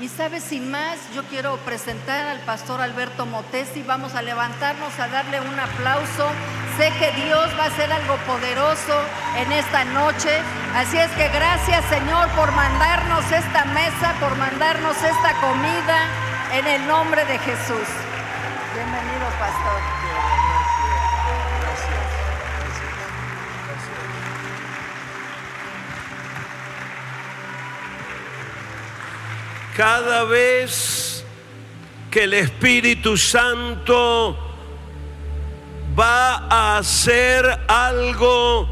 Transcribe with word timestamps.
Y 0.00 0.08
sabes, 0.08 0.44
sin 0.44 0.70
más, 0.70 0.96
yo 1.12 1.24
quiero 1.24 1.56
presentar 1.58 2.28
al 2.28 2.38
pastor 2.40 2.80
Alberto 2.80 3.26
Motesi. 3.26 3.82
Vamos 3.82 4.14
a 4.14 4.22
levantarnos 4.22 4.96
a 4.96 5.08
darle 5.08 5.40
un 5.40 5.58
aplauso. 5.58 6.30
Sé 6.76 6.92
que 7.00 7.10
Dios 7.24 7.50
va 7.58 7.64
a 7.64 7.66
hacer 7.66 7.90
algo 7.90 8.16
poderoso 8.18 8.94
en 9.36 9.50
esta 9.50 9.84
noche. 9.86 10.30
Así 10.76 10.96
es 10.96 11.10
que 11.12 11.28
gracias 11.30 11.84
Señor 11.86 12.28
por 12.36 12.52
mandarnos 12.52 13.24
esta 13.32 13.64
mesa, 13.64 14.14
por 14.20 14.36
mandarnos 14.36 14.96
esta 15.02 15.34
comida 15.40 16.06
en 16.52 16.66
el 16.68 16.86
nombre 16.86 17.24
de 17.24 17.36
Jesús. 17.38 17.88
Bienvenido, 18.74 19.26
pastor. 19.40 19.97
Cada 29.78 30.24
vez 30.24 31.24
que 32.10 32.24
el 32.24 32.34
Espíritu 32.34 33.16
Santo 33.16 34.36
va 35.96 36.48
a 36.50 36.78
hacer 36.78 37.46
algo 37.68 38.68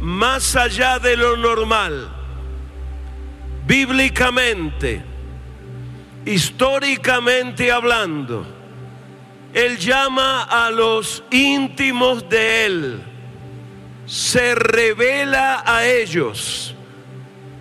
más 0.00 0.56
allá 0.56 0.98
de 0.98 1.16
lo 1.16 1.36
normal, 1.36 2.08
bíblicamente, 3.68 5.04
históricamente 6.26 7.70
hablando, 7.70 8.44
Él 9.54 9.78
llama 9.78 10.42
a 10.42 10.72
los 10.72 11.22
íntimos 11.30 12.28
de 12.28 12.66
Él, 12.66 13.02
se 14.06 14.56
revela 14.56 15.62
a 15.64 15.86
ellos, 15.86 16.74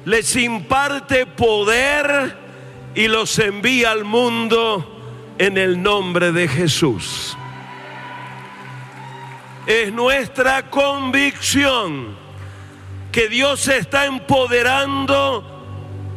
les 0.04 0.36
imparte 0.36 1.28
poder, 1.28 2.41
y 2.96 3.08
los 3.08 3.38
envía 3.40 3.92
al 3.92 4.04
mundo 4.04 5.34
en 5.38 5.58
el 5.58 5.82
nombre 5.82 6.32
de 6.32 6.48
Jesús. 6.48 7.38
Es 9.66 9.94
nuestra 9.94 10.70
convicción 10.70 12.18
que 13.12 13.28
Dios 13.28 13.68
está 13.68 14.06
empoderando 14.06 15.48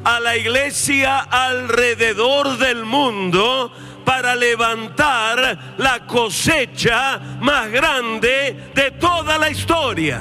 a 0.05 0.21
la 0.21 0.37
iglesia 0.37 1.21
alrededor 1.21 2.59
del 2.59 2.85
mundo 2.85 3.73
para 4.05 4.35
levantar 4.35 5.77
la 5.79 6.07
cosecha 6.07 7.19
más 7.41 7.71
grande 7.71 8.71
de 8.75 8.91
toda 8.93 9.39
la 9.39 9.51
historia. 9.51 10.21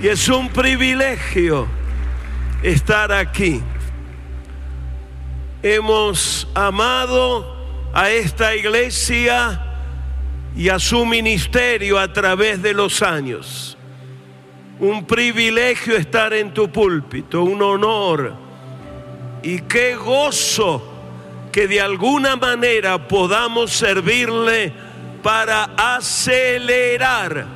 Y 0.00 0.08
es 0.08 0.28
un 0.28 0.48
privilegio 0.48 1.68
estar 2.62 3.12
aquí 3.12 3.62
hemos 5.64 6.46
amado 6.54 7.56
a 7.94 8.10
esta 8.10 8.54
iglesia 8.54 9.58
y 10.54 10.68
a 10.68 10.78
su 10.78 11.06
ministerio 11.06 11.98
a 11.98 12.12
través 12.12 12.60
de 12.60 12.74
los 12.74 13.00
años. 13.00 13.78
Un 14.78 15.06
privilegio 15.06 15.96
estar 15.96 16.34
en 16.34 16.52
tu 16.52 16.70
púlpito, 16.70 17.42
un 17.42 17.62
honor. 17.62 18.34
Y 19.42 19.62
qué 19.62 19.96
gozo 19.96 20.86
que 21.50 21.66
de 21.66 21.80
alguna 21.80 22.36
manera 22.36 23.08
podamos 23.08 23.72
servirle 23.72 24.70
para 25.22 25.70
acelerar 25.78 27.46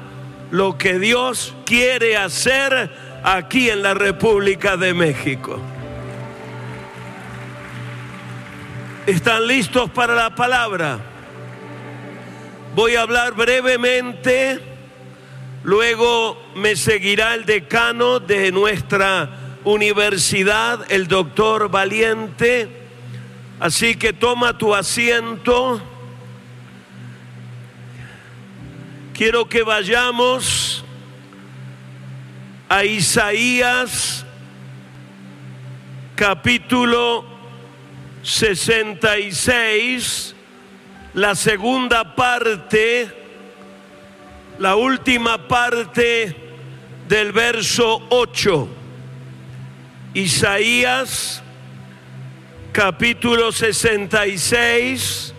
lo 0.51 0.79
que 0.79 0.99
Dios 0.99 1.55
quiere 1.67 2.17
hacer 2.17 2.91
aquí 3.23 3.69
en 3.69 3.83
la 3.83 3.93
República 3.93 4.79
de 4.79 4.95
México. 4.95 5.61
¿Están 9.09 9.47
listos 9.47 9.89
para 9.89 10.15
la 10.15 10.35
palabra? 10.35 10.99
Voy 12.75 12.95
a 12.95 13.01
hablar 13.01 13.33
brevemente, 13.33 14.61
luego 15.63 16.39
me 16.55 16.77
seguirá 16.77 17.33
el 17.33 17.47
decano 17.47 18.21
de 18.21 18.53
nuestra 18.53 19.31
universidad, 19.65 20.85
el 20.93 21.09
doctor 21.09 21.71
Valiente. 21.71 22.69
Así 23.59 23.97
que 23.97 24.13
toma 24.13 24.59
tu 24.59 24.75
asiento. 24.75 25.81
Quiero 29.15 29.49
que 29.49 29.63
vayamos 29.63 30.85
a 32.69 32.85
Isaías 32.85 34.27
capítulo 36.15 37.38
66, 38.23 40.35
la 41.15 41.35
segunda 41.35 42.15
parte, 42.15 43.11
la 44.59 44.77
última 44.77 45.49
parte 45.49 46.37
del 47.09 47.33
verso 47.33 48.03
8. 48.11 48.69
Isaías 50.15 51.43
capítulo 52.73 53.53
66, 53.53 55.35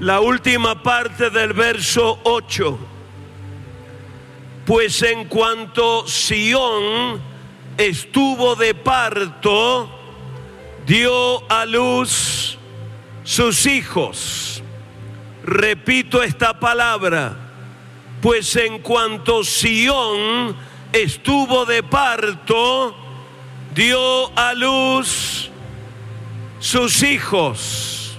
la 0.00 0.20
última 0.20 0.82
parte 0.82 1.30
del 1.30 1.52
verso 1.52 2.20
8. 2.24 2.78
Pues 4.66 5.02
en 5.02 5.26
cuanto 5.26 6.06
Sión 6.06 7.20
estuvo 7.76 8.54
de 8.54 8.74
parto, 8.74 9.99
dio 10.90 11.48
a 11.48 11.64
luz 11.66 12.58
sus 13.22 13.64
hijos. 13.66 14.60
Repito 15.44 16.20
esta 16.20 16.58
palabra, 16.58 17.36
pues 18.20 18.56
en 18.56 18.80
cuanto 18.80 19.44
Sión 19.44 20.56
estuvo 20.92 21.64
de 21.64 21.84
parto, 21.84 22.96
dio 23.72 24.36
a 24.36 24.52
luz 24.54 25.48
sus 26.58 27.04
hijos. 27.04 28.18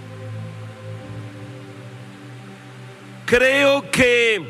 Creo 3.26 3.92
que 3.92 4.50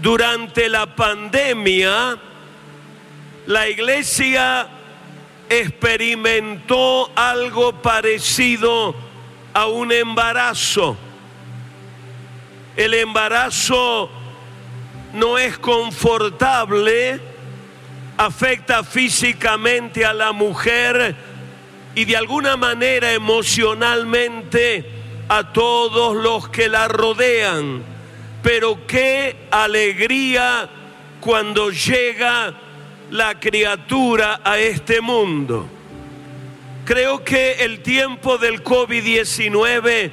durante 0.00 0.70
la 0.70 0.96
pandemia 0.96 2.16
la 3.46 3.68
iglesia 3.68 4.70
experimentó 5.48 7.10
algo 7.14 7.80
parecido 7.82 8.94
a 9.52 9.66
un 9.66 9.92
embarazo. 9.92 10.96
El 12.76 12.94
embarazo 12.94 14.10
no 15.14 15.38
es 15.38 15.58
confortable, 15.58 17.20
afecta 18.18 18.84
físicamente 18.84 20.04
a 20.04 20.12
la 20.12 20.32
mujer 20.32 21.16
y 21.94 22.04
de 22.04 22.16
alguna 22.16 22.56
manera 22.56 23.12
emocionalmente 23.12 24.84
a 25.28 25.52
todos 25.52 26.16
los 26.16 26.48
que 26.50 26.68
la 26.68 26.88
rodean. 26.88 27.82
Pero 28.42 28.86
qué 28.86 29.48
alegría 29.50 30.68
cuando 31.20 31.70
llega 31.70 32.54
la 33.10 33.38
criatura 33.38 34.40
a 34.44 34.58
este 34.58 35.00
mundo. 35.00 35.66
Creo 36.84 37.24
que 37.24 37.64
el 37.64 37.80
tiempo 37.82 38.38
del 38.38 38.62
COVID-19 38.62 40.10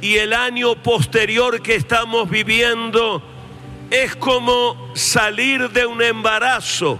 y 0.00 0.16
el 0.16 0.32
año 0.32 0.82
posterior 0.82 1.60
que 1.60 1.74
estamos 1.74 2.30
viviendo 2.30 3.22
es 3.90 4.16
como 4.16 4.90
salir 4.94 5.70
de 5.70 5.86
un 5.86 6.02
embarazo 6.02 6.98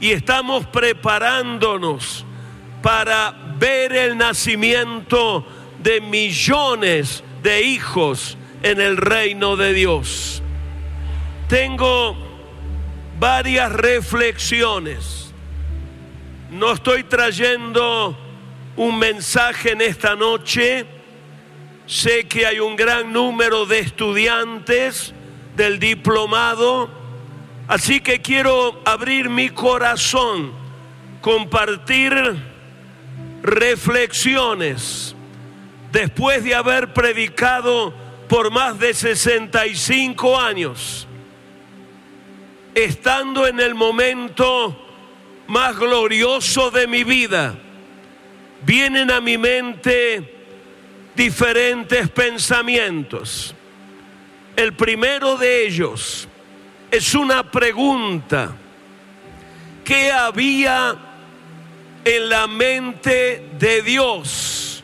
y 0.00 0.10
estamos 0.10 0.66
preparándonos 0.66 2.24
para 2.82 3.34
ver 3.58 3.92
el 3.92 4.16
nacimiento 4.16 5.46
de 5.82 6.00
millones 6.00 7.22
de 7.42 7.62
hijos 7.62 8.36
en 8.62 8.80
el 8.80 8.96
reino 8.96 9.56
de 9.56 9.72
Dios. 9.74 10.42
Tengo 11.48 12.23
varias 13.18 13.72
reflexiones. 13.72 15.32
No 16.50 16.72
estoy 16.72 17.04
trayendo 17.04 18.16
un 18.76 18.98
mensaje 18.98 19.72
en 19.72 19.80
esta 19.80 20.14
noche. 20.14 20.86
Sé 21.86 22.26
que 22.26 22.46
hay 22.46 22.60
un 22.60 22.76
gran 22.76 23.12
número 23.12 23.66
de 23.66 23.80
estudiantes 23.80 25.12
del 25.56 25.78
diplomado, 25.78 26.88
así 27.68 28.00
que 28.00 28.20
quiero 28.20 28.80
abrir 28.84 29.28
mi 29.28 29.50
corazón, 29.50 30.52
compartir 31.20 32.12
reflexiones 33.42 35.14
después 35.92 36.42
de 36.42 36.54
haber 36.54 36.92
predicado 36.92 37.94
por 38.28 38.50
más 38.50 38.78
de 38.78 38.94
65 38.94 40.40
años 40.40 41.06
estando 42.74 43.46
en 43.46 43.60
el 43.60 43.74
momento 43.74 44.76
más 45.46 45.76
glorioso 45.78 46.70
de 46.70 46.86
mi 46.86 47.04
vida, 47.04 47.54
vienen 48.64 49.10
a 49.10 49.20
mi 49.20 49.38
mente 49.38 50.34
diferentes 51.14 52.08
pensamientos. 52.10 53.54
El 54.56 54.72
primero 54.72 55.36
de 55.36 55.66
ellos 55.66 56.28
es 56.90 57.14
una 57.14 57.50
pregunta. 57.50 58.56
¿Qué 59.84 60.10
había 60.10 60.96
en 62.04 62.28
la 62.28 62.46
mente 62.46 63.50
de 63.58 63.82
Dios 63.82 64.82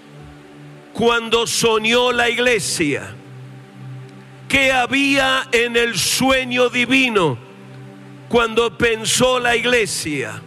cuando 0.93 1.47
soñó 1.47 2.13
la 2.13 2.29
iglesia? 2.29 3.15
¿Qué 4.49 4.73
había 4.73 5.49
en 5.53 5.77
el 5.77 5.97
sueño 5.97 6.69
divino 6.69 7.50
cuando 8.31 8.79
pensó 8.79 9.41
la 9.41 9.57
iglesia? 9.57 10.41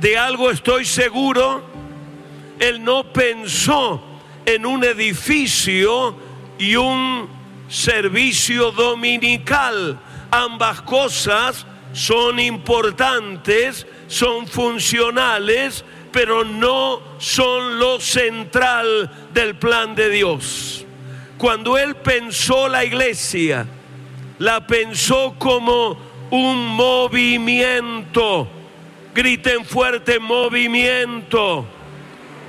De 0.00 0.18
algo 0.18 0.50
estoy 0.50 0.84
seguro, 0.84 1.62
Él 2.58 2.82
no 2.82 3.12
pensó 3.12 4.02
en 4.44 4.66
un 4.66 4.82
edificio 4.82 6.16
y 6.58 6.74
un 6.74 7.28
servicio 7.68 8.72
dominical. 8.72 10.00
Ambas 10.32 10.82
cosas 10.82 11.64
son 11.92 12.40
importantes, 12.40 13.86
son 14.08 14.48
funcionales, 14.48 15.84
pero 16.10 16.44
no 16.44 17.00
son 17.18 17.78
lo 17.78 18.00
central 18.00 19.28
del 19.32 19.54
plan 19.54 19.94
de 19.94 20.10
Dios. 20.10 20.84
Cuando 21.38 21.78
Él 21.78 21.94
pensó 21.94 22.66
la 22.66 22.84
iglesia, 22.84 23.64
la 24.40 24.66
pensó 24.66 25.36
como 25.38 26.05
un 26.30 26.66
movimiento. 26.66 28.48
Griten 29.14 29.64
fuerte 29.64 30.18
movimiento 30.18 31.66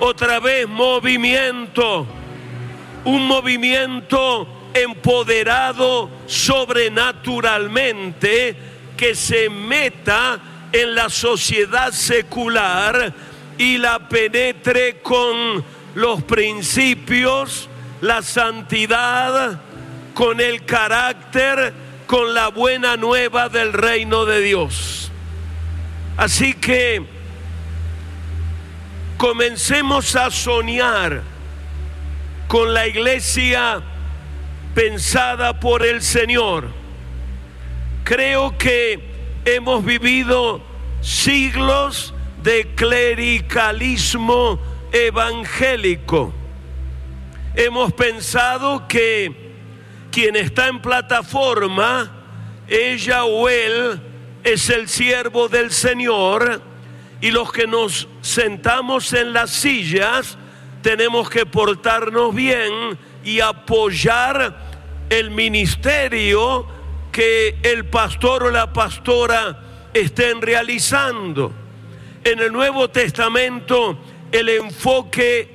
otra 0.00 0.38
vez 0.38 0.68
movimiento, 0.68 2.06
un 3.04 3.26
movimiento 3.26 4.46
empoderado 4.74 6.10
sobrenaturalmente 6.26 8.54
que 8.96 9.14
se 9.14 9.50
meta 9.50 10.40
en 10.72 10.94
la 10.94 11.10
sociedad 11.10 11.92
secular 11.92 13.12
y 13.56 13.78
la 13.78 14.08
penetre 14.08 15.00
con 15.00 15.64
los 15.94 16.22
principios, 16.22 17.68
la 18.00 18.22
santidad, 18.22 19.60
con 20.14 20.40
el 20.40 20.64
carácter, 20.64 21.74
con 22.08 22.32
la 22.32 22.48
buena 22.48 22.96
nueva 22.96 23.50
del 23.50 23.74
reino 23.74 24.24
de 24.24 24.40
Dios. 24.40 25.12
Así 26.16 26.54
que 26.54 27.04
comencemos 29.18 30.16
a 30.16 30.30
soñar 30.30 31.22
con 32.48 32.72
la 32.72 32.86
iglesia 32.86 33.82
pensada 34.74 35.60
por 35.60 35.84
el 35.84 36.00
Señor. 36.00 36.68
Creo 38.04 38.56
que 38.56 39.00
hemos 39.44 39.84
vivido 39.84 40.62
siglos 41.02 42.14
de 42.42 42.74
clericalismo 42.74 44.58
evangélico. 44.92 46.32
Hemos 47.54 47.92
pensado 47.92 48.88
que 48.88 49.47
quien 50.10 50.36
está 50.36 50.68
en 50.68 50.80
plataforma, 50.80 52.10
ella 52.68 53.24
o 53.24 53.48
él, 53.48 54.00
es 54.44 54.70
el 54.70 54.88
siervo 54.88 55.48
del 55.48 55.70
Señor 55.70 56.62
y 57.20 57.30
los 57.30 57.52
que 57.52 57.66
nos 57.66 58.08
sentamos 58.20 59.12
en 59.12 59.32
las 59.32 59.50
sillas 59.50 60.38
tenemos 60.82 61.28
que 61.28 61.44
portarnos 61.44 62.34
bien 62.34 62.98
y 63.24 63.40
apoyar 63.40 64.56
el 65.10 65.30
ministerio 65.30 66.66
que 67.10 67.58
el 67.62 67.86
pastor 67.86 68.44
o 68.44 68.50
la 68.50 68.72
pastora 68.72 69.60
estén 69.92 70.40
realizando. 70.40 71.52
En 72.22 72.38
el 72.38 72.52
Nuevo 72.52 72.88
Testamento 72.88 73.98
el 74.30 74.48
enfoque 74.48 75.48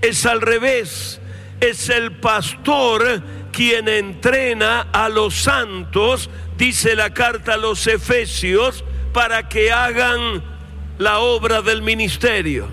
es 0.00 0.24
al 0.26 0.40
revés. 0.40 1.20
Es 1.60 1.90
el 1.90 2.12
pastor 2.12 3.22
quien 3.60 3.90
entrena 3.90 4.86
a 4.90 5.10
los 5.10 5.34
santos, 5.34 6.30
dice 6.56 6.96
la 6.96 7.12
carta 7.12 7.52
a 7.52 7.56
los 7.58 7.86
Efesios, 7.86 8.82
para 9.12 9.50
que 9.50 9.70
hagan 9.70 10.42
la 10.96 11.18
obra 11.18 11.60
del 11.60 11.82
ministerio. 11.82 12.68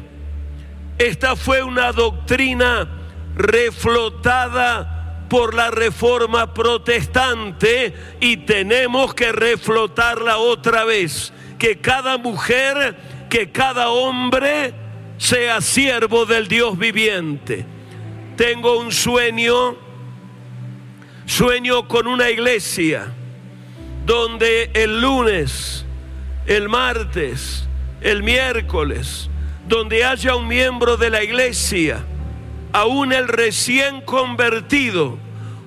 Esta 0.97 1.35
fue 1.35 1.61
una 1.61 1.91
doctrina 1.91 2.87
reflotada 3.35 5.25
por 5.29 5.55
la 5.55 5.71
reforma 5.71 6.53
protestante 6.53 7.93
y 8.21 8.37
tenemos 8.37 9.13
que 9.13 9.33
reflotarla 9.33 10.37
otra 10.37 10.85
vez. 10.85 11.33
Que 11.59 11.81
cada 11.81 12.17
mujer, 12.17 12.95
que 13.29 13.51
cada 13.51 13.89
hombre 13.89 14.73
sea 15.17 15.59
siervo 15.59 16.25
del 16.25 16.47
Dios 16.47 16.77
viviente. 16.77 17.65
Tengo 18.37 18.79
un 18.79 18.93
sueño, 18.93 19.85
sueño 21.27 21.87
con 21.89 22.07
una 22.07 22.29
iglesia 22.29 23.13
donde 24.05 24.71
el 24.73 25.01
lunes, 25.01 25.85
el 26.47 26.69
martes, 26.69 27.67
el 28.01 28.23
miércoles, 28.23 29.29
donde 29.67 30.05
haya 30.05 30.35
un 30.35 30.47
miembro 30.47 30.95
de 30.95 31.09
la 31.09 31.21
iglesia, 31.21 32.03
aún 32.71 33.11
el 33.11 33.27
recién 33.27 34.01
convertido, 34.01 35.17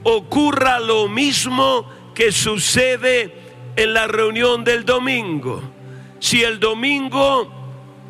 ocurra 0.02 0.80
lo 0.80 1.06
mismo 1.08 1.86
que 2.14 2.32
sucede 2.32 3.34
en 3.76 3.92
la 3.92 4.06
reunión 4.06 4.64
del 4.64 4.86
domingo. 4.86 5.62
Si 6.20 6.42
el 6.42 6.58
domingo, 6.58 7.52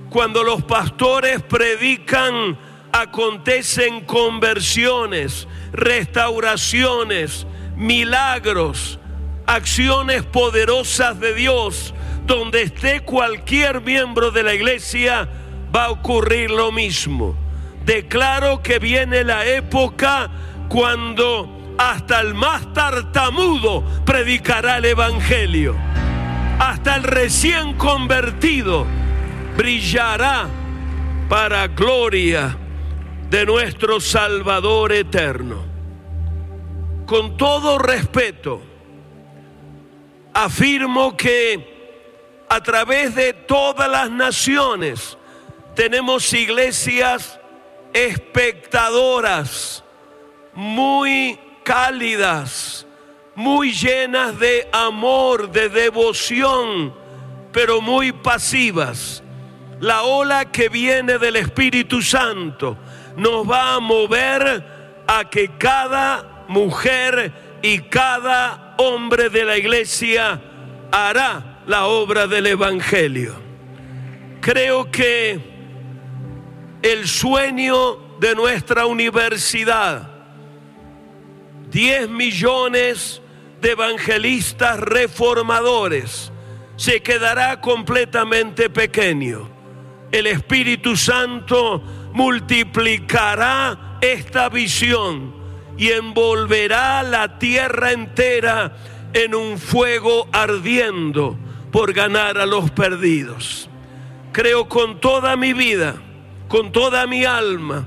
cuando 0.08 0.44
los 0.44 0.62
pastores 0.62 1.42
predican, 1.42 2.56
acontecen 2.92 4.04
conversiones, 4.04 5.46
restauraciones, 5.72 7.46
milagros, 7.76 8.98
acciones 9.46 10.22
poderosas 10.22 11.18
de 11.20 11.34
Dios, 11.34 11.94
donde 12.26 12.62
esté 12.62 13.00
cualquier 13.00 13.80
miembro 13.80 14.30
de 14.30 14.42
la 14.42 14.54
iglesia, 14.54 15.28
va 15.74 15.84
a 15.86 15.90
ocurrir 15.90 16.50
lo 16.50 16.72
mismo. 16.72 17.36
Declaro 17.84 18.62
que 18.62 18.78
viene 18.78 19.24
la 19.24 19.46
época 19.46 20.30
cuando 20.68 21.74
hasta 21.78 22.20
el 22.20 22.34
más 22.34 22.72
tartamudo 22.74 23.82
predicará 24.04 24.78
el 24.78 24.84
Evangelio. 24.84 25.74
Hasta 26.58 26.96
el 26.96 27.04
recién 27.04 27.72
convertido 27.74 28.86
brillará 29.56 30.46
para 31.28 31.68
gloria 31.68 32.56
de 33.30 33.46
nuestro 33.46 34.00
Salvador 34.00 34.92
eterno. 34.92 35.64
Con 37.06 37.36
todo 37.36 37.78
respeto, 37.78 38.60
afirmo 40.34 41.16
que 41.16 42.44
a 42.48 42.60
través 42.60 43.14
de 43.14 43.32
todas 43.32 43.88
las 43.88 44.10
naciones 44.10 45.16
tenemos 45.76 46.32
iglesias 46.32 47.38
espectadoras, 47.92 49.84
muy 50.52 51.38
cálidas, 51.62 52.84
muy 53.36 53.72
llenas 53.72 54.38
de 54.40 54.68
amor, 54.72 55.52
de 55.52 55.68
devoción, 55.68 56.92
pero 57.52 57.80
muy 57.80 58.10
pasivas. 58.10 59.22
La 59.78 60.02
ola 60.02 60.50
que 60.50 60.68
viene 60.68 61.18
del 61.18 61.36
Espíritu 61.36 62.02
Santo 62.02 62.76
nos 63.16 63.48
va 63.48 63.74
a 63.74 63.80
mover 63.80 64.64
a 65.06 65.28
que 65.28 65.50
cada 65.58 66.44
mujer 66.48 67.32
y 67.62 67.80
cada 67.80 68.74
hombre 68.78 69.28
de 69.28 69.44
la 69.44 69.56
iglesia 69.56 70.40
hará 70.90 71.62
la 71.66 71.86
obra 71.86 72.26
del 72.26 72.46
Evangelio. 72.46 73.34
Creo 74.40 74.90
que 74.90 75.38
el 76.82 77.06
sueño 77.06 78.18
de 78.18 78.34
nuestra 78.34 78.86
universidad, 78.86 80.08
10 81.70 82.08
millones 82.08 83.20
de 83.60 83.72
evangelistas 83.72 84.80
reformadores, 84.80 86.32
se 86.76 87.02
quedará 87.02 87.60
completamente 87.60 88.70
pequeño. 88.70 89.48
El 90.10 90.26
Espíritu 90.26 90.96
Santo 90.96 91.82
multiplicará 92.12 93.98
esta 94.00 94.48
visión 94.48 95.34
y 95.76 95.90
envolverá 95.90 97.02
la 97.02 97.38
tierra 97.38 97.92
entera 97.92 98.72
en 99.12 99.34
un 99.34 99.58
fuego 99.58 100.28
ardiendo 100.32 101.36
por 101.70 101.92
ganar 101.92 102.38
a 102.38 102.46
los 102.46 102.70
perdidos. 102.70 103.68
creo 104.32 104.68
con 104.68 105.00
toda 105.00 105.36
mi 105.36 105.52
vida, 105.52 105.96
con 106.48 106.70
toda 106.70 107.06
mi 107.06 107.24
alma, 107.24 107.86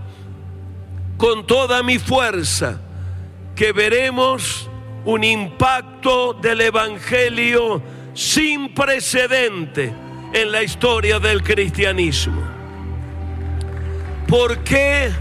con 1.17 1.47
toda 1.47 1.83
mi 1.83 1.99
fuerza, 1.99 2.81
que 3.55 3.71
veremos 3.71 4.69
un 5.05 5.23
impacto 5.23 6.33
del 6.33 6.61
Evangelio 6.61 7.81
sin 8.13 8.73
precedente 8.73 9.93
en 10.33 10.51
la 10.51 10.63
historia 10.63 11.19
del 11.19 11.43
cristianismo. 11.43 12.52
¿Por 14.33 14.63
qué 14.63 15.13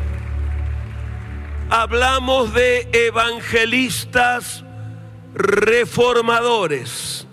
hablamos 1.69 2.55
de 2.55 2.89
evangelistas 2.95 4.65
reformadores? 5.35 7.27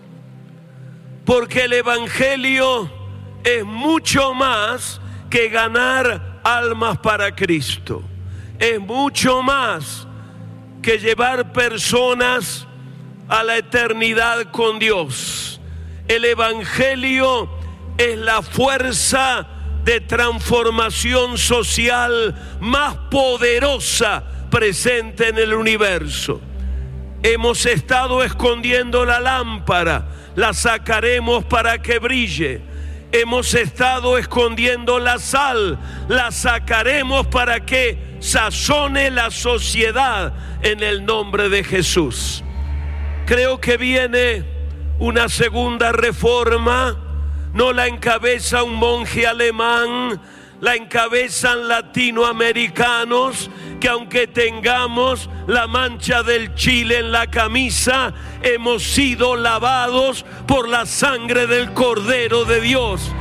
Porque 1.24 1.63
el 1.63 1.71
Evangelio 1.71 2.91
es 3.45 3.63
mucho 3.63 4.33
más 4.33 5.00
que 5.29 5.48
ganar 5.48 6.41
almas 6.43 6.98
para 6.98 7.33
Cristo. 7.33 8.03
Es 8.59 8.77
mucho 8.81 9.41
más 9.41 10.05
que 10.81 10.98
llevar 10.98 11.53
personas 11.53 12.67
a 13.29 13.41
la 13.41 13.55
eternidad 13.55 14.51
con 14.51 14.79
Dios. 14.79 15.62
El 16.09 16.25
Evangelio 16.25 17.50
es 17.98 18.17
la 18.17 18.41
fuerza 18.41 19.58
de 19.89 20.01
transformación 20.01 21.36
social 21.39 22.36
más 22.60 22.96
poderosa 23.10 24.24
presente 24.51 25.29
en 25.29 25.39
el 25.39 25.51
universo. 25.51 26.39
Hemos 27.24 27.65
estado 27.65 28.22
escondiendo 28.24 29.03
la 29.03 29.19
lámpara, 29.19 30.10
la 30.36 30.53
sacaremos 30.53 31.43
para 31.46 31.81
que 31.81 31.98
brille. 31.98 32.62
Hemos 33.12 33.55
estado 33.55 34.19
escondiendo 34.19 35.00
la 35.00 35.17
sal, 35.17 35.79
la 36.08 36.29
sacaremos 36.29 37.25
para 37.25 37.65
que 37.65 37.98
sazone 38.19 39.10
la 39.10 39.31
sociedad 39.31 40.36
en 40.62 40.84
el 40.84 41.03
nombre 41.03 41.50
de 41.50 41.63
Jesús. 41.63 42.43
Creo 43.25 43.60
que 43.60 43.77
viene 43.77 44.46
una 45.00 45.29
segunda 45.29 45.91
reforma, 45.91 47.08
no 47.53 47.73
la 47.73 47.87
encabeza 47.87 48.63
un 48.63 48.75
monje 48.75 49.25
alemán, 49.27 50.21
la 50.61 50.75
encabezan 50.75 51.67
latinoamericanos 51.67 53.49
que 53.79 53.87
aunque 53.87 54.27
tengamos 54.27 55.29
la 55.47 55.67
mancha 55.67 56.21
del 56.21 56.53
chile 56.53 56.99
en 56.99 57.11
la 57.11 57.27
camisa, 57.27 58.13
hemos 58.41 58.83
sido 58.83 59.35
lavados 59.35 60.25
por 60.47 60.67
la 60.67 60.85
sangre 60.85 61.47
del 61.47 61.73
Cordero 61.73 62.43
de 62.45 62.59
Dios 62.61 63.11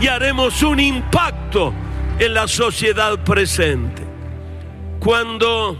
y 0.00 0.08
haremos 0.08 0.62
un 0.62 0.80
impacto 0.80 1.74
en 2.18 2.34
la 2.34 2.48
sociedad 2.48 3.22
presente. 3.24 4.02
Cuando 5.00 5.76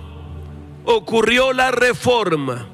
ocurrió 0.84 1.52
la 1.52 1.70
reforma, 1.70 2.68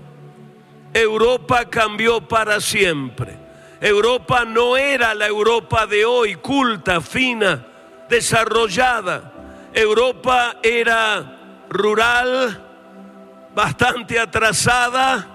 Europa 0.93 1.65
cambió 1.71 2.27
para 2.27 2.61
siempre. 2.61 3.42
Europa 3.83 4.45
no 4.45 4.77
era 4.77 5.13
la 5.13 5.27
Europa 5.27 5.87
de 5.89 6.05
hoy, 6.05 6.37
culta, 6.37 7.01
fina, 7.01 7.67
desarrollada. 8.09 9.33
Europa 9.75 10.59
era 10.63 11.65
rural, 11.69 12.65
bastante 13.53 14.21
atrasada, 14.21 15.27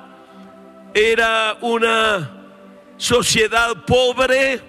era 0.93 1.57
una 1.59 2.31
sociedad 2.95 3.83
pobre 3.85 4.61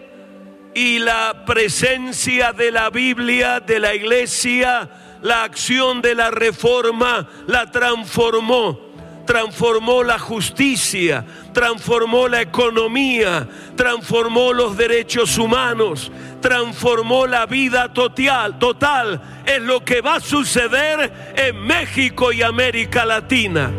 y 0.75 0.99
la 0.99 1.45
presencia 1.47 2.53
de 2.53 2.73
la 2.73 2.91
Biblia, 2.91 3.61
de 3.61 3.79
la 3.79 3.95
iglesia, 3.95 4.91
la 5.23 5.45
acción 5.45 6.03
de 6.03 6.17
la 6.17 6.33
reforma 6.33 7.29
la 7.47 7.71
transformó 7.71 8.89
transformó 9.29 10.03
la 10.03 10.19
justicia, 10.19 11.23
transformó 11.59 12.29
la 12.29 12.41
economía, 12.41 13.49
transformó 13.75 14.53
los 14.53 14.77
derechos 14.77 15.37
humanos, 15.39 16.13
transformó 16.41 17.27
la 17.27 17.47
vida 17.47 17.93
total, 17.93 18.61
total. 18.61 19.21
Es 19.45 19.61
lo 19.63 19.85
que 19.85 20.01
va 20.01 20.15
a 20.15 20.21
suceder 20.21 21.13
en 21.35 21.59
México 21.59 22.31
y 22.31 22.43
América 22.43 23.05
Latina. 23.05 23.73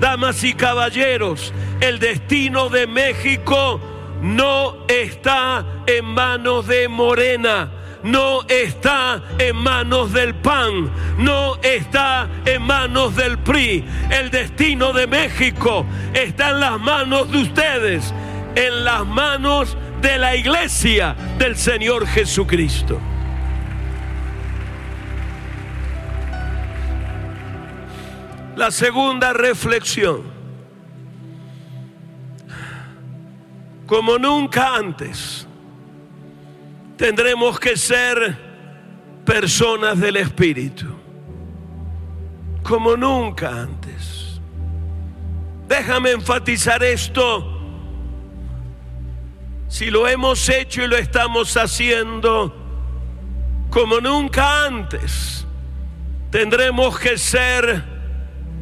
Damas 0.00 0.42
y 0.42 0.54
caballeros, 0.54 1.54
el 1.80 2.00
destino 2.00 2.68
de 2.68 2.88
México 2.88 3.80
no 4.20 4.84
está 4.88 5.64
en 5.86 6.04
manos 6.04 6.66
de 6.66 6.88
Morena 6.88 7.70
no 8.04 8.42
está 8.48 9.22
en 9.38 9.56
manos 9.56 10.12
del 10.12 10.34
PAN, 10.34 10.90
no 11.18 11.56
está 11.62 12.28
en 12.44 12.62
manos 12.62 13.14
del 13.16 13.38
PRI. 13.38 13.84
El 14.10 14.30
destino 14.30 14.92
de 14.92 15.06
México 15.06 15.86
está 16.12 16.50
en 16.50 16.60
las 16.60 16.80
manos 16.80 17.30
de 17.30 17.38
ustedes, 17.42 18.12
en 18.54 18.84
las 18.84 19.06
manos 19.06 19.76
de 20.00 20.18
la 20.18 20.34
iglesia 20.34 21.14
del 21.38 21.56
Señor 21.56 22.06
Jesucristo. 22.06 23.00
La 28.56 28.70
segunda 28.70 29.32
reflexión. 29.32 30.42
Como 33.86 34.18
nunca 34.18 34.76
antes 34.76 35.46
tendremos 37.02 37.58
que 37.58 37.76
ser 37.76 38.38
personas 39.24 39.98
del 39.98 40.18
Espíritu, 40.18 40.86
como 42.62 42.96
nunca 42.96 43.62
antes. 43.62 44.40
Déjame 45.66 46.12
enfatizar 46.12 46.80
esto. 46.84 47.60
Si 49.66 49.90
lo 49.90 50.06
hemos 50.06 50.48
hecho 50.48 50.84
y 50.84 50.86
lo 50.86 50.96
estamos 50.96 51.56
haciendo 51.56 52.54
como 53.68 54.00
nunca 54.00 54.66
antes, 54.66 55.44
tendremos 56.30 57.00
que 57.00 57.18
ser 57.18 57.82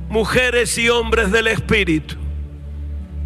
mujeres 0.09 0.78
y 0.78 0.88
hombres 0.88 1.30
del 1.30 1.49
Espíritu. 1.49 2.16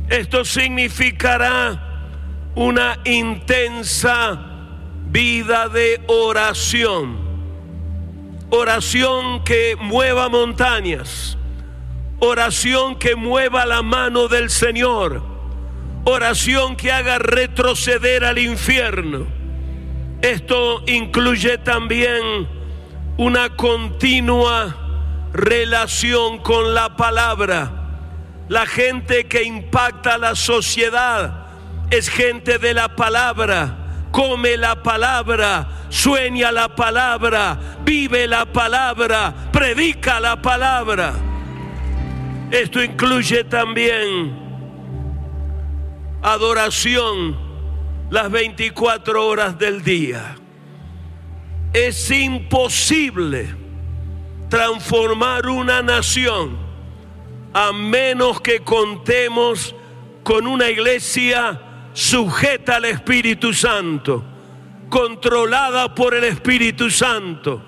Esto 0.09 0.45
significará 0.45 2.51
una 2.57 2.99
intensa 3.05 4.51
vida 5.15 5.69
de 5.69 6.01
oración. 6.09 7.17
Oración 8.51 9.45
que 9.45 9.77
mueva 9.81 10.29
montañas. 10.29 11.39
Oración 12.19 12.97
que 12.97 13.15
mueva 13.15 13.65
la 13.65 13.83
mano 13.83 14.27
del 14.27 14.51
Señor. 14.51 15.23
Oración 16.05 16.75
que 16.75 16.91
haga 16.91 17.21
retroceder 17.21 18.25
al 18.25 18.39
infierno. 18.39 19.29
Esto 20.21 20.83
incluye 20.89 21.59
también 21.59 22.49
una 23.17 23.55
continua 23.55 24.77
relación 25.33 26.39
con 26.39 26.75
la 26.75 26.97
palabra. 26.97 27.71
La 28.49 28.67
gente 28.67 29.29
que 29.29 29.45
impacta 29.45 30.19
la 30.19 30.35
sociedad 30.35 31.47
es 31.91 32.09
gente 32.09 32.59
de 32.59 32.75
la 32.75 32.97
palabra 32.97 33.84
come 34.15 34.57
la 34.57 34.81
palabra, 34.81 35.67
sueña 35.89 36.53
la 36.53 36.69
palabra, 36.69 37.59
vive 37.85 38.29
la 38.29 38.47
palabra, 38.47 39.35
predica 39.51 40.21
la 40.21 40.41
palabra. 40.41 41.15
Esto 42.49 42.81
incluye 42.81 43.43
también 43.43 44.33
adoración 46.23 47.37
las 48.09 48.31
24 48.31 49.27
horas 49.27 49.59
del 49.59 49.83
día. 49.83 50.37
Es 51.73 52.09
imposible 52.13 53.53
transformar 54.49 55.49
una 55.49 55.83
nación 55.83 56.57
a 57.53 57.73
menos 57.73 58.41
que 58.41 58.61
contemos 58.61 59.75
con 60.23 60.47
una 60.47 60.71
iglesia 60.71 61.64
sujeta 61.95 62.77
al 62.77 62.85
Espíritu 62.85 63.55
Santo, 63.55 64.23
controlada 64.91 65.95
por 65.95 66.15
el 66.15 66.25
Espíritu 66.25 66.91
Santo, 66.91 67.63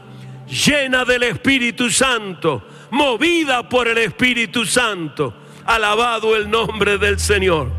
llena 0.47 1.05
del 1.05 1.23
Espíritu 1.23 1.89
Santo, 1.89 2.63
movida 2.91 3.67
por 3.69 3.89
el 3.89 3.99
Espíritu 3.99 4.67
Santo. 4.67 5.35
Alabado 5.65 6.37
el 6.37 6.49
nombre 6.49 6.97
del 6.97 7.19
Señor. 7.19 7.73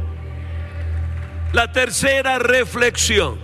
La 1.54 1.72
tercera 1.72 2.38
reflexión. 2.38 3.40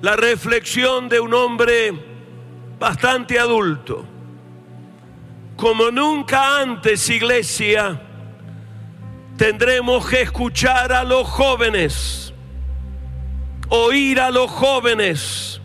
La 0.00 0.14
reflexión 0.14 1.08
de 1.08 1.18
un 1.18 1.34
hombre 1.34 1.92
bastante 2.78 3.36
adulto. 3.36 4.04
Como 5.56 5.90
nunca 5.90 6.60
antes, 6.60 7.10
iglesia, 7.10 8.00
tendremos 9.38 10.06
que 10.06 10.22
escuchar 10.22 10.92
a 10.92 11.04
los 11.04 11.26
jóvenes, 11.26 12.34
oír 13.68 14.20
a 14.20 14.32
los 14.32 14.50
jóvenes, 14.50 15.60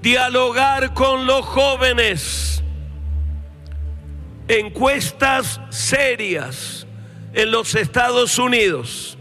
dialogar 0.00 0.94
con 0.94 1.26
los 1.26 1.44
jóvenes, 1.44 2.64
encuestas 4.48 5.60
serias 5.68 6.86
en 7.34 7.50
los 7.50 7.74
Estados 7.74 8.38
Unidos. 8.38 9.18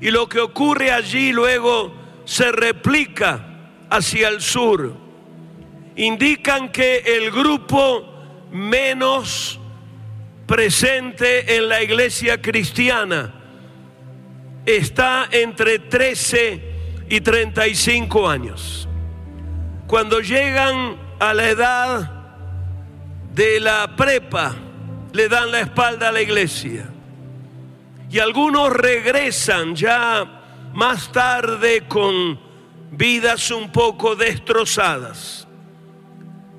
Y 0.00 0.10
lo 0.10 0.28
que 0.28 0.40
ocurre 0.40 0.90
allí 0.90 1.32
luego 1.32 1.94
se 2.24 2.50
replica 2.50 3.46
hacia 3.90 4.28
el 4.28 4.40
sur. 4.40 4.96
Indican 5.96 6.72
que 6.72 6.98
el 6.98 7.30
grupo 7.30 8.10
menos 8.50 9.60
presente 10.46 11.56
en 11.56 11.68
la 11.68 11.82
iglesia 11.82 12.40
cristiana 12.40 13.34
está 14.64 15.28
entre 15.30 15.78
13 15.78 16.62
y 17.08 17.20
35 17.20 18.28
años. 18.28 18.88
Cuando 19.86 20.20
llegan 20.20 20.96
a 21.18 21.34
la 21.34 21.48
edad 21.48 22.10
de 23.32 23.60
la 23.60 23.94
prepa, 23.96 24.54
le 25.12 25.28
dan 25.28 25.50
la 25.50 25.60
espalda 25.60 26.08
a 26.08 26.12
la 26.12 26.20
iglesia. 26.20 26.88
Y 28.10 28.18
algunos 28.18 28.72
regresan 28.72 29.74
ya 29.74 30.70
más 30.72 31.10
tarde 31.12 31.86
con 31.88 32.38
vidas 32.90 33.50
un 33.50 33.70
poco 33.70 34.16
destrozadas. 34.16 35.46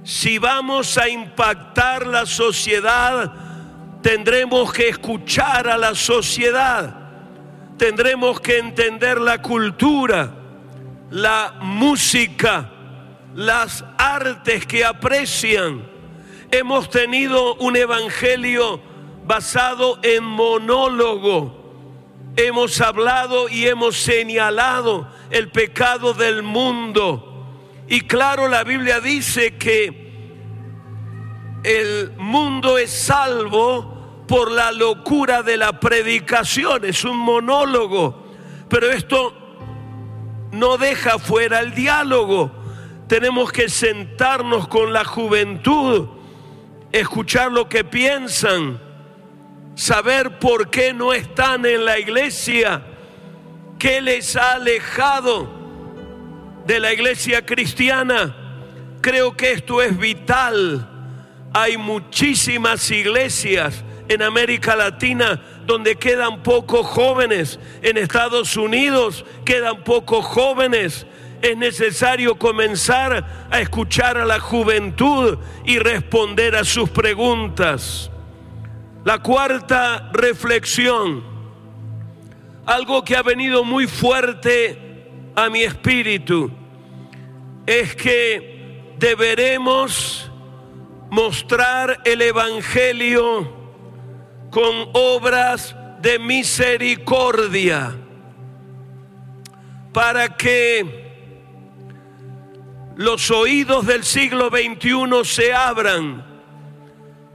Si 0.03 0.38
vamos 0.38 0.98
a 0.98 1.10
impactar 1.10 2.08
la 2.08 2.25
sociedad, 2.25 3.47
tendremos 4.01 4.72
que 4.72 4.89
escuchar 4.89 5.68
a 5.68 5.77
la 5.77 5.96
sociedad, 5.96 6.96
tendremos 7.77 8.39
que 8.39 8.58
entender 8.58 9.20
la 9.20 9.42
cultura, 9.42 10.34
la 11.10 11.56
música, 11.62 12.72
las 13.36 13.84
artes 13.98 14.66
que 14.66 14.84
aprecian. 14.84 15.88
Hemos 16.51 16.89
tenido 16.89 17.56
un 17.56 17.75
evangelio 17.75 18.82
basado 19.25 20.00
en 20.01 20.24
monólogo. 20.24 21.56
Hemos 22.36 22.80
hablado 22.82 23.50
y 23.50 23.68
hemos 23.68 23.98
señalado 23.98 25.08
el 25.30 25.50
pecado 25.50 26.13
del 26.13 26.44
mundo. 26.44 27.46
Y 27.88 28.01
claro, 28.01 28.48
la 28.48 28.63
Biblia 28.63 29.00
dice 29.00 29.58
que 29.58 30.07
el 31.67 32.13
mundo 32.15 32.77
es 32.77 32.89
salvo 32.89 34.24
por 34.25 34.51
la 34.51 34.71
locura 34.71 35.43
de 35.43 35.57
la 35.57 35.81
predicación, 35.81 36.86
es 36.86 37.03
un 37.03 37.17
monólogo. 37.17 38.24
Pero 38.69 38.89
esto 38.89 39.33
no 40.53 40.77
deja 40.77 41.19
fuera 41.19 41.59
el 41.59 41.75
diálogo. 41.75 42.51
Tenemos 43.09 43.51
que 43.51 43.67
sentarnos 43.67 44.69
con 44.69 44.93
la 44.93 45.03
juventud, 45.03 46.07
escuchar 46.93 47.51
lo 47.51 47.67
que 47.67 47.83
piensan, 47.83 48.81
saber 49.75 50.39
por 50.39 50.69
qué 50.69 50.93
no 50.93 51.12
están 51.12 51.65
en 51.65 51.83
la 51.83 52.00
iglesia, 52.00 52.81
qué 53.77 54.00
les 54.00 54.38
ha 54.38 54.53
alejado 54.53 55.50
de 56.65 56.79
la 56.79 56.93
iglesia 56.93 57.45
cristiana. 57.45 58.36
Creo 59.01 59.36
que 59.36 59.51
esto 59.51 59.81
es 59.81 59.97
vital. 59.97 60.93
Hay 61.54 61.77
muchísimas 61.77 62.89
iglesias 62.92 63.84
en 64.10 64.22
América 64.22 64.75
Latina 64.75 65.42
donde 65.66 65.96
quedan 65.96 66.44
pocos 66.44 66.86
jóvenes. 66.86 67.60
En 67.82 67.98
Estados 67.98 68.56
Unidos 68.58 69.25
quedan 69.46 69.84
pocos 69.84 70.25
jóvenes. 70.25 71.06
Es 71.42 71.56
necesario 71.56 72.38
comenzar 72.38 73.48
a 73.51 73.60
escuchar 73.60 74.18
a 74.18 74.25
la 74.25 74.39
juventud 74.39 75.38
y 75.66 75.77
responder 75.77 76.56
a 76.56 76.63
sus 76.63 76.89
preguntas. 76.89 78.10
La 79.04 79.19
cuarta 79.19 80.10
reflexión, 80.13 81.24
algo 82.65 83.04
que 83.04 83.15
ha 83.15 83.21
venido 83.21 83.63
muy 83.63 83.88
fuerte 83.88 85.06
a 85.36 85.50
mi 85.50 85.62
espíritu, 85.62 86.52
es 87.65 87.95
que 87.95 88.95
deberemos 88.98 90.27
mostrar 91.10 92.02
el 92.06 92.22
Evangelio 92.22 93.56
con 94.50 94.89
obras 94.93 95.76
de 96.02 96.20
misericordia 96.20 97.96
para 99.93 100.36
que 100.36 101.08
los 102.96 103.30
oídos 103.32 103.86
del 103.86 104.04
siglo 104.04 104.50
XXI 104.50 105.24
se 105.24 105.54
abran. 105.54 106.26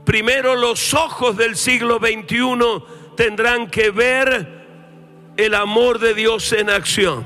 Primero 0.05 0.55
los 0.55 0.93
ojos 0.93 1.37
del 1.37 1.55
siglo 1.55 1.99
XXI 1.99 3.15
tendrán 3.15 3.69
que 3.69 3.89
ver 3.89 4.63
el 5.37 5.55
amor 5.55 5.99
de 5.99 6.13
Dios 6.13 6.51
en 6.53 6.69
acción. 6.69 7.25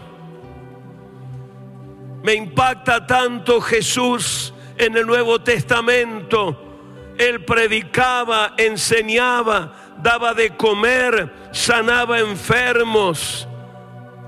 Me 2.23 2.33
impacta 2.33 3.07
tanto 3.07 3.61
Jesús 3.61 4.53
en 4.77 4.97
el 4.97 5.05
Nuevo 5.05 5.39
Testamento. 5.39 6.63
Él 7.17 7.43
predicaba, 7.45 8.53
enseñaba, 8.57 9.73
daba 10.01 10.33
de 10.33 10.55
comer, 10.55 11.49
sanaba 11.51 12.19
enfermos, 12.19 13.47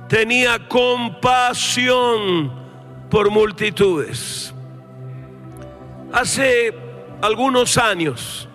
tenía 0.08 0.68
compasión 0.68 2.52
por 3.10 3.30
multitudes. 3.30 4.54
Hace 6.12 6.74
algunos 7.22 7.78
años 7.78 8.50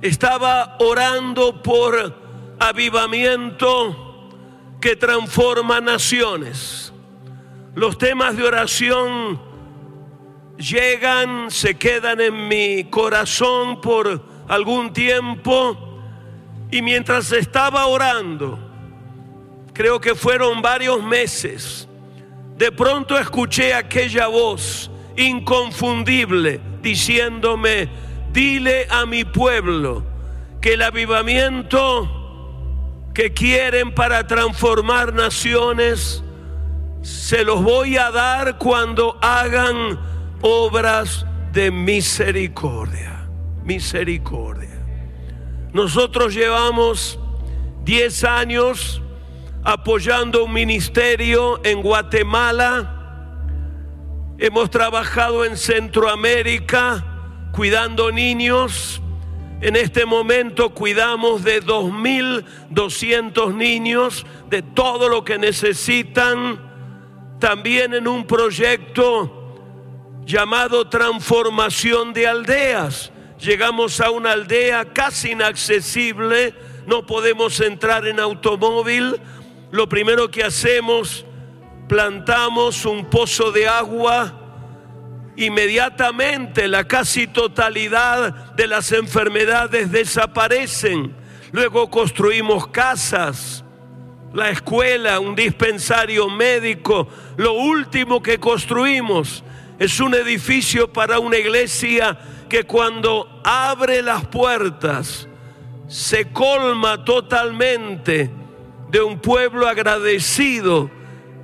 estaba 0.00 0.76
orando 0.80 1.62
por 1.62 2.14
avivamiento 2.58 4.30
que 4.80 4.96
transforma 4.96 5.80
naciones. 5.80 6.92
Los 7.74 7.98
temas 7.98 8.36
de 8.36 8.44
oración 8.44 9.51
llegan, 10.62 11.50
se 11.50 11.74
quedan 11.74 12.20
en 12.20 12.48
mi 12.48 12.84
corazón 12.84 13.80
por 13.80 14.22
algún 14.48 14.92
tiempo 14.92 15.76
y 16.70 16.80
mientras 16.80 17.32
estaba 17.32 17.86
orando, 17.86 18.58
creo 19.72 20.00
que 20.00 20.14
fueron 20.14 20.62
varios 20.62 21.02
meses, 21.02 21.88
de 22.56 22.70
pronto 22.70 23.18
escuché 23.18 23.74
aquella 23.74 24.28
voz 24.28 24.90
inconfundible 25.16 26.60
diciéndome, 26.80 27.88
dile 28.32 28.86
a 28.88 29.04
mi 29.04 29.24
pueblo 29.24 30.04
que 30.60 30.74
el 30.74 30.82
avivamiento 30.82 32.20
que 33.12 33.32
quieren 33.32 33.92
para 33.94 34.26
transformar 34.26 35.12
naciones, 35.12 36.22
se 37.02 37.44
los 37.44 37.62
voy 37.62 37.96
a 37.96 38.10
dar 38.12 38.58
cuando 38.58 39.18
hagan 39.20 39.98
obras 40.42 41.24
de 41.52 41.70
misericordia. 41.70 43.28
Misericordia. 43.64 44.84
Nosotros 45.72 46.34
llevamos 46.34 47.18
10 47.84 48.24
años 48.24 49.00
apoyando 49.64 50.44
un 50.44 50.52
ministerio 50.52 51.64
en 51.64 51.80
Guatemala. 51.80 52.98
Hemos 54.38 54.68
trabajado 54.70 55.44
en 55.44 55.56
Centroamérica 55.56 57.04
cuidando 57.52 58.10
niños. 58.10 59.00
En 59.60 59.76
este 59.76 60.04
momento 60.04 60.74
cuidamos 60.74 61.44
de 61.44 61.62
2.200 61.62 63.54
niños, 63.54 64.26
de 64.50 64.62
todo 64.62 65.08
lo 65.08 65.24
que 65.24 65.38
necesitan. 65.38 66.60
También 67.38 67.94
en 67.94 68.08
un 68.08 68.26
proyecto 68.26 69.41
llamado 70.24 70.88
transformación 70.88 72.12
de 72.12 72.26
aldeas. 72.26 73.12
Llegamos 73.38 74.00
a 74.00 74.10
una 74.10 74.32
aldea 74.32 74.84
casi 74.92 75.32
inaccesible, 75.32 76.54
no 76.86 77.06
podemos 77.06 77.60
entrar 77.60 78.06
en 78.06 78.20
automóvil, 78.20 79.20
lo 79.70 79.88
primero 79.88 80.30
que 80.30 80.44
hacemos, 80.44 81.24
plantamos 81.88 82.84
un 82.84 83.06
pozo 83.06 83.50
de 83.50 83.66
agua, 83.66 84.32
inmediatamente 85.36 86.68
la 86.68 86.84
casi 86.84 87.26
totalidad 87.26 88.54
de 88.54 88.66
las 88.66 88.92
enfermedades 88.92 89.90
desaparecen. 89.90 91.16
Luego 91.50 91.90
construimos 91.90 92.68
casas, 92.68 93.64
la 94.32 94.50
escuela, 94.50 95.20
un 95.20 95.34
dispensario 95.34 96.28
médico. 96.28 97.08
Lo 97.36 97.54
último 97.54 98.22
que 98.22 98.38
construimos 98.38 99.44
es 99.82 99.98
un 99.98 100.14
edificio 100.14 100.92
para 100.92 101.18
una 101.18 101.38
iglesia 101.38 102.16
que 102.48 102.62
cuando 102.62 103.40
abre 103.42 104.00
las 104.00 104.24
puertas 104.26 105.26
se 105.88 106.30
colma 106.30 107.04
totalmente 107.04 108.30
de 108.90 109.02
un 109.02 109.18
pueblo 109.18 109.66
agradecido 109.66 110.88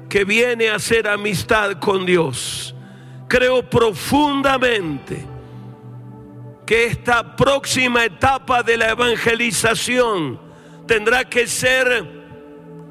que 0.09 0.25
viene 0.25 0.69
a 0.69 0.77
hacer 0.77 1.09
amistad 1.09 1.81
con 1.81 2.07
Dios. 2.07 2.77
Creo 3.27 3.69
profundamente 3.69 5.27
que 6.65 6.87
esta 6.87 7.35
próxima 7.35 8.05
etapa 8.05 8.63
de 8.63 8.77
la 8.77 8.91
evangelización 8.91 10.41
tendrá 10.87 11.25
que 11.25 11.49
ser 11.49 12.07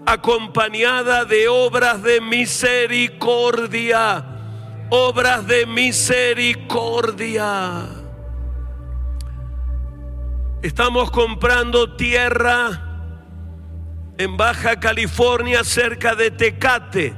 acompañada 0.05 1.23
de 1.23 1.47
obras 1.47 2.03
de 2.03 2.19
misericordia, 2.19 4.36
obras 4.89 5.45
de 5.47 5.65
misericordia. 5.65 7.85
Estamos 10.61 11.09
comprando 11.11 11.95
tierra 11.95 12.83
en 14.17 14.35
Baja 14.37 14.79
California 14.79 15.63
cerca 15.63 16.15
de 16.15 16.31
Tecate. 16.31 17.13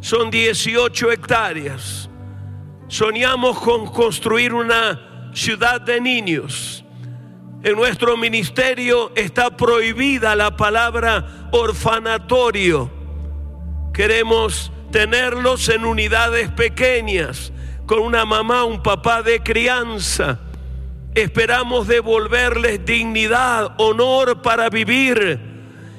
Son 0.00 0.30
18 0.30 1.12
hectáreas. 1.12 2.08
Soñamos 2.88 3.60
con 3.60 3.86
construir 3.86 4.54
una 4.54 5.30
ciudad 5.34 5.80
de 5.80 6.00
niños. 6.00 6.84
En 7.62 7.74
nuestro 7.74 8.16
ministerio 8.16 9.12
está 9.16 9.56
prohibida 9.56 10.36
la 10.36 10.56
palabra 10.56 11.48
orfanatorio. 11.50 12.88
Queremos 13.92 14.70
tenerlos 14.90 15.68
en 15.68 15.84
unidades 15.84 16.50
pequeñas, 16.50 17.52
con 17.86 18.00
una 18.00 18.24
mamá, 18.24 18.64
un 18.64 18.82
papá 18.82 19.22
de 19.22 19.40
crianza. 19.40 20.40
Esperamos 21.14 21.86
devolverles 21.86 22.84
dignidad, 22.84 23.74
honor 23.78 24.42
para 24.42 24.68
vivir 24.68 25.40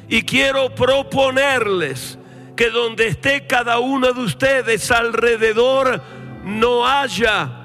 y 0.08 0.23
quiero 0.23 0.73
proponerles 0.73 2.17
que 2.56 2.69
donde 2.69 3.08
esté 3.08 3.47
cada 3.47 3.80
uno 3.80 4.12
de 4.12 4.21
ustedes 4.21 4.91
alrededor 4.91 6.02
no 6.43 6.86
haya 6.86 7.60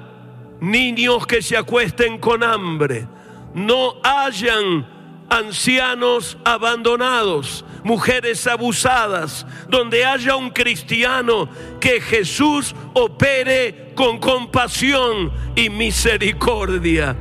niños 0.61 1.25
que 1.27 1.41
se 1.41 1.57
acuesten 1.57 2.17
con 2.17 2.43
hambre, 2.43 3.07
no 3.53 3.95
hayan 4.03 4.94
ancianos 5.29 6.37
abandonados, 6.43 7.65
mujeres 7.83 8.45
abusadas, 8.47 9.45
donde 9.69 10.05
haya 10.05 10.35
un 10.35 10.49
cristiano 10.49 11.49
que 11.79 12.01
Jesús 12.01 12.75
opere 12.93 13.93
con 13.95 14.19
compasión 14.19 15.31
y 15.55 15.69
misericordia. 15.69 17.15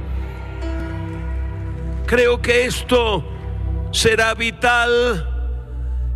Creo 2.06 2.40
que 2.40 2.66
esto 2.66 3.24
será 3.90 4.34
vital. 4.34 5.30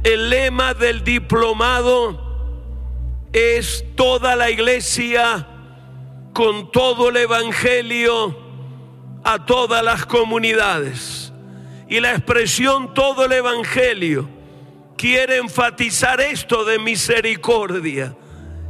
El 0.04 0.30
lema 0.30 0.74
del 0.74 1.02
diplomado 1.02 2.28
es 3.32 3.84
toda 3.96 4.36
la 4.36 4.50
iglesia 4.50 5.46
con 6.32 6.70
todo 6.70 7.08
el 7.08 7.16
Evangelio 7.16 8.36
a 9.24 9.44
todas 9.44 9.82
las 9.82 10.06
comunidades. 10.06 11.27
Y 11.88 12.00
la 12.00 12.12
expresión 12.12 12.94
todo 12.94 13.24
el 13.24 13.32
Evangelio 13.32 14.28
quiere 14.96 15.38
enfatizar 15.38 16.20
esto 16.20 16.64
de 16.64 16.78
misericordia, 16.78 18.14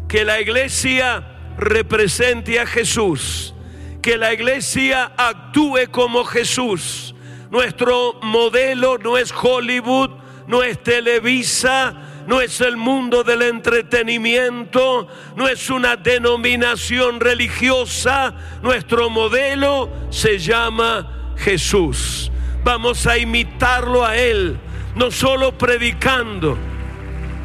que 0.09 0.25
la 0.25 0.41
iglesia 0.41 1.55
represente 1.57 2.61
a 2.61 2.67
Jesús, 2.67 3.55
que 4.01 4.17
la 4.17 4.33
iglesia 4.33 5.13
actúe 5.17 5.91
como 5.91 6.25
Jesús 6.25 7.15
nuestro 7.51 8.19
modelo 8.23 8.99
no 8.99 9.17
es 9.17 9.33
Hollywood, 9.33 10.11
no 10.47 10.63
es 10.63 10.83
Televisa, 10.83 11.95
no 12.27 12.41
es 12.43 12.61
el 12.61 12.77
mundo 12.77 13.25
del 13.25 13.43
entretenimiento, 13.43 15.09
no 15.35 15.49
es 15.49 15.71
una 15.71 15.97
denominación 15.97 17.21
religiosa. 17.21 18.35
Nuestro 18.63 19.09
modelo 19.09 19.89
se 20.11 20.39
llama 20.39 21.35
Jesús. 21.37 22.31
Vamos 22.69 23.07
a 23.07 23.17
imitarlo 23.17 24.05
a 24.05 24.15
Él, 24.19 24.59
no 24.95 25.11
solo 25.11 25.57
predicando, 25.57 26.59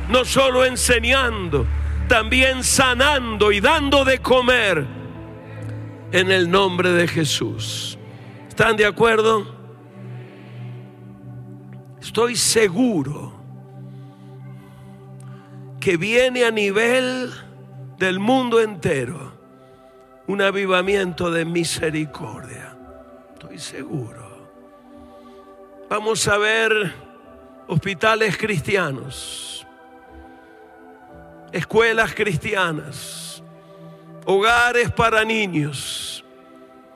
no 0.10 0.26
solo 0.26 0.66
enseñando, 0.66 1.66
también 2.10 2.62
sanando 2.62 3.54
y 3.54 3.62
dando 3.62 4.04
de 4.04 4.18
comer 4.18 4.86
en 6.12 6.30
el 6.30 6.52
nombre 6.52 6.92
de 6.92 7.08
Jesús. 7.08 7.98
¿Están 8.50 8.76
de 8.76 8.86
acuerdo? 8.86 9.48
Estoy 12.02 12.36
seguro 12.36 13.34
que 15.80 15.96
viene 15.96 16.44
a 16.44 16.52
nivel 16.52 17.32
del 17.98 18.20
mundo 18.20 18.60
entero 18.60 19.32
un 20.28 20.42
avivamiento 20.42 21.32
de 21.32 21.46
misericordia. 21.46 22.76
Estoy 23.36 23.58
seguro. 23.58 24.23
Vamos 25.90 26.28
a 26.28 26.38
ver 26.38 26.94
hospitales 27.68 28.38
cristianos, 28.38 29.66
escuelas 31.52 32.14
cristianas, 32.14 33.44
hogares 34.26 34.92
para 34.92 35.24
niños, 35.24 36.24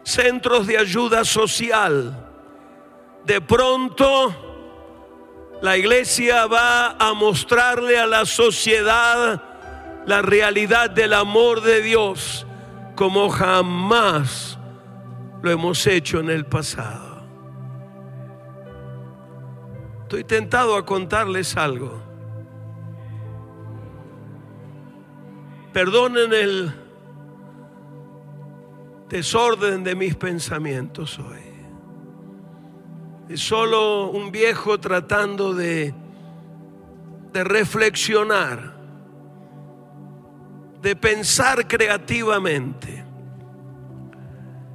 centros 0.04 0.67
de 0.67 0.78
ayuda 0.78 1.23
social. 1.26 2.26
De 3.26 3.41
pronto 3.41 4.34
la 5.62 5.78
iglesia 5.78 6.45
va 6.45 6.91
a 6.91 7.13
mostrarle 7.13 8.00
a 8.00 8.08
la 8.08 8.26
sociedad 8.26 9.43
la 10.06 10.21
realidad 10.21 10.89
del 10.89 11.13
amor 11.13 11.62
de 11.62 11.82
Dios 11.82 12.47
como 12.95 13.30
jamás 13.30 14.58
lo 15.41 15.52
hemos 15.52 15.86
hecho 15.86 16.19
en 16.19 16.30
el 16.30 16.45
pasado. 16.45 17.07
Estoy 20.08 20.24
tentado 20.24 20.78
a 20.78 20.86
contarles 20.86 21.58
algo. 21.58 22.02
Perdonen 25.74 26.32
el 26.32 26.72
desorden 29.10 29.84
de 29.84 29.96
mis 29.96 30.15
pensamientos 30.15 31.20
hoy 31.20 31.41
es 33.28 33.41
solo 33.41 34.10
un 34.10 34.32
viejo 34.32 34.80
tratando 34.80 35.54
de, 35.54 35.93
de 37.34 37.43
reflexionar, 37.43 38.78
de 40.82 40.96
pensar 40.96 41.67
creativamente. 41.67 43.04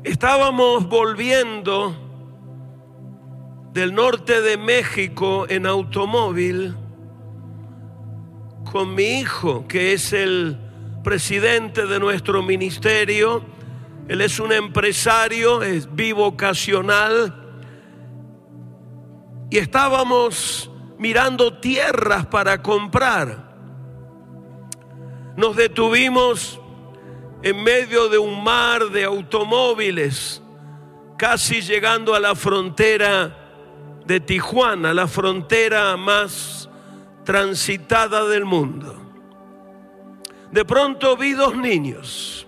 Estábamos 0.05 0.87
volviendo 0.87 2.02
del 3.73 3.95
norte 3.95 4.43
de 4.43 4.59
México 4.59 5.47
en 5.49 5.67
automóvil 5.67 6.77
con 8.71 8.95
mi 8.95 9.21
hijo, 9.21 9.67
que 9.67 9.95
es 9.95 10.13
el 10.13 10.59
presidente 11.03 11.87
de 11.87 11.99
nuestro 11.99 12.43
ministerio. 12.43 13.43
Él 14.09 14.21
es 14.21 14.39
un 14.39 14.53
empresario, 14.53 15.63
es 15.63 15.95
bivocacional 15.95 17.35
y 19.51 19.57
estábamos 19.59 20.71
mirando 20.99 21.59
tierras 21.59 22.27
para 22.27 22.63
comprar. 22.63 23.53
Nos 25.37 25.57
detuvimos 25.57 26.61
en 27.43 27.63
medio 27.63 28.11
de 28.11 28.19
un 28.19 28.45
mar 28.45 28.91
de 28.91 29.05
automóviles, 29.05 30.43
casi 31.17 31.63
llegando 31.63 32.15
a 32.15 32.21
la 32.21 32.35
frontera 32.35 33.42
de 34.07 34.21
Tijuana, 34.21 34.93
la 34.95 35.07
frontera 35.07 35.97
más 35.97 36.69
transitada 37.25 38.25
del 38.27 38.45
mundo. 38.45 38.97
De 40.51 40.65
pronto 40.65 41.17
vi 41.17 41.33
dos 41.33 41.57
niños, 41.57 42.47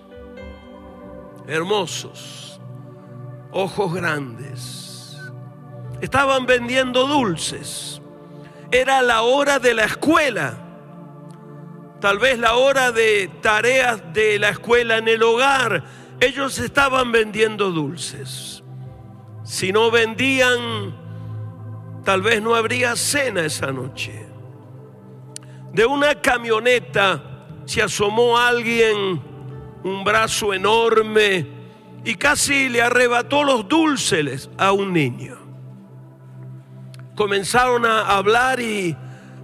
hermosos, 1.47 2.61
ojos 3.53 3.95
grandes 3.95 4.85
estaban 6.05 6.47
vendiendo 6.47 7.07
dulces. 7.07 8.01
Era 8.71 9.03
la 9.03 9.23
hora 9.23 9.59
de 9.59 9.75
la 9.75 9.85
escuela. 9.85 10.59
Tal 12.01 12.19
vez 12.19 12.39
la 12.39 12.55
hora 12.55 12.93
de 12.93 13.31
tareas 13.41 14.13
de 14.13 14.39
la 14.39 14.51
escuela 14.51 14.99
en 14.99 15.09
el 15.09 15.23
hogar. 15.23 15.83
Ellos 16.21 16.59
estaban 16.59 17.11
vendiendo 17.13 17.71
dulces. 17.71 18.63
Si 19.45 19.73
no 19.73 19.91
vendían, 19.91 20.95
tal 22.05 22.23
vez 22.23 22.41
no 22.43 22.55
habría 22.55 22.97
cena 22.97 23.45
esa 23.45 23.73
noche. 23.73 24.27
De 25.73 25.85
una 25.85 26.21
camioneta 26.21 27.23
se 27.65 27.83
asomó 27.83 28.39
alguien, 28.39 29.21
un 29.83 30.05
brazo 30.05 30.55
enorme, 30.55 31.47
y 32.05 32.15
casi 32.15 32.69
le 32.69 32.83
arrebató 32.83 33.43
los 33.43 33.67
dulces 33.67 34.51
a 34.59 34.73
un 34.73 34.93
niño 34.93 35.45
comenzaron 37.15 37.87
a 37.87 38.17
hablar 38.17 38.61
y 38.61 38.97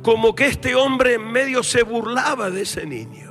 como 0.02 0.34
que 0.34 0.46
este 0.46 0.74
hombre 0.74 1.14
en 1.14 1.30
medio 1.30 1.62
se 1.62 1.82
burlaba 1.82 2.50
de 2.50 2.62
ese 2.62 2.86
niño. 2.86 3.30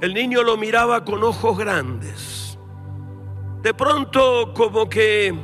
El 0.00 0.12
niño 0.12 0.42
lo 0.42 0.56
miraba 0.56 1.04
con 1.04 1.22
ojos 1.22 1.56
grandes. 1.56 2.58
De 3.62 3.72
pronto 3.72 4.52
como 4.54 4.88
que 4.88 5.34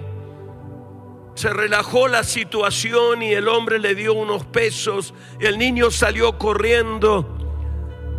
se 1.41 1.55
relajó 1.55 2.07
la 2.07 2.23
situación 2.23 3.23
y 3.23 3.33
el 3.33 3.49
hombre 3.49 3.79
le 3.79 3.95
dio 3.95 4.13
unos 4.13 4.45
pesos. 4.45 5.15
El 5.39 5.57
niño 5.57 5.91
salió 5.91 6.37
corriendo. 6.37 7.39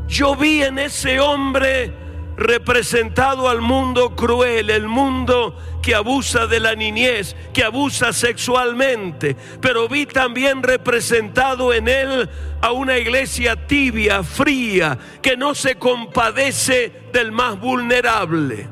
Yo 0.07 0.35
vi 0.35 0.63
en 0.63 0.79
ese 0.79 1.19
hombre 1.19 1.93
representado 2.35 3.47
al 3.47 3.61
mundo 3.61 4.15
cruel, 4.15 4.71
el 4.71 4.87
mundo 4.87 5.55
que 5.83 5.93
abusa 5.93 6.47
de 6.47 6.59
la 6.59 6.73
niñez, 6.73 7.35
que 7.53 7.63
abusa 7.63 8.11
sexualmente, 8.11 9.35
pero 9.61 9.87
vi 9.87 10.07
también 10.07 10.63
representado 10.63 11.73
en 11.73 11.89
él 11.89 12.27
a 12.59 12.71
una 12.71 12.97
iglesia 12.97 13.67
tibia, 13.67 14.23
fría, 14.23 14.97
que 15.21 15.37
no 15.37 15.53
se 15.53 15.75
compadece 15.75 16.91
del 17.13 17.31
más 17.31 17.59
vulnerable. 17.59 18.67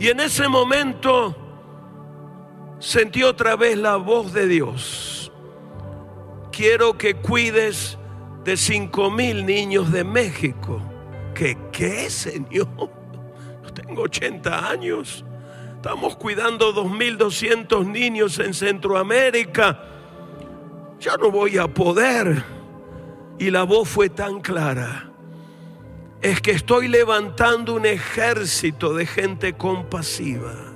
Y 0.00 0.08
en 0.08 0.18
ese 0.18 0.48
momento 0.48 1.47
sentí 2.78 3.22
otra 3.22 3.56
vez 3.56 3.76
la 3.76 3.96
voz 3.96 4.32
de 4.32 4.46
Dios. 4.46 5.32
Quiero 6.52 6.98
que 6.98 7.14
cuides 7.14 7.98
de 8.44 8.56
cinco 8.56 9.10
mil 9.10 9.46
niños 9.46 9.92
de 9.92 10.04
México 10.04 10.82
¿Qué 11.38 11.56
qué, 11.70 12.10
Señor? 12.10 12.66
No 13.62 13.72
tengo 13.72 14.02
80 14.02 14.70
años. 14.70 15.24
Estamos 15.76 16.16
cuidando 16.16 16.74
2.200 16.74 17.86
niños 17.86 18.40
en 18.40 18.52
Centroamérica. 18.52 19.80
Ya 20.98 21.16
no 21.16 21.30
voy 21.30 21.56
a 21.56 21.68
poder. 21.68 22.42
Y 23.38 23.52
la 23.52 23.62
voz 23.62 23.88
fue 23.88 24.08
tan 24.08 24.40
clara. 24.40 25.12
Es 26.20 26.40
que 26.40 26.50
estoy 26.50 26.88
levantando 26.88 27.74
un 27.74 27.86
ejército 27.86 28.92
de 28.92 29.06
gente 29.06 29.52
compasiva. 29.52 30.67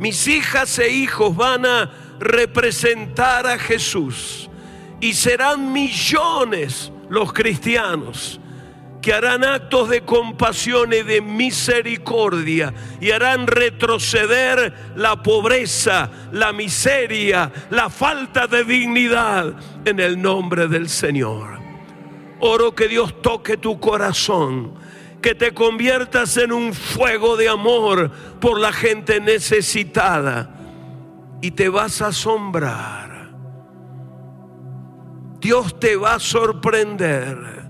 Mis 0.00 0.26
hijas 0.28 0.78
e 0.78 0.88
hijos 0.88 1.34
van 1.34 1.64
a 1.64 1.90
representar 2.18 3.46
a 3.46 3.58
Jesús. 3.58 4.48
Y 5.00 5.14
serán 5.14 5.72
millones 5.72 6.90
los 7.08 7.32
cristianos 7.32 8.40
que 9.06 9.12
harán 9.12 9.44
actos 9.44 9.88
de 9.88 10.00
compasión 10.00 10.92
y 10.92 11.02
de 11.02 11.20
misericordia 11.20 12.74
y 13.00 13.12
harán 13.12 13.46
retroceder 13.46 14.74
la 14.96 15.22
pobreza, 15.22 16.10
la 16.32 16.52
miseria, 16.52 17.52
la 17.70 17.88
falta 17.88 18.48
de 18.48 18.64
dignidad 18.64 19.54
en 19.84 20.00
el 20.00 20.20
nombre 20.20 20.66
del 20.66 20.88
Señor. 20.88 21.60
Oro 22.40 22.74
que 22.74 22.88
Dios 22.88 23.22
toque 23.22 23.56
tu 23.56 23.78
corazón, 23.78 24.74
que 25.20 25.34
te 25.34 25.52
conviertas 25.52 26.36
en 26.36 26.52
un 26.52 26.72
fuego 26.72 27.36
de 27.36 27.48
amor 27.48 28.10
por 28.40 28.60
la 28.60 28.72
gente 28.72 29.20
necesitada 29.20 30.50
y 31.40 31.50
te 31.50 31.68
vas 31.68 32.02
a 32.02 32.08
asombrar. 32.08 33.30
Dios 35.40 35.78
te 35.78 35.96
va 35.96 36.14
a 36.14 36.20
sorprender 36.20 37.66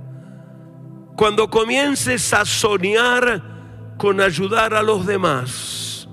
cuando 1.16 1.48
comiences 1.48 2.32
a 2.34 2.44
soñar 2.44 3.42
con 3.96 4.20
ayudar 4.20 4.74
a 4.74 4.82
los 4.82 5.06
demás, 5.06 6.06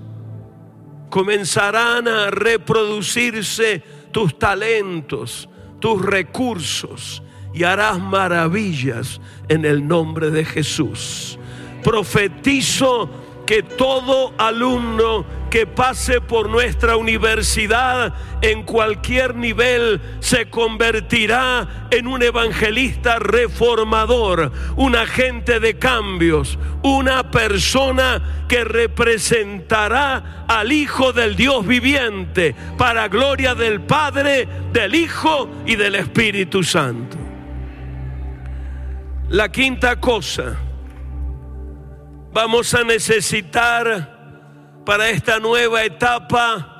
comenzarán 1.10 2.08
a 2.08 2.30
reproducirse 2.30 3.82
tus 4.10 4.38
talentos, 4.38 5.48
tus 5.78 6.02
recursos 6.02 7.22
y 7.54 7.62
harás 7.64 8.00
maravillas 8.00 9.20
en 9.48 9.64
el 9.64 9.86
nombre 9.86 10.30
de 10.30 10.44
Jesús. 10.44 11.38
Profetizo 11.82 13.08
que 13.46 13.62
todo 13.62 14.32
alumno 14.38 15.24
que 15.50 15.66
pase 15.66 16.20
por 16.20 16.48
nuestra 16.48 16.96
universidad 16.96 18.12
en 18.42 18.64
cualquier 18.64 19.36
nivel 19.36 20.00
se 20.18 20.50
convertirá 20.50 21.86
en 21.92 22.08
un 22.08 22.22
evangelista 22.22 23.20
reformador, 23.20 24.50
un 24.76 24.96
agente 24.96 25.60
de 25.60 25.78
cambios, 25.78 26.58
una 26.82 27.30
persona 27.30 28.46
que 28.48 28.64
representará 28.64 30.44
al 30.48 30.72
Hijo 30.72 31.12
del 31.12 31.36
Dios 31.36 31.64
viviente 31.64 32.56
para 32.76 33.06
gloria 33.06 33.54
del 33.54 33.80
Padre, 33.80 34.48
del 34.72 34.94
Hijo 34.96 35.48
y 35.66 35.76
del 35.76 35.94
Espíritu 35.94 36.64
Santo. 36.64 37.23
La 39.34 39.48
quinta 39.48 39.96
cosa 39.96 40.56
vamos 42.32 42.72
a 42.72 42.84
necesitar 42.84 44.80
para 44.86 45.10
esta 45.10 45.40
nueva 45.40 45.82
etapa 45.82 46.70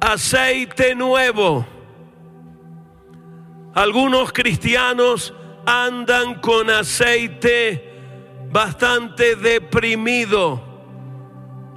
aceite 0.00 0.94
nuevo. 0.94 1.66
Algunos 3.74 4.32
cristianos 4.32 5.34
andan 5.66 6.36
con 6.36 6.70
aceite 6.70 7.92
bastante 8.50 9.36
deprimido. 9.36 10.62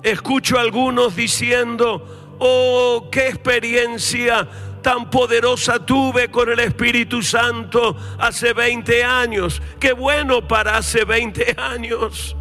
Escucho 0.01 0.57
a 0.57 0.61
algunos 0.61 1.17
diciendo, 1.17 2.37
oh, 2.39 3.09
qué 3.11 3.27
experiencia 3.27 4.47
tan 4.81 5.09
poderosa 5.09 5.85
tuve 5.85 6.29
con 6.29 6.49
el 6.49 6.59
Espíritu 6.59 7.21
Santo 7.21 7.95
hace 8.19 8.53
20 8.53 9.03
años. 9.03 9.61
Qué 9.79 9.93
bueno 9.93 10.47
para 10.47 10.77
hace 10.77 11.05
20 11.05 11.55
años. 11.57 12.35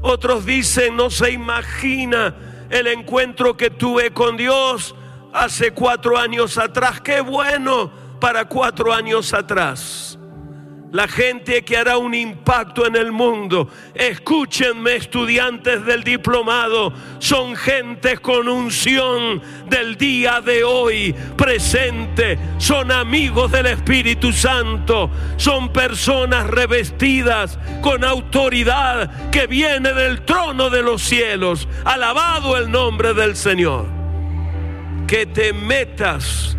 Otros 0.00 0.44
dicen, 0.44 0.96
no 0.96 1.10
se 1.10 1.30
imagina 1.30 2.34
el 2.70 2.86
encuentro 2.86 3.56
que 3.56 3.70
tuve 3.70 4.12
con 4.12 4.36
Dios 4.36 4.94
hace 5.32 5.72
cuatro 5.72 6.18
años 6.18 6.58
atrás. 6.58 7.00
Qué 7.00 7.20
bueno 7.20 7.90
para 8.20 8.46
cuatro 8.46 8.92
años 8.92 9.32
atrás 9.32 10.13
la 10.94 11.08
gente 11.08 11.64
que 11.64 11.76
hará 11.76 11.98
un 11.98 12.14
impacto 12.14 12.86
en 12.86 12.94
el 12.94 13.10
mundo. 13.10 13.68
Escúchenme 13.94 14.94
estudiantes 14.94 15.84
del 15.84 16.04
diplomado, 16.04 16.92
son 17.18 17.56
gente 17.56 18.18
con 18.18 18.48
unción 18.48 19.42
del 19.68 19.96
día 19.96 20.40
de 20.40 20.62
hoy 20.62 21.12
presente, 21.36 22.38
son 22.58 22.92
amigos 22.92 23.50
del 23.50 23.66
Espíritu 23.66 24.32
Santo, 24.32 25.10
son 25.36 25.72
personas 25.72 26.46
revestidas 26.46 27.58
con 27.82 28.04
autoridad 28.04 29.30
que 29.32 29.48
viene 29.48 29.92
del 29.94 30.24
trono 30.24 30.70
de 30.70 30.84
los 30.84 31.02
cielos. 31.02 31.66
Alabado 31.84 32.56
el 32.56 32.70
nombre 32.70 33.14
del 33.14 33.34
Señor. 33.34 33.86
Que 35.08 35.26
te 35.26 35.52
metas 35.52 36.56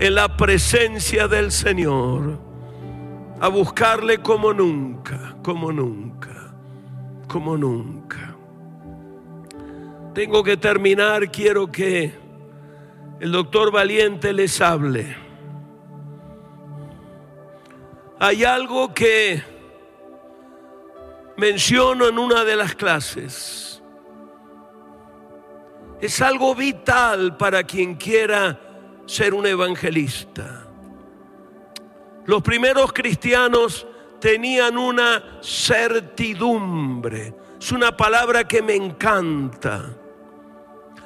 en 0.00 0.16
la 0.16 0.36
presencia 0.36 1.28
del 1.28 1.52
Señor 1.52 2.47
a 3.40 3.48
buscarle 3.48 4.18
como 4.18 4.52
nunca, 4.52 5.36
como 5.42 5.72
nunca, 5.72 6.52
como 7.28 7.56
nunca. 7.56 8.34
Tengo 10.14 10.42
que 10.42 10.56
terminar, 10.56 11.30
quiero 11.30 11.70
que 11.70 12.12
el 13.20 13.32
doctor 13.32 13.70
Valiente 13.70 14.32
les 14.32 14.60
hable. 14.60 15.16
Hay 18.18 18.42
algo 18.42 18.92
que 18.92 19.42
menciono 21.36 22.08
en 22.08 22.18
una 22.18 22.44
de 22.44 22.56
las 22.56 22.74
clases. 22.74 23.80
Es 26.00 26.20
algo 26.20 26.54
vital 26.54 27.36
para 27.36 27.62
quien 27.62 27.94
quiera 27.94 28.58
ser 29.06 29.34
un 29.34 29.46
evangelista. 29.46 30.67
Los 32.28 32.42
primeros 32.42 32.92
cristianos 32.92 33.86
tenían 34.20 34.76
una 34.76 35.40
certidumbre. 35.40 37.34
Es 37.58 37.72
una 37.72 37.96
palabra 37.96 38.46
que 38.46 38.60
me 38.60 38.74
encanta. 38.74 39.96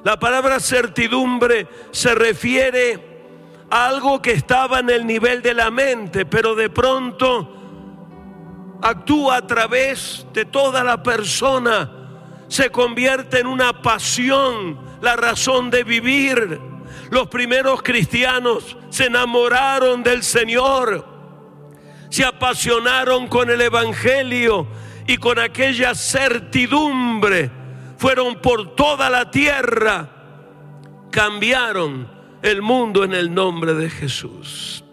La 0.02 0.18
palabra 0.18 0.58
certidumbre 0.58 1.68
se 1.92 2.16
refiere 2.16 3.22
a 3.70 3.86
algo 3.86 4.20
que 4.20 4.32
estaba 4.32 4.80
en 4.80 4.90
el 4.90 5.06
nivel 5.06 5.42
de 5.42 5.54
la 5.54 5.70
mente, 5.70 6.26
pero 6.26 6.56
de 6.56 6.70
pronto 6.70 8.80
actúa 8.82 9.36
a 9.36 9.46
través 9.46 10.26
de 10.32 10.44
toda 10.46 10.82
la 10.82 11.04
persona. 11.04 11.88
Se 12.48 12.70
convierte 12.70 13.38
en 13.38 13.46
una 13.46 13.80
pasión, 13.80 14.76
la 15.00 15.14
razón 15.14 15.70
de 15.70 15.84
vivir. 15.84 16.60
Los 17.10 17.28
primeros 17.28 17.80
cristianos 17.80 18.76
se 18.90 19.06
enamoraron 19.06 20.02
del 20.02 20.24
Señor 20.24 21.11
se 22.12 22.26
apasionaron 22.26 23.26
con 23.26 23.48
el 23.48 23.62
Evangelio 23.62 24.66
y 25.06 25.16
con 25.16 25.38
aquella 25.38 25.94
certidumbre 25.94 27.50
fueron 27.96 28.38
por 28.42 28.74
toda 28.74 29.08
la 29.08 29.30
tierra, 29.30 30.10
cambiaron 31.10 32.06
el 32.42 32.60
mundo 32.60 33.02
en 33.04 33.14
el 33.14 33.32
nombre 33.32 33.72
de 33.72 33.88
Jesús. 33.88 34.84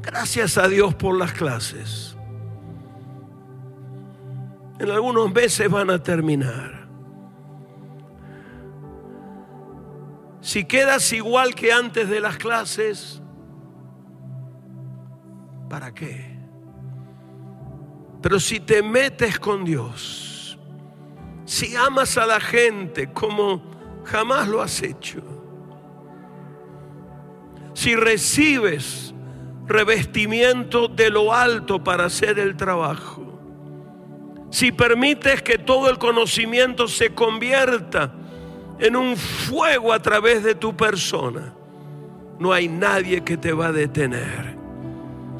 Gracias 0.00 0.58
a 0.58 0.68
Dios 0.68 0.94
por 0.94 1.18
las 1.18 1.32
clases. 1.32 2.16
En 4.78 4.92
algunos 4.92 5.32
meses 5.32 5.68
van 5.68 5.90
a 5.90 6.00
terminar. 6.00 6.86
Si 10.40 10.66
quedas 10.66 11.12
igual 11.12 11.56
que 11.56 11.72
antes 11.72 12.08
de 12.08 12.20
las 12.20 12.36
clases, 12.36 13.23
¿para 15.68 15.92
qué? 15.92 16.38
Pero 18.22 18.40
si 18.40 18.60
te 18.60 18.82
metes 18.82 19.38
con 19.38 19.64
Dios, 19.64 20.58
si 21.44 21.76
amas 21.76 22.16
a 22.16 22.26
la 22.26 22.40
gente 22.40 23.12
como 23.12 23.62
jamás 24.04 24.48
lo 24.48 24.62
has 24.62 24.82
hecho, 24.82 25.22
si 27.74 27.96
recibes 27.96 29.14
revestimiento 29.66 30.88
de 30.88 31.10
lo 31.10 31.34
alto 31.34 31.82
para 31.82 32.06
hacer 32.06 32.38
el 32.38 32.56
trabajo, 32.56 33.24
si 34.50 34.72
permites 34.72 35.42
que 35.42 35.58
todo 35.58 35.90
el 35.90 35.98
conocimiento 35.98 36.86
se 36.86 37.12
convierta 37.12 38.14
en 38.78 38.96
un 38.96 39.16
fuego 39.16 39.92
a 39.92 40.00
través 40.00 40.42
de 40.44 40.54
tu 40.54 40.76
persona, 40.76 41.54
no 42.38 42.52
hay 42.52 42.68
nadie 42.68 43.22
que 43.22 43.36
te 43.36 43.52
va 43.52 43.66
a 43.66 43.72
detener. 43.72 44.53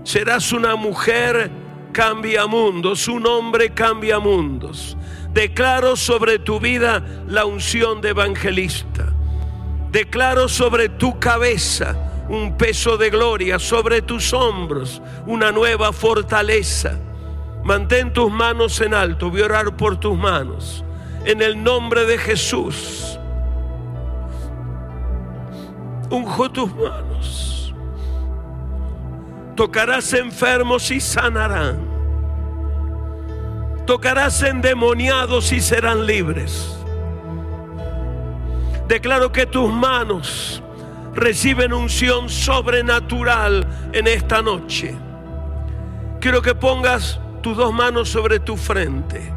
Serás 0.04 0.52
una 0.52 0.76
mujer 0.76 1.50
cambia 1.92 2.46
mundos, 2.46 3.08
un 3.08 3.26
hombre 3.26 3.70
cambia 3.70 4.18
mundos. 4.18 4.96
Declaro 5.32 5.96
sobre 5.96 6.38
tu 6.38 6.60
vida 6.60 7.02
la 7.26 7.44
unción 7.44 8.00
de 8.00 8.10
evangelista. 8.10 9.12
Declaro 9.90 10.48
sobre 10.48 10.88
tu 10.88 11.18
cabeza 11.18 11.96
un 12.28 12.56
peso 12.56 12.96
de 12.96 13.10
gloria, 13.10 13.58
sobre 13.58 14.00
tus 14.00 14.32
hombros 14.32 15.02
una 15.26 15.52
nueva 15.52 15.92
fortaleza 15.92 16.98
Mantén 17.64 18.12
tus 18.12 18.30
manos 18.30 18.78
en 18.82 18.92
alto. 18.92 19.30
Voy 19.30 19.40
a 19.40 19.46
orar 19.46 19.74
por 19.74 19.96
tus 19.96 20.16
manos. 20.16 20.84
En 21.24 21.40
el 21.40 21.62
nombre 21.62 22.04
de 22.04 22.18
Jesús. 22.18 23.18
Unjo 26.10 26.50
tus 26.50 26.72
manos. 26.74 27.63
Tocarás 29.56 30.12
enfermos 30.14 30.90
y 30.90 31.00
sanarán. 31.00 31.78
Tocarás 33.86 34.42
endemoniados 34.42 35.52
y 35.52 35.60
serán 35.60 36.06
libres. 36.06 36.76
Declaro 38.88 39.30
que 39.30 39.46
tus 39.46 39.72
manos 39.72 40.60
reciben 41.14 41.72
unción 41.72 42.28
sobrenatural 42.28 43.64
en 43.92 44.08
esta 44.08 44.42
noche. 44.42 44.96
Quiero 46.20 46.42
que 46.42 46.56
pongas 46.56 47.20
tus 47.40 47.56
dos 47.56 47.72
manos 47.72 48.08
sobre 48.08 48.40
tu 48.40 48.56
frente. 48.56 49.32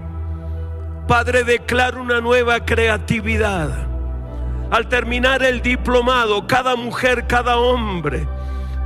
Padre, 1.08 1.44
declaro 1.44 2.02
una 2.02 2.22
nueva 2.22 2.66
creatividad. 2.66 3.86
Al 4.72 4.90
terminar 4.90 5.44
el 5.44 5.62
diplomado, 5.62 6.48
cada 6.48 6.76
mujer, 6.76 7.28
cada 7.28 7.58
hombre 7.58 8.28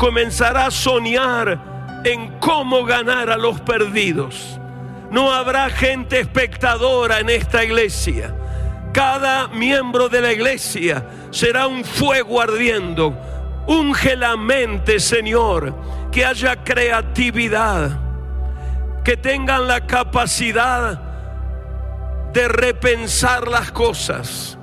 comenzará 0.02 0.66
a 0.66 0.72
soñar 0.72 2.02
en 2.04 2.40
cómo 2.40 2.86
ganar 2.86 3.30
a 3.30 3.38
los 3.38 3.62
perdidos. 3.62 4.60
No 5.12 5.32
habrá 5.32 5.70
gente 5.70 6.20
espectadora 6.20 7.20
en 7.20 7.30
esta 7.30 7.64
iglesia. 7.64 8.34
Cada 8.94 9.48
miembro 9.50 10.10
de 10.10 10.22
la 10.22 10.34
iglesia 10.34 11.06
será 11.30 11.68
un 11.68 11.84
fuego 11.84 12.42
ardiendo. 12.42 13.16
Unge 13.68 14.16
la 14.16 14.36
mente, 14.38 15.00
Señor, 15.00 15.76
que 16.12 16.26
haya 16.26 16.64
creatividad 16.64 17.92
que 19.04 19.18
tengan 19.18 19.68
la 19.68 19.86
capacidad 19.86 21.00
de 22.34 22.48
repensar 22.48 23.48
las 23.48 23.72
cosas. 23.72 24.58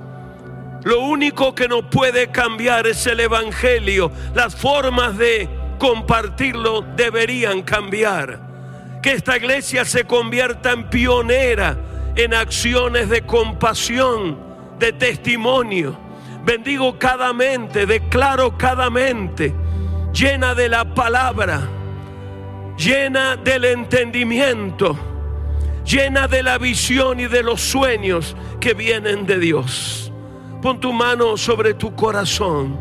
Lo 0.83 1.01
único 1.01 1.53
que 1.53 1.67
no 1.67 1.89
puede 1.89 2.29
cambiar 2.29 2.87
es 2.87 3.05
el 3.07 3.19
Evangelio. 3.19 4.11
Las 4.33 4.55
formas 4.55 5.17
de 5.17 5.49
compartirlo 5.77 6.81
deberían 6.95 7.61
cambiar. 7.61 8.99
Que 9.01 9.13
esta 9.13 9.37
iglesia 9.37 9.85
se 9.85 10.05
convierta 10.05 10.71
en 10.71 10.89
pionera 10.89 11.77
en 12.15 12.33
acciones 12.33 13.09
de 13.09 13.21
compasión, 13.21 14.37
de 14.77 14.93
testimonio. 14.93 15.97
Bendigo 16.43 16.97
cada 16.97 17.33
mente, 17.33 17.85
declaro 17.85 18.57
cada 18.57 18.89
mente 18.89 19.53
llena 20.13 20.55
de 20.55 20.69
la 20.69 20.93
palabra 20.95 21.69
llena 22.79 23.35
del 23.35 23.65
entendimiento, 23.65 24.97
llena 25.85 26.27
de 26.27 26.41
la 26.41 26.57
visión 26.57 27.19
y 27.19 27.27
de 27.27 27.43
los 27.43 27.59
sueños 27.59 28.35
que 28.61 28.73
vienen 28.73 29.25
de 29.25 29.37
Dios. 29.37 30.08
Pon 30.61 30.79
tu 30.79 30.91
mano 30.91 31.37
sobre 31.37 31.73
tu 31.73 31.95
corazón. 31.95 32.77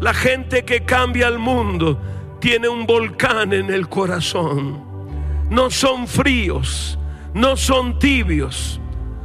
La 0.00 0.14
gente 0.14 0.64
que 0.64 0.84
cambia 0.84 1.28
el 1.28 1.38
mundo 1.38 1.98
tiene 2.40 2.68
un 2.68 2.86
volcán 2.86 3.52
en 3.52 3.70
el 3.70 3.88
corazón. 3.88 4.82
No 5.50 5.70
son 5.70 6.06
fríos, 6.06 6.98
no 7.34 7.56
son 7.56 7.98
tibios. 7.98 8.80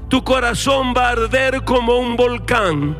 Tu 0.10 0.24
corazón 0.24 0.94
va 0.96 1.10
a 1.10 1.12
arder 1.12 1.64
como 1.64 1.98
un 1.98 2.16
volcán 2.16 2.98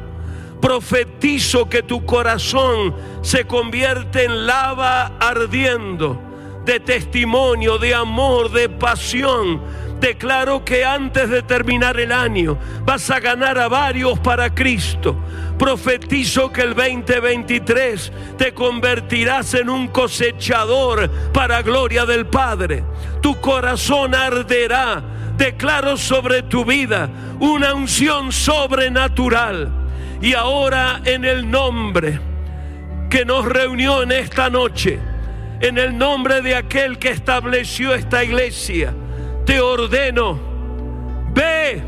profetizo 0.62 1.70
que 1.70 1.84
tu 1.84 2.06
corazón 2.06 2.96
se 3.22 3.46
convierte 3.46 4.26
en 4.26 4.48
lava 4.48 5.12
ardiendo 5.20 6.20
de 6.66 6.80
testimonio, 6.80 7.78
de 7.78 7.94
amor, 7.94 8.52
de 8.52 8.68
pasión. 8.68 9.62
Declaro 10.00 10.64
que 10.64 10.84
antes 10.84 11.30
de 11.30 11.42
terminar 11.42 12.00
el 12.00 12.12
año 12.12 12.58
vas 12.84 13.10
a 13.10 13.20
ganar 13.20 13.58
a 13.58 13.68
varios 13.68 14.20
para 14.20 14.54
Cristo. 14.54 15.16
Profetizo 15.58 16.52
que 16.52 16.62
el 16.62 16.76
2023 16.76 18.12
te 18.38 18.54
convertirás 18.54 19.54
en 19.54 19.70
un 19.70 19.88
cosechador 19.88 21.10
para 21.32 21.62
gloria 21.62 22.06
del 22.06 22.28
Padre. 22.28 22.84
Tu 23.22 23.40
corazón 23.40 24.14
arderá. 24.14 25.04
Declaro 25.38 25.98
sobre 25.98 26.44
tu 26.44 26.64
vida 26.64 27.10
una 27.42 27.74
unción 27.74 28.32
sobrenatural 28.32 29.70
y 30.22 30.34
ahora 30.34 31.02
en 31.04 31.26
el 31.26 31.50
nombre 31.50 32.20
que 33.10 33.26
nos 33.26 33.46
reunió 33.46 34.04
en 34.04 34.12
esta 34.12 34.50
noche, 34.50 35.00
en 35.62 35.78
el 35.78 35.98
nombre 35.98 36.42
de 36.42 36.56
aquel 36.56 36.98
que 36.98 37.10
estableció 37.10 37.94
esta 37.94 38.24
iglesia, 38.24 38.94
te 39.46 39.60
ordeno, 39.60 40.40
ve, 41.34 41.82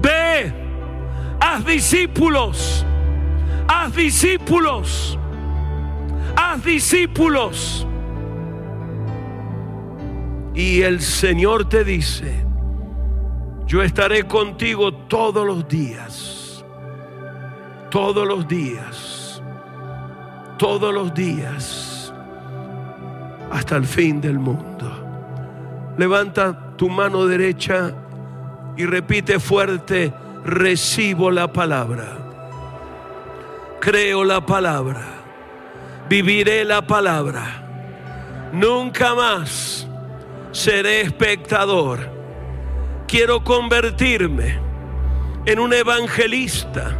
ve, 0.00 0.52
haz 1.40 1.64
discípulos, 1.64 2.84
haz 3.68 3.94
discípulos, 3.94 5.18
haz 6.36 6.64
discípulos. 6.64 7.86
Y 10.54 10.82
el 10.82 11.02
Señor 11.02 11.68
te 11.68 11.84
dice, 11.84 12.44
yo 13.66 13.82
estaré 13.82 14.24
contigo 14.24 14.92
todos 14.92 15.46
los 15.46 15.68
días 15.68 16.36
todos 17.90 18.26
los 18.26 18.46
días, 18.46 19.42
todos 20.58 20.92
los 20.92 21.14
días, 21.14 22.12
hasta 23.50 23.76
el 23.76 23.84
fin 23.84 24.20
del 24.20 24.38
mundo. 24.38 24.95
Levanta 25.98 26.76
tu 26.76 26.90
mano 26.90 27.26
derecha 27.26 27.92
y 28.76 28.84
repite 28.84 29.40
fuerte, 29.40 30.12
recibo 30.44 31.30
la 31.30 31.50
palabra, 31.50 32.18
creo 33.80 34.22
la 34.22 34.44
palabra, 34.44 35.02
viviré 36.08 36.64
la 36.64 36.86
palabra, 36.86 38.50
nunca 38.52 39.14
más 39.14 39.86
seré 40.52 41.00
espectador, 41.00 42.00
quiero 43.08 43.42
convertirme 43.42 44.58
en 45.46 45.58
un 45.58 45.72
evangelista 45.72 46.94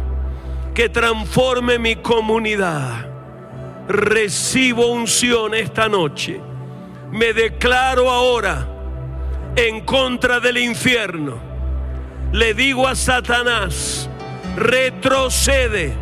que 0.73 0.89
transforme 0.89 1.77
mi 1.77 1.97
comunidad. 1.97 3.05
Recibo 3.87 4.87
unción 4.87 5.53
esta 5.53 5.87
noche. 5.87 6.41
Me 7.11 7.33
declaro 7.33 8.11
ahora 8.11 8.76
en 9.57 9.81
contra 9.81 10.39
del 10.39 10.59
infierno. 10.59 11.39
Le 12.31 12.53
digo 12.53 12.87
a 12.87 12.95
Satanás, 12.95 14.07
retrocede 14.55 15.93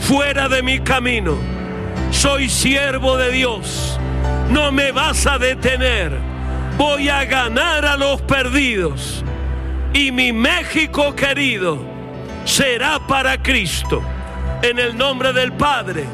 fuera 0.00 0.48
de 0.48 0.62
mi 0.62 0.78
camino. 0.78 1.36
Soy 2.12 2.48
siervo 2.48 3.16
de 3.16 3.32
Dios. 3.32 3.98
No 4.50 4.70
me 4.70 4.92
vas 4.92 5.26
a 5.26 5.38
detener. 5.38 6.12
Voy 6.78 7.08
a 7.08 7.24
ganar 7.24 7.84
a 7.84 7.96
los 7.96 8.22
perdidos. 8.22 9.24
Y 9.92 10.12
mi 10.12 10.32
México 10.32 11.16
querido 11.16 11.80
será 12.44 13.00
para 13.08 13.42
Cristo. 13.42 14.02
En 14.62 14.78
el 14.78 14.96
nombre 14.96 15.32
del 15.32 15.52
Padre, 15.52 16.04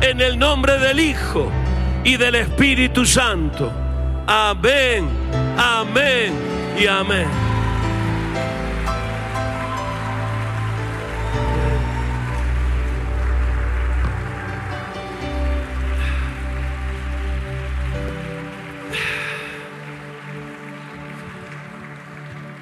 en 0.00 0.20
el 0.20 0.38
nombre 0.38 0.78
del 0.78 0.98
Hijo 0.98 1.50
y 2.02 2.16
del 2.16 2.34
Espíritu 2.34 3.06
Santo. 3.06 3.83
Amén, 4.26 5.06
amén 5.58 6.32
y 6.78 6.86
amén. 6.86 7.28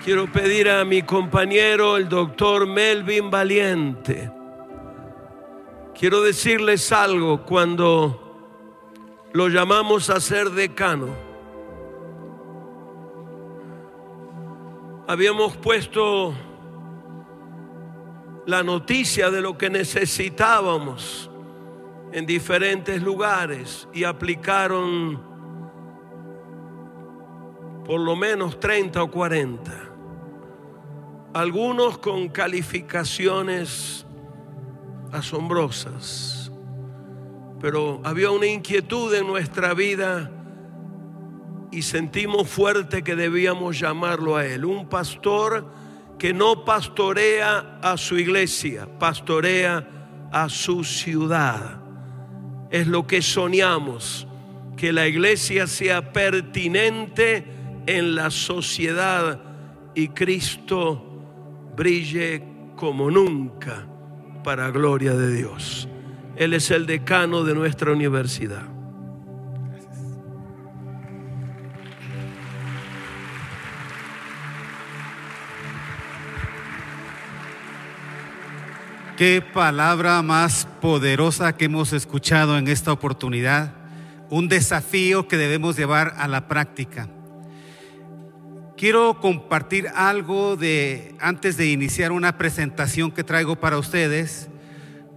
Quiero 0.04 0.26
pedir 0.26 0.68
a 0.68 0.84
mi 0.84 1.02
compañero, 1.02 1.96
el 1.96 2.08
doctor 2.08 2.66
Melvin 2.66 3.30
Valiente. 3.30 4.32
Quiero 5.96 6.22
decirles 6.22 6.90
algo 6.90 7.44
cuando 7.44 8.18
lo 9.32 9.48
llamamos 9.48 10.10
a 10.10 10.18
ser 10.18 10.50
decano. 10.50 11.31
Habíamos 15.12 15.58
puesto 15.58 16.32
la 18.46 18.62
noticia 18.62 19.30
de 19.30 19.42
lo 19.42 19.58
que 19.58 19.68
necesitábamos 19.68 21.30
en 22.12 22.24
diferentes 22.24 23.02
lugares 23.02 23.86
y 23.92 24.04
aplicaron 24.04 25.22
por 27.84 28.00
lo 28.00 28.16
menos 28.16 28.58
30 28.58 29.02
o 29.02 29.10
40 29.10 29.72
algunos 31.34 31.98
con 31.98 32.30
calificaciones 32.30 34.06
asombrosas, 35.12 36.50
pero 37.60 38.00
había 38.02 38.30
una 38.30 38.46
inquietud 38.46 39.14
en 39.14 39.26
nuestra 39.26 39.74
vida 39.74 40.41
y 41.72 41.82
sentimos 41.82 42.48
fuerte 42.48 43.02
que 43.02 43.16
debíamos 43.16 43.80
llamarlo 43.80 44.36
a 44.36 44.46
él, 44.46 44.66
un 44.66 44.88
pastor 44.88 45.66
que 46.18 46.34
no 46.34 46.64
pastorea 46.64 47.80
a 47.82 47.96
su 47.96 48.18
iglesia, 48.18 48.86
pastorea 48.98 50.28
a 50.30 50.48
su 50.50 50.84
ciudad. 50.84 51.80
Es 52.70 52.86
lo 52.86 53.06
que 53.06 53.22
soñamos, 53.22 54.28
que 54.76 54.92
la 54.92 55.08
iglesia 55.08 55.66
sea 55.66 56.12
pertinente 56.12 57.44
en 57.86 58.14
la 58.14 58.30
sociedad 58.30 59.40
y 59.94 60.08
Cristo 60.08 61.02
brille 61.74 62.44
como 62.76 63.10
nunca 63.10 63.86
para 64.44 64.70
gloria 64.70 65.14
de 65.14 65.32
Dios. 65.32 65.88
Él 66.36 66.52
es 66.52 66.70
el 66.70 66.86
decano 66.86 67.44
de 67.44 67.54
nuestra 67.54 67.92
universidad. 67.92 68.81
Qué 79.24 79.40
palabra 79.40 80.20
más 80.20 80.66
poderosa 80.80 81.56
que 81.56 81.66
hemos 81.66 81.92
escuchado 81.92 82.58
en 82.58 82.66
esta 82.66 82.90
oportunidad. 82.90 83.72
Un 84.30 84.48
desafío 84.48 85.28
que 85.28 85.36
debemos 85.36 85.76
llevar 85.76 86.14
a 86.18 86.26
la 86.26 86.48
práctica. 86.48 87.08
Quiero 88.76 89.20
compartir 89.20 89.86
algo 89.94 90.56
de 90.56 91.14
antes 91.20 91.56
de 91.56 91.70
iniciar 91.70 92.10
una 92.10 92.36
presentación 92.36 93.12
que 93.12 93.22
traigo 93.22 93.54
para 93.54 93.78
ustedes, 93.78 94.48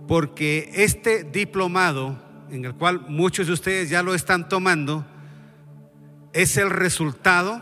porque 0.07 0.69
este 0.75 1.23
diplomado, 1.23 2.15
en 2.51 2.63
el 2.63 2.75
cual 2.75 3.05
muchos 3.09 3.47
de 3.47 3.53
ustedes 3.53 3.89
ya 3.89 4.03
lo 4.03 4.13
están 4.13 4.47
tomando, 4.47 5.03
es 6.31 6.57
el 6.57 6.69
resultado 6.69 7.59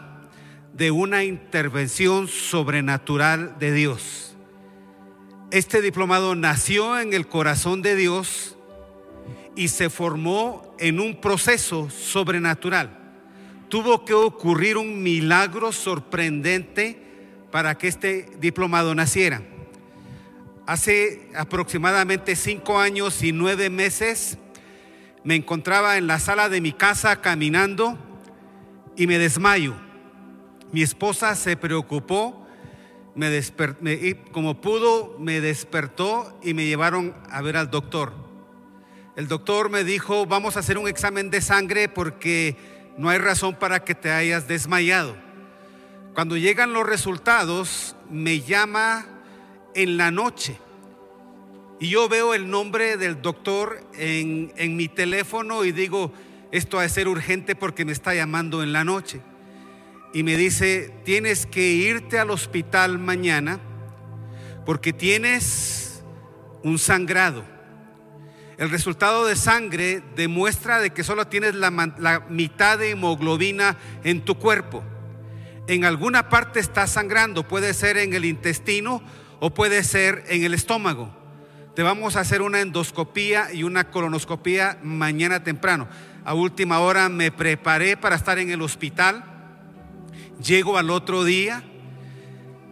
de 0.73 0.91
una 0.91 1.23
intervención 1.23 2.27
sobrenatural 2.27 3.55
de 3.59 3.71
Dios. 3.71 4.32
Este 5.53 5.81
diplomado 5.81 6.35
nació 6.35 6.99
en 6.99 7.13
el 7.13 7.27
corazón 7.27 7.81
de 7.81 7.95
Dios 7.95 8.57
y 9.55 9.69
se 9.69 9.89
formó 9.89 10.75
en 10.79 10.99
un 10.99 11.21
proceso 11.21 11.89
sobrenatural 11.89 13.03
tuvo 13.73 14.05
que 14.05 14.13
ocurrir 14.13 14.77
un 14.77 15.01
milagro 15.01 15.71
sorprendente 15.71 17.01
para 17.49 17.75
que 17.75 17.87
este 17.87 18.29
diplomado 18.39 18.93
naciera. 18.93 19.41
Hace 20.67 21.27
aproximadamente 21.35 22.35
cinco 22.35 22.79
años 22.79 23.23
y 23.23 23.31
nueve 23.31 23.71
meses 23.71 24.37
me 25.23 25.33
encontraba 25.33 25.97
en 25.97 26.05
la 26.05 26.19
sala 26.19 26.49
de 26.49 26.61
mi 26.61 26.71
casa 26.71 27.19
caminando 27.19 27.97
y 28.95 29.07
me 29.07 29.17
desmayo. 29.17 29.73
Mi 30.71 30.83
esposa 30.83 31.33
se 31.33 31.57
preocupó, 31.57 32.42
me, 33.15 34.17
como 34.31 34.59
pudo, 34.61 35.15
me 35.19 35.41
despertó 35.41 36.37
y 36.43 36.53
me 36.53 36.65
llevaron 36.65 37.13
a 37.29 37.41
ver 37.41 37.57
al 37.57 37.69
doctor. 37.69 38.13
El 39.15 39.27
doctor 39.27 39.69
me 39.69 39.83
dijo, 39.83 40.25
vamos 40.25 40.57
a 40.57 40.61
hacer 40.61 40.77
un 40.77 40.87
examen 40.87 41.29
de 41.29 41.41
sangre 41.41 41.87
porque 41.87 42.55
no 42.97 43.09
hay 43.09 43.19
razón 43.19 43.55
para 43.55 43.83
que 43.83 43.95
te 43.95 44.11
hayas 44.11 44.47
desmayado. 44.47 45.15
Cuando 46.15 46.37
llegan 46.37 46.73
los 46.73 46.87
resultados, 46.87 47.95
me 48.09 48.41
llama 48.41 49.05
en 49.75 49.97
la 49.97 50.11
noche 50.11 50.57
y 51.79 51.89
yo 51.89 52.07
veo 52.07 52.33
el 52.33 52.49
nombre 52.49 52.97
del 52.97 53.21
doctor 53.21 53.81
en, 53.95 54.53
en 54.55 54.77
mi 54.77 54.87
teléfono 54.87 55.65
y 55.65 55.71
digo, 55.71 56.13
esto 56.51 56.79
ha 56.79 56.83
de 56.83 56.89
ser 56.89 57.07
urgente 57.07 57.55
porque 57.55 57.83
me 57.83 57.91
está 57.91 58.15
llamando 58.15 58.63
en 58.63 58.73
la 58.73 58.83
noche. 58.83 59.21
Y 60.13 60.21
me 60.21 60.37
dice, 60.37 60.93
tienes 61.03 61.47
que 61.47 61.71
irte 61.71 62.19
al 62.19 62.29
hospital 62.29 62.99
mañana 62.99 63.59
porque 64.65 64.93
tienes 64.93 66.03
un 66.61 66.77
sangrado. 66.77 67.43
El 68.57 68.69
resultado 68.69 69.25
de 69.25 69.35
sangre 69.35 70.03
demuestra 70.15 70.79
de 70.79 70.91
que 70.91 71.03
solo 71.03 71.27
tienes 71.27 71.55
la, 71.55 71.71
mitad 72.29 72.77
de 72.77 72.91
hemoglobina 72.91 73.77
en 74.03 74.23
tu 74.23 74.37
cuerpo. 74.37 74.83
En 75.67 75.83
alguna 75.83 76.29
parte 76.29 76.59
está 76.59 76.85
sangrando, 76.85 77.47
puede 77.47 77.73
ser 77.73 77.97
en 77.97 78.13
el 78.13 78.25
intestino 78.25 79.01
o 79.39 79.53
puede 79.53 79.83
ser 79.83 80.23
en 80.27 80.43
el 80.43 80.53
estómago. 80.53 81.11
Te 81.75 81.81
vamos 81.81 82.15
a 82.15 82.19
hacer 82.19 82.43
una 82.43 82.61
endoscopía 82.61 83.51
y 83.51 83.63
una 83.63 83.89
colonoscopía 83.89 84.77
mañana 84.83 85.43
temprano. 85.43 85.87
A 86.23 86.35
última 86.35 86.79
hora 86.79 87.09
me 87.09 87.31
preparé 87.31 87.97
para 87.97 88.15
estar 88.15 88.37
en 88.37 88.51
el 88.51 88.61
hospital. 88.61 89.32
Llego 90.41 90.77
al 90.77 90.89
otro 90.89 91.23
día. 91.23 91.63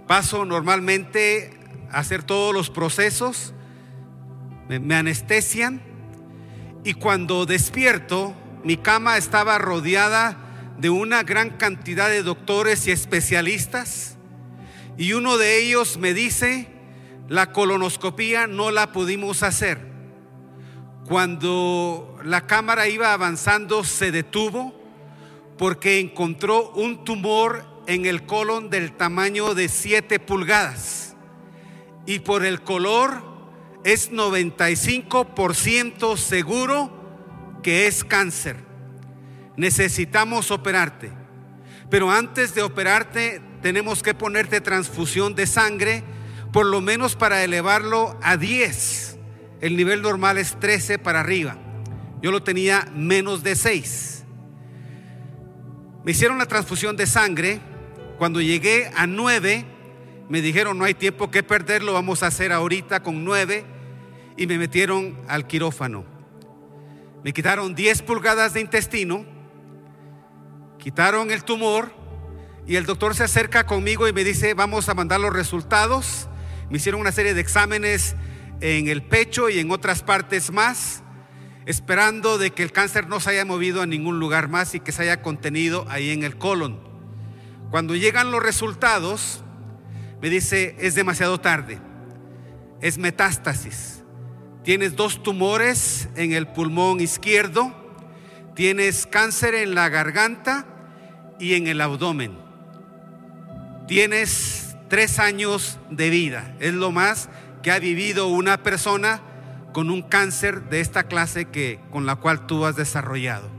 Paso 0.08 0.46
normalmente 0.46 1.52
a 1.90 2.00
hacer 2.00 2.24
todos 2.24 2.54
los 2.54 2.70
procesos 2.70 3.54
me, 4.80 4.96
anestesian 4.96 5.82
y 6.84 6.94
cuando 6.94 7.46
despierto, 7.46 8.34
mi 8.64 8.78
cama 8.78 9.18
estaba 9.18 9.58
rodeada 9.58 10.38
de 10.78 10.90
una 10.90 11.24
gran 11.24 11.52
cantidad 11.52 12.10
de 12.10 12.24
doctores 12.24 12.88
y 12.88 12.92
especialistas 12.92 14.16
y 14.98 15.14
uno 15.14 15.38
de 15.38 15.60
ellos 15.60 15.98
me 15.98 16.14
dice, 16.14 16.68
la 17.28 17.52
colonoscopía 17.52 18.48
no 18.48 18.72
la 18.72 18.92
pudimos 18.92 19.44
hacer. 19.44 19.80
Cuando 21.08 22.18
la 22.24 22.48
cámara 22.48 22.88
iba 22.88 23.14
avanzando 23.14 23.84
se 23.84 24.12
detuvo 24.12 24.81
porque 25.62 26.00
encontró 26.00 26.72
un 26.72 27.06
tumor 27.06 27.64
en 27.86 28.08
el 28.08 28.26
colon 28.26 28.72
del 28.72 28.94
tamaño 28.94 29.54
de 29.54 29.70
7 29.70 30.20
pulgadas 30.20 31.16
y 32.08 32.18
por 32.18 32.44
el 32.44 32.64
color 32.64 33.22
es 33.84 34.12
95% 34.12 36.18
seguro 36.18 37.60
que 37.62 37.86
es 37.86 38.04
cáncer. 38.04 38.56
Necesitamos 39.56 40.50
operarte. 40.50 41.12
Pero 41.92 42.10
antes 42.10 42.56
de 42.56 42.64
operarte 42.64 43.40
tenemos 43.62 44.02
que 44.02 44.16
ponerte 44.16 44.62
transfusión 44.62 45.36
de 45.36 45.46
sangre, 45.46 46.04
por 46.52 46.66
lo 46.66 46.82
menos 46.82 47.16
para 47.16 47.44
elevarlo 47.44 48.18
a 48.24 48.36
10. 48.36 49.16
El 49.62 49.78
nivel 49.78 50.02
normal 50.02 50.40
es 50.40 50.60
13 50.60 50.98
para 50.98 51.20
arriba. 51.20 51.56
Yo 52.20 52.32
lo 52.32 52.42
tenía 52.42 52.88
menos 52.96 53.44
de 53.44 53.56
6. 53.56 54.21
Me 56.04 56.12
hicieron 56.12 56.38
la 56.38 56.46
transfusión 56.46 56.98
de 56.98 57.06
sangre. 57.06 57.60
Cuando 58.18 58.42
llegué 58.42 58.92
a 58.96 59.08
9, 59.08 59.66
me 60.30 60.42
dijeron, 60.42 60.78
no 60.78 60.86
hay 60.86 60.94
tiempo 60.94 61.30
que 61.30 61.44
perder, 61.44 61.84
lo 61.84 61.94
vamos 61.94 62.24
a 62.24 62.28
hacer 62.28 62.52
ahorita 62.52 63.04
con 63.04 63.24
nueve. 63.24 63.66
Y 64.38 64.48
me 64.48 64.58
metieron 64.58 65.18
al 65.28 65.46
quirófano. 65.46 66.06
Me 67.24 67.34
quitaron 67.34 67.76
10 67.76 68.02
pulgadas 68.02 68.54
de 68.54 68.62
intestino, 68.62 69.26
quitaron 70.80 71.30
el 71.30 71.44
tumor 71.44 71.92
y 72.66 72.78
el 72.78 72.86
doctor 72.86 73.14
se 73.14 73.24
acerca 73.24 73.66
conmigo 73.68 74.08
y 74.08 74.14
me 74.14 74.24
dice, 74.24 74.56
vamos 74.56 74.90
a 74.90 74.96
mandar 74.96 75.20
los 75.20 75.32
resultados. 75.32 76.28
Me 76.72 76.78
hicieron 76.78 77.02
una 77.02 77.12
serie 77.12 77.36
de 77.36 77.42
exámenes 77.42 78.16
en 78.60 78.88
el 78.88 79.04
pecho 79.04 79.50
y 79.50 79.60
en 79.60 79.70
otras 79.70 80.02
partes 80.02 80.52
más. 80.52 81.04
Esperando 81.66 82.38
de 82.38 82.52
que 82.52 82.64
el 82.64 82.72
cáncer 82.72 83.08
no 83.08 83.20
se 83.20 83.32
haya 83.32 83.46
movido 83.46 83.82
a 83.82 83.86
ningún 83.86 84.20
lugar 84.20 84.48
más 84.48 84.74
y 84.76 84.80
que 84.80 84.92
se 84.92 85.04
haya 85.04 85.22
contenido 85.22 85.86
ahí 85.90 86.12
en 86.12 86.24
el 86.24 86.38
colon. 86.38 86.80
Cuando 87.70 87.96
llegan 87.96 88.32
los 88.32 88.44
resultados, 88.44 89.44
me 90.22 90.30
dice, 90.30 90.76
es 90.80 90.96
demasiado 90.96 91.40
tarde, 91.40 91.80
es 92.82 92.98
metástasis. 92.98 94.04
Tienes 94.64 94.96
dos 94.96 95.24
tumores 95.24 96.10
en 96.16 96.34
el 96.34 96.48
pulmón 96.48 97.00
izquierdo, 97.00 97.74
tienes 98.56 99.08
cáncer 99.08 99.56
en 99.56 99.74
la 99.74 99.90
garganta 99.90 100.68
y 101.40 101.56
en 101.56 101.68
el 101.68 101.82
abdomen. 101.82 102.38
Tienes 103.88 104.76
tres 104.90 105.20
años 105.20 105.80
de 105.90 106.10
vida, 106.10 106.56
es 106.60 106.74
lo 106.74 106.92
más 106.92 107.30
que 107.64 107.72
ha 107.72 107.80
vivido 107.80 108.28
una 108.28 108.62
persona 108.64 109.22
con 109.72 109.90
un 109.90 110.02
cáncer 110.02 110.70
de 110.70 110.82
esta 110.82 111.04
clase 111.04 111.46
que 111.46 111.80
con 111.92 112.06
la 112.06 112.16
cual 112.16 112.48
tú 112.48 112.66
has 112.66 112.76
desarrollado. 112.76 113.50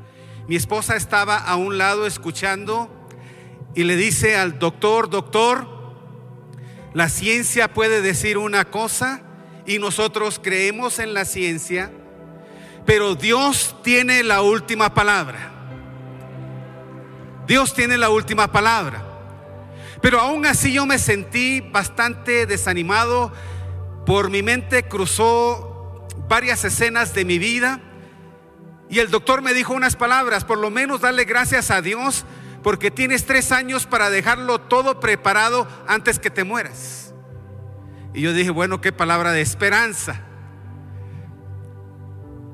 Mi 0.48 0.56
esposa 0.56 0.96
estaba 0.96 1.36
a 1.36 1.56
un 1.56 1.78
lado 1.78 2.06
escuchando 2.06 2.90
y 3.74 3.84
le 3.84 3.96
dice 3.96 4.36
al 4.36 4.58
doctor, 4.58 5.08
doctor, 5.08 5.66
la 6.92 7.08
ciencia 7.08 7.72
puede 7.72 8.02
decir 8.02 8.36
una 8.36 8.66
cosa 8.66 9.22
y 9.66 9.78
nosotros 9.78 10.40
creemos 10.42 10.98
en 10.98 11.14
la 11.14 11.24
ciencia, 11.24 11.90
pero 12.84 13.14
Dios 13.14 13.76
tiene 13.82 14.22
la 14.22 14.42
última 14.42 14.92
palabra. 14.92 15.52
Dios 17.46 17.72
tiene 17.74 17.96
la 17.96 18.10
última 18.10 18.50
palabra. 18.52 19.04
Pero 20.00 20.20
aún 20.20 20.44
así 20.46 20.72
yo 20.72 20.84
me 20.84 20.98
sentí 20.98 21.60
bastante 21.60 22.46
desanimado. 22.46 23.32
Por 24.04 24.30
mi 24.30 24.42
mente 24.42 24.82
cruzó 24.82 25.71
varias 26.28 26.64
escenas 26.64 27.14
de 27.14 27.24
mi 27.24 27.38
vida. 27.38 27.80
Y 28.88 28.98
el 28.98 29.10
doctor 29.10 29.42
me 29.42 29.54
dijo 29.54 29.72
unas 29.72 29.96
palabras, 29.96 30.44
por 30.44 30.58
lo 30.58 30.70
menos 30.70 31.00
darle 31.00 31.24
gracias 31.24 31.70
a 31.70 31.80
Dios 31.80 32.24
porque 32.62 32.90
tienes 32.90 33.24
tres 33.26 33.52
años 33.52 33.86
para 33.86 34.10
dejarlo 34.10 34.60
todo 34.60 35.00
preparado 35.00 35.66
antes 35.86 36.18
que 36.18 36.30
te 36.30 36.44
mueras. 36.44 37.12
Y 38.14 38.20
yo 38.20 38.32
dije, 38.32 38.50
bueno, 38.50 38.80
qué 38.80 38.92
palabra 38.92 39.32
de 39.32 39.40
esperanza. 39.40 40.20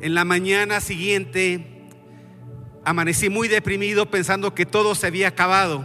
En 0.01 0.15
la 0.15 0.25
mañana 0.25 0.81
siguiente 0.81 1.89
amanecí 2.85 3.29
muy 3.29 3.49
deprimido 3.49 4.11
pensando 4.11 4.55
que 4.55 4.65
todo 4.65 4.95
se 4.95 5.09
había 5.09 5.29
acabado. 5.29 5.85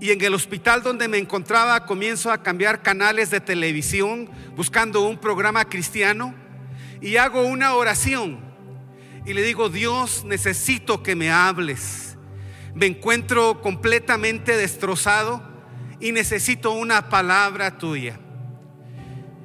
Y 0.00 0.10
en 0.10 0.20
el 0.22 0.34
hospital 0.34 0.82
donde 0.82 1.08
me 1.08 1.18
encontraba 1.18 1.84
comienzo 1.84 2.32
a 2.32 2.42
cambiar 2.42 2.82
canales 2.82 3.30
de 3.30 3.40
televisión 3.40 4.30
buscando 4.56 5.02
un 5.02 5.18
programa 5.18 5.64
cristiano 5.64 6.34
y 7.02 7.16
hago 7.18 7.42
una 7.42 7.74
oración 7.74 8.40
y 9.26 9.34
le 9.34 9.42
digo, 9.42 9.68
Dios, 9.68 10.24
necesito 10.24 11.02
que 11.02 11.14
me 11.14 11.30
hables 11.30 12.12
me 12.74 12.86
encuentro 12.86 13.60
completamente 13.60 14.56
destrozado 14.56 15.42
y 16.00 16.12
necesito 16.12 16.72
una 16.72 17.08
palabra 17.08 17.78
tuya. 17.78 18.18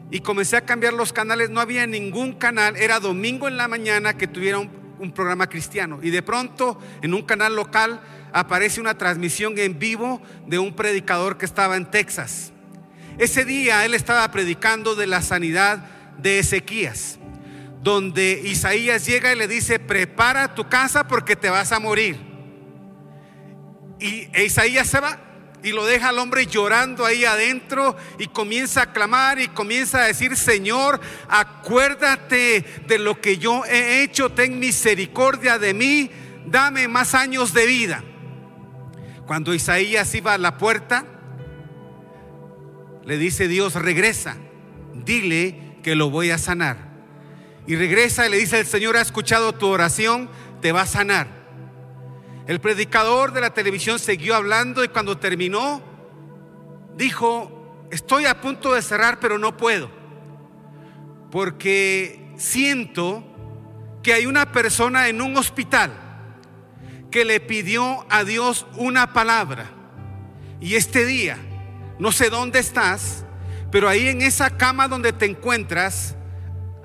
Y 0.09 0.21
comencé 0.21 0.55
a 0.55 0.65
cambiar 0.65 0.93
los 0.93 1.11
canales, 1.11 1.49
no 1.49 1.59
había 1.59 1.85
ningún 1.85 2.33
canal, 2.33 2.77
era 2.77 2.99
domingo 2.99 3.47
en 3.47 3.57
la 3.57 3.67
mañana 3.67 4.15
que 4.15 4.27
tuviera 4.27 4.59
un, 4.59 4.77
programa 5.13 5.47
cristiano. 5.47 5.99
Y 6.01 6.09
de 6.09 6.23
pronto 6.23 6.79
en 7.01 7.13
un 7.13 7.21
canal 7.21 7.55
local 7.55 8.01
aparece 8.33 8.81
una 8.81 8.97
transmisión 8.97 9.57
en 9.59 9.77
vivo 9.77 10.21
de 10.47 10.57
un 10.57 10.73
predicador 10.73 11.37
que 11.37 11.45
estaba 11.45 11.77
en 11.77 11.91
Texas. 11.91 12.51
Ese 13.19 13.45
día 13.45 13.85
él 13.85 13.93
estaba 13.93 14.29
predicando 14.31 14.95
de 14.95 15.05
la 15.05 15.21
sanidad 15.21 15.85
de 16.17 16.39
Ezequías, 16.39 17.16
donde 17.87 18.41
Isaías 18.43 19.05
llega 19.05 19.31
y 19.31 19.37
le 19.37 19.47
dice, 19.47 19.79
prepara 19.79 20.53
tu 20.53 20.67
casa 20.67 21.07
porque 21.07 21.37
te 21.37 21.49
vas 21.49 21.71
a 21.71 21.79
morir. 21.79 22.17
Y 23.97 24.27
Isaías 24.37 24.89
se 24.89 24.99
va 24.99 25.17
y 25.63 25.71
lo 25.71 25.85
deja 25.85 26.09
al 26.09 26.19
hombre 26.19 26.47
llorando 26.47 27.05
ahí 27.05 27.23
adentro 27.23 27.95
y 28.19 28.27
comienza 28.27 28.81
a 28.81 28.91
clamar 28.91 29.39
y 29.39 29.47
comienza 29.47 29.99
a 30.03 30.07
decir, 30.07 30.35
Señor, 30.35 30.99
acuérdate 31.29 32.65
de 32.87 32.99
lo 32.99 33.21
que 33.21 33.37
yo 33.37 33.63
he 33.63 34.03
hecho, 34.03 34.33
ten 34.33 34.59
misericordia 34.59 35.57
de 35.57 35.73
mí, 35.73 36.11
dame 36.45 36.89
más 36.89 37.15
años 37.15 37.53
de 37.53 37.65
vida. 37.65 38.03
Cuando 39.25 39.53
Isaías 39.53 40.13
iba 40.13 40.33
a 40.33 40.37
la 40.37 40.57
puerta, 40.57 41.05
le 43.05 43.17
dice 43.17 43.47
Dios, 43.47 43.75
regresa, 43.75 44.35
dile 44.93 45.77
que 45.83 45.95
lo 45.95 46.09
voy 46.09 46.31
a 46.31 46.37
sanar. 46.37 46.86
Y 47.67 47.75
regresa 47.75 48.25
y 48.25 48.31
le 48.31 48.37
dice, 48.37 48.59
el 48.59 48.65
Señor 48.65 48.97
ha 48.97 49.01
escuchado 49.01 49.53
tu 49.53 49.67
oración, 49.67 50.29
te 50.61 50.71
va 50.71 50.81
a 50.81 50.87
sanar. 50.87 51.27
El 52.47 52.61
predicador 52.61 53.33
de 53.33 53.41
la 53.41 53.53
televisión 53.53 53.99
siguió 53.99 54.35
hablando 54.35 54.83
y 54.83 54.87
cuando 54.87 55.17
terminó, 55.17 55.81
dijo, 56.95 57.85
estoy 57.91 58.25
a 58.25 58.39
punto 58.39 58.73
de 58.73 58.81
cerrar, 58.81 59.19
pero 59.19 59.37
no 59.37 59.57
puedo. 59.57 59.91
Porque 61.29 62.33
siento 62.37 63.23
que 64.01 64.13
hay 64.13 64.25
una 64.25 64.51
persona 64.53 65.09
en 65.09 65.21
un 65.21 65.35
hospital 65.35 65.91
que 67.11 67.25
le 67.25 67.39
pidió 67.39 68.05
a 68.09 68.23
Dios 68.23 68.65
una 68.77 69.11
palabra. 69.11 69.69
Y 70.61 70.75
este 70.75 71.05
día, 71.05 71.37
no 71.99 72.11
sé 72.11 72.29
dónde 72.29 72.59
estás, 72.59 73.25
pero 73.71 73.89
ahí 73.89 74.07
en 74.07 74.21
esa 74.21 74.57
cama 74.57 74.87
donde 74.87 75.13
te 75.13 75.25
encuentras, 75.25 76.15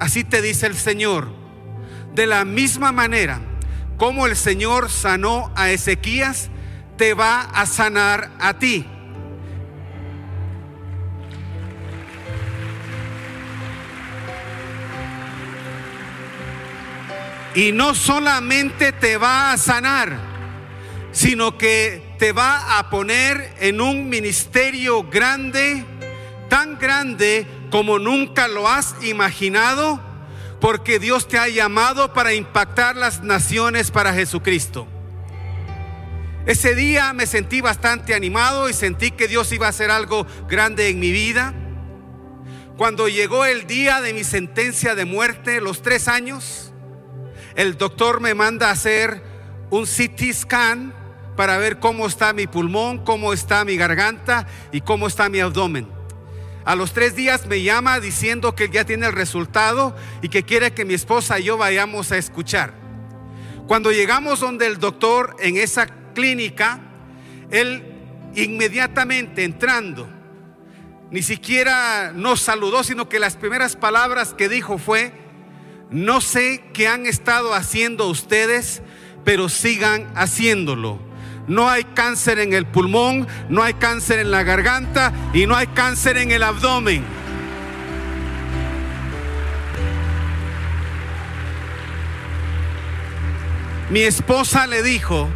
así 0.02 0.24
te 0.24 0.42
dice 0.42 0.66
el 0.66 0.74
Señor, 0.74 1.28
de 2.12 2.26
la 2.26 2.44
misma 2.44 2.90
manera 2.90 3.40
como 3.96 4.26
el 4.26 4.34
Señor 4.34 4.90
sanó 4.90 5.52
a 5.54 5.70
Ezequías, 5.70 6.50
te 6.96 7.14
va 7.14 7.42
a 7.42 7.66
sanar 7.66 8.32
a 8.40 8.58
ti. 8.58 8.84
Y 17.54 17.70
no 17.70 17.94
solamente 17.94 18.90
te 18.90 19.16
va 19.18 19.52
a 19.52 19.56
sanar, 19.56 20.18
sino 21.12 21.56
que 21.56 22.16
te 22.18 22.32
va 22.32 22.76
a 22.78 22.90
poner 22.90 23.54
en 23.60 23.80
un 23.80 24.08
ministerio 24.08 25.04
grande, 25.04 25.84
tan 26.48 26.76
grande 26.76 27.61
como 27.72 27.98
nunca 27.98 28.48
lo 28.48 28.68
has 28.68 28.94
imaginado 29.02 29.98
porque 30.60 30.98
Dios 30.98 31.26
te 31.26 31.38
ha 31.38 31.48
llamado 31.48 32.12
para 32.12 32.34
impactar 32.34 32.94
las 32.96 33.24
naciones 33.24 33.90
para 33.90 34.12
Jesucristo. 34.12 34.86
Ese 36.44 36.74
día 36.74 37.14
me 37.14 37.26
sentí 37.26 37.62
bastante 37.62 38.14
animado 38.14 38.68
y 38.68 38.74
sentí 38.74 39.10
que 39.10 39.26
Dios 39.26 39.50
iba 39.52 39.66
a 39.66 39.70
hacer 39.70 39.90
algo 39.90 40.26
grande 40.48 40.90
en 40.90 41.00
mi 41.00 41.12
vida. 41.12 41.54
Cuando 42.76 43.08
llegó 43.08 43.46
el 43.46 43.66
día 43.66 44.02
de 44.02 44.12
mi 44.12 44.22
sentencia 44.22 44.94
de 44.94 45.06
muerte, 45.06 45.62
los 45.62 45.80
tres 45.80 46.08
años, 46.08 46.74
el 47.54 47.78
doctor 47.78 48.20
me 48.20 48.34
manda 48.34 48.68
a 48.68 48.72
hacer 48.72 49.22
un 49.70 49.86
CT 49.86 50.32
scan 50.34 50.94
para 51.36 51.56
ver 51.56 51.78
cómo 51.78 52.06
está 52.06 52.34
mi 52.34 52.46
pulmón, 52.46 52.98
cómo 52.98 53.32
está 53.32 53.64
mi 53.64 53.78
garganta 53.78 54.46
y 54.72 54.82
cómo 54.82 55.06
está 55.06 55.30
mi 55.30 55.40
abdomen. 55.40 56.01
A 56.64 56.76
los 56.76 56.92
tres 56.92 57.16
días 57.16 57.46
me 57.46 57.62
llama 57.62 57.98
diciendo 57.98 58.54
que 58.54 58.68
ya 58.68 58.84
tiene 58.84 59.06
el 59.06 59.12
resultado 59.12 59.96
y 60.20 60.28
que 60.28 60.44
quiere 60.44 60.72
que 60.72 60.84
mi 60.84 60.94
esposa 60.94 61.40
y 61.40 61.44
yo 61.44 61.56
vayamos 61.56 62.12
a 62.12 62.18
escuchar. 62.18 62.74
Cuando 63.66 63.90
llegamos 63.90 64.40
donde 64.40 64.66
el 64.66 64.78
doctor 64.78 65.36
en 65.40 65.56
esa 65.56 65.86
clínica, 66.14 66.80
él 67.50 67.84
inmediatamente 68.34 69.44
entrando, 69.44 70.08
ni 71.10 71.22
siquiera 71.22 72.12
nos 72.14 72.40
saludó, 72.40 72.84
sino 72.84 73.08
que 73.08 73.18
las 73.18 73.36
primeras 73.36 73.76
palabras 73.76 74.32
que 74.32 74.48
dijo 74.48 74.78
fue, 74.78 75.12
no 75.90 76.20
sé 76.20 76.64
qué 76.72 76.88
han 76.88 77.06
estado 77.06 77.54
haciendo 77.54 78.08
ustedes, 78.08 78.82
pero 79.24 79.48
sigan 79.48 80.10
haciéndolo 80.14 81.11
no 81.46 81.68
hay 81.68 81.84
cáncer 81.84 82.38
en 82.38 82.52
el 82.52 82.66
pulmón, 82.66 83.26
no 83.48 83.62
hay 83.62 83.74
cáncer 83.74 84.18
en 84.18 84.30
la 84.30 84.42
garganta 84.42 85.12
y 85.32 85.46
no 85.46 85.56
hay 85.56 85.66
cáncer 85.68 86.16
en 86.16 86.30
el 86.30 86.42
abdomen. 86.42 87.04
Mi 93.90 94.00
esposa 94.00 94.66
le 94.66 94.82
dijo, 94.82 95.28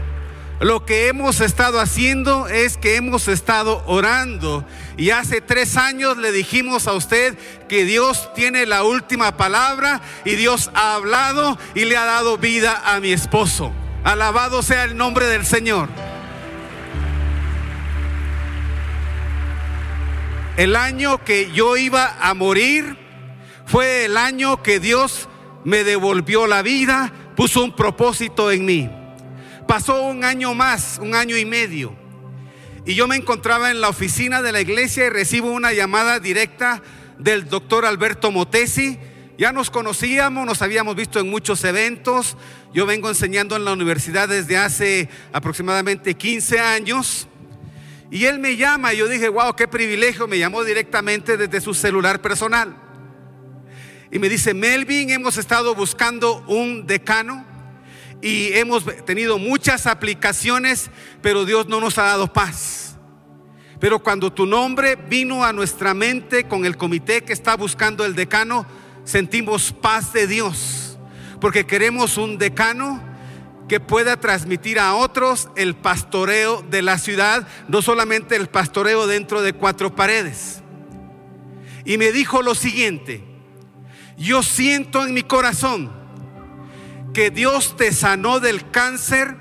lo 0.61 0.87
que 0.87 1.09
hemos 1.09 1.43
estado 1.43 1.79
haciendo 1.79 2.49
es 2.49 2.79
que 2.79 2.97
hemos 2.97 3.29
estado 3.29 3.83
orando. 3.87 4.65
Y 4.97 5.11
hace 5.11 5.43
tres 5.43 5.77
años 5.77 6.17
le 6.17 6.33
dijimos 6.33 6.87
a 6.87 6.95
usted 6.95 7.37
que 7.69 7.85
Dios 7.85 8.33
tiene 8.35 8.65
la 8.65 8.83
última 8.83 9.37
palabra 9.37 10.01
y 10.25 10.37
Dios 10.37 10.71
ha 10.73 10.95
hablado 10.95 11.59
y 11.75 11.85
le 11.85 11.99
ha 11.99 12.07
dado 12.07 12.39
vida 12.39 12.83
a 12.87 12.99
mi 13.01 13.13
esposo. 13.13 13.73
Alabado 14.07 14.63
sea 14.63 14.85
el 14.85 14.97
nombre 14.97 15.27
del 15.27 15.45
Señor. 15.45 15.89
El 20.57 20.77
año 20.77 21.25
que 21.25 21.51
yo 21.51 21.77
iba 21.77 22.17
a 22.21 22.33
morir 22.35 22.97
fue 23.67 24.05
el 24.05 24.17
año 24.17 24.63
que 24.63 24.79
Dios 24.79 25.29
me 25.65 25.83
devolvió 25.83 26.47
la 26.47 26.63
vida, 26.63 27.13
puso 27.35 27.65
un 27.65 27.75
propósito 27.75 28.53
en 28.53 28.65
mí. 28.65 28.89
Pasó 29.67 30.01
un 30.03 30.23
año 30.23 30.55
más, 30.55 31.01
un 31.03 31.17
año 31.17 31.37
y 31.37 31.45
medio. 31.45 31.93
Y 32.85 32.95
yo 32.95 33.09
me 33.09 33.17
encontraba 33.17 33.73
en 33.73 33.81
la 33.81 33.89
oficina 33.89 34.41
de 34.41 34.53
la 34.53 34.61
iglesia 34.61 35.07
y 35.07 35.09
recibo 35.09 35.51
una 35.51 35.73
llamada 35.73 36.21
directa 36.21 36.81
del 37.19 37.49
doctor 37.49 37.85
Alberto 37.85 38.31
Motesi. 38.31 39.01
Ya 39.39 39.53
nos 39.53 39.71
conocíamos, 39.71 40.47
nos 40.47 40.63
habíamos 40.63 40.97
visto 40.97 41.21
en 41.21 41.29
muchos 41.29 41.63
eventos. 41.65 42.39
Yo 42.73 42.87
vengo 42.87 43.11
enseñando 43.11 43.55
en 43.55 43.67
la 43.67 43.75
universidad 43.75 44.29
desde 44.29 44.57
hace 44.57 45.11
aproximadamente 45.31 46.15
15 46.15 46.59
años. 46.59 47.29
Y 48.11 48.25
él 48.25 48.39
me 48.39 48.57
llama 48.57 48.95
y 48.95 48.99
yo 48.99 49.09
dije, 49.09 49.29
wow, 49.29 49.55
qué 49.55 49.69
privilegio. 49.69 50.27
Me 50.27 50.39
llamó 50.39 50.65
directamente 50.65 51.37
desde 51.37 51.61
su 51.61 51.75
celular 51.75 52.23
personal. 52.23 52.75
Y 54.11 54.19
me 54.19 54.31
dice, 54.31 54.55
Melvin, 54.55 55.11
hemos 55.11 55.37
estado 55.37 55.75
buscando 55.75 56.43
un 56.47 56.87
decano 56.87 57.45
y 58.23 58.53
hemos 58.55 58.87
tenido 59.05 59.39
muchas 59.39 59.87
aplicaciones, 59.87 60.91
pero 61.21 61.45
Dios 61.45 61.69
no 61.69 61.79
nos 61.79 61.99
ha 61.99 62.05
dado 62.05 62.33
paz. 62.33 62.97
Pero 63.81 63.99
cuando 64.03 64.33
tu 64.33 64.47
nombre 64.47 64.97
vino 64.97 65.45
a 65.45 65.53
nuestra 65.53 65.93
mente 65.93 66.45
con 66.45 66.65
el 66.65 66.79
comité 66.79 67.23
que 67.23 67.35
está 67.35 67.55
buscando 67.57 68.07
el 68.07 68.15
decano, 68.15 68.65
sentimos 69.07 69.73
paz 69.73 70.13
de 70.13 70.27
Dios, 70.27 70.99
porque 71.41 71.65
queremos 71.65 72.19
un 72.19 72.37
decano 72.37 73.03
que 73.69 73.81
pueda 73.81 74.19
transmitir 74.19 74.79
a 74.79 74.95
otros 74.95 75.49
el 75.57 75.75
pastoreo 75.75 76.63
de 76.63 76.83
la 76.83 76.99
ciudad, 76.99 77.49
no 77.69 77.81
solamente 77.81 78.37
el 78.37 78.49
pastoreo 78.49 79.07
dentro 79.07 79.43
de 79.43 79.55
cuatro 79.55 79.95
paredes. 79.97 80.61
Y 81.85 81.99
me 81.99 82.13
dijo 82.13 82.43
lo 82.43 82.55
siguiente, 82.55 83.25
yo 84.19 84.43
siento 84.43 85.05
en 85.05 85.15
mi 85.15 85.23
corazón 85.23 85.91
que 87.15 87.31
Dios 87.31 87.77
te 87.77 87.93
sanó 87.93 88.41
del 88.41 88.71
cáncer 88.71 89.37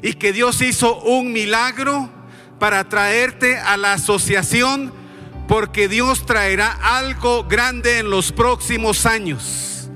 y 0.00 0.14
que 0.14 0.32
Dios 0.32 0.62
hizo 0.62 1.00
un 1.02 1.32
milagro 1.32 2.10
para 2.58 2.88
traerte 2.88 3.58
a 3.58 3.76
la 3.76 3.94
asociación 3.94 5.01
porque 5.48 5.88
Dios 5.88 6.26
traerá 6.26 6.70
algo 6.70 7.44
grande 7.44 7.98
en 7.98 8.10
los 8.10 8.32
próximos 8.32 9.06
años. 9.06 9.90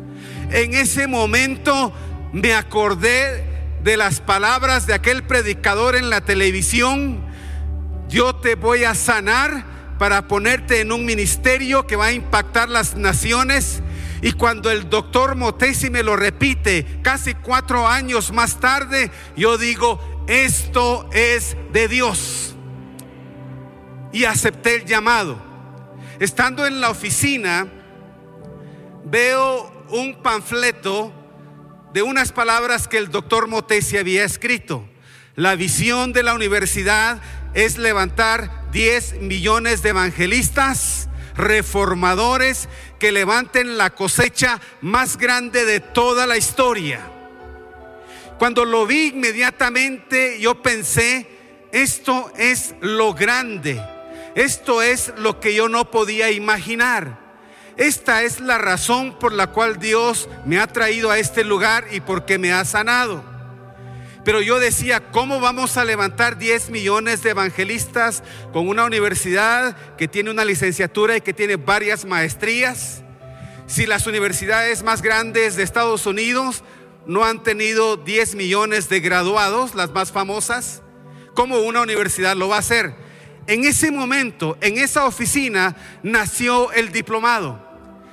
En 0.51 0.75
ese 0.75 1.07
momento 1.07 1.93
me 2.33 2.55
acordé 2.55 3.45
de 3.83 3.97
las 3.97 4.21
palabras 4.21 4.87
de 4.87 4.95
aquel 4.95 5.23
predicador 5.23 5.97
en 5.97 6.11
la 6.11 6.21
televisión. 6.21 7.25
Yo 8.09 8.37
te 8.37 8.55
voy 8.55 8.85
a 8.85 8.95
sanar 8.95 9.65
para 9.99 10.29
ponerte 10.29 10.81
en 10.81 10.93
un 10.93 11.05
ministerio 11.05 11.87
que 11.87 11.97
va 11.97 12.07
a 12.07 12.13
impactar 12.13 12.69
las 12.69 12.97
naciones 12.97 13.83
y 14.23 14.33
cuando 14.33 14.71
el 14.71 14.89
doctor 14.89 15.37
Motesi 15.37 15.91
me 15.91 16.03
lo 16.03 16.17
repite 16.17 17.01
casi 17.03 17.35
cuatro 17.35 17.87
años 17.87 18.33
más 18.33 18.61
tarde, 18.61 19.11
yo 19.37 19.59
digo, 19.59 20.25
esto 20.27 21.09
es 21.13 21.57
de 21.73 21.89
Dios. 21.89 22.56
Y 24.17 24.25
acepté 24.25 24.77
el 24.77 24.87
llamado. 24.87 25.37
Estando 26.21 26.67
en 26.67 26.81
la 26.81 26.89
oficina, 26.89 27.69
veo 29.05 29.71
un 29.91 30.23
panfleto 30.23 31.13
de 31.93 32.01
unas 32.01 32.33
palabras 32.33 32.89
que 32.89 32.97
el 32.97 33.11
doctor 33.11 33.47
Motesi 33.47 33.99
había 33.99 34.25
escrito. 34.25 34.89
La 35.35 35.55
visión 35.55 36.15
de 36.15 36.23
la 36.23 36.33
universidad 36.33 37.21
es 37.53 37.77
levantar 37.77 38.71
10 38.73 39.21
millones 39.21 39.83
de 39.83 39.91
evangelistas, 39.91 41.11
reformadores 41.35 42.71
que 42.99 43.13
levanten 43.13 43.77
la 43.77 43.91
cosecha 43.91 44.63
más 44.81 45.19
grande 45.19 45.67
de 45.67 45.81
toda 45.81 46.27
la 46.27 46.39
historia. 46.39 47.01
Cuando 48.39 48.65
lo 48.65 48.87
vi 48.87 49.09
inmediatamente, 49.09 50.41
yo 50.41 50.63
pensé, 50.63 51.27
esto 51.71 52.33
es 52.39 52.75
lo 52.81 53.13
grande, 53.13 53.79
esto 54.37 54.83
es 54.83 55.15
lo 55.17 55.41
que 55.41 55.55
yo 55.55 55.71
no 55.71 55.91
podía 55.91 56.31
imaginar. 56.31 57.19
Esta 57.79 58.23
es 58.23 58.39
la 58.39 58.59
razón 58.59 59.19
por 59.19 59.33
la 59.33 59.47
cual 59.49 59.79
Dios 59.79 60.29
me 60.45 60.61
ha 60.61 60.67
traído 60.67 61.11
a 61.11 61.19
este 61.19 61.43
lugar 61.43 61.87
y 61.91 62.01
porque 62.01 62.37
me 62.37 62.53
ha 62.53 62.63
sanado. 62.67 63.25
Pero 64.27 64.43
yo 64.43 64.61
decía, 64.61 65.11
¿cómo 65.11 65.41
vamos 65.41 65.79
a 65.79 65.87
levantar 65.87 66.37
10 66.37 66.69
millones 66.69 67.23
de 67.23 67.31
evangelistas 67.31 68.23
con 68.53 68.69
una 68.69 68.85
universidad 68.85 69.75
que 69.97 70.07
tiene 70.07 70.31
una 70.31 70.45
licenciatura 70.45 71.17
y 71.17 71.23
que 71.23 71.33
tiene 71.33 71.57
varias 71.57 72.05
maestrías? 72.05 73.03
Si 73.67 73.87
las 73.87 74.07
universidades 74.07 74.83
más 74.83 75.01
grandes 75.01 75.57
de 75.57 75.63
Estados 75.63 76.05
Unidos 76.05 76.63
no 77.07 77.25
han 77.25 77.43
tenido 77.43 77.97
10 77.97 78.35
millones 78.35 78.91
de 78.91 79.01
graduados, 79.01 79.75
las 79.75 79.93
más 79.93 80.13
famosas, 80.13 80.83
¿cómo 81.33 81.61
una 81.61 81.81
universidad 81.81 82.37
lo 82.37 82.49
va 82.49 82.57
a 82.57 82.61
hacer? 82.61 83.06
En 83.47 83.65
ese 83.65 83.91
momento, 83.91 84.59
en 84.61 84.79
esa 84.79 85.07
oficina, 85.07 85.77
nació 86.03 86.73
el 86.73 86.91
diplomado. 86.91 87.65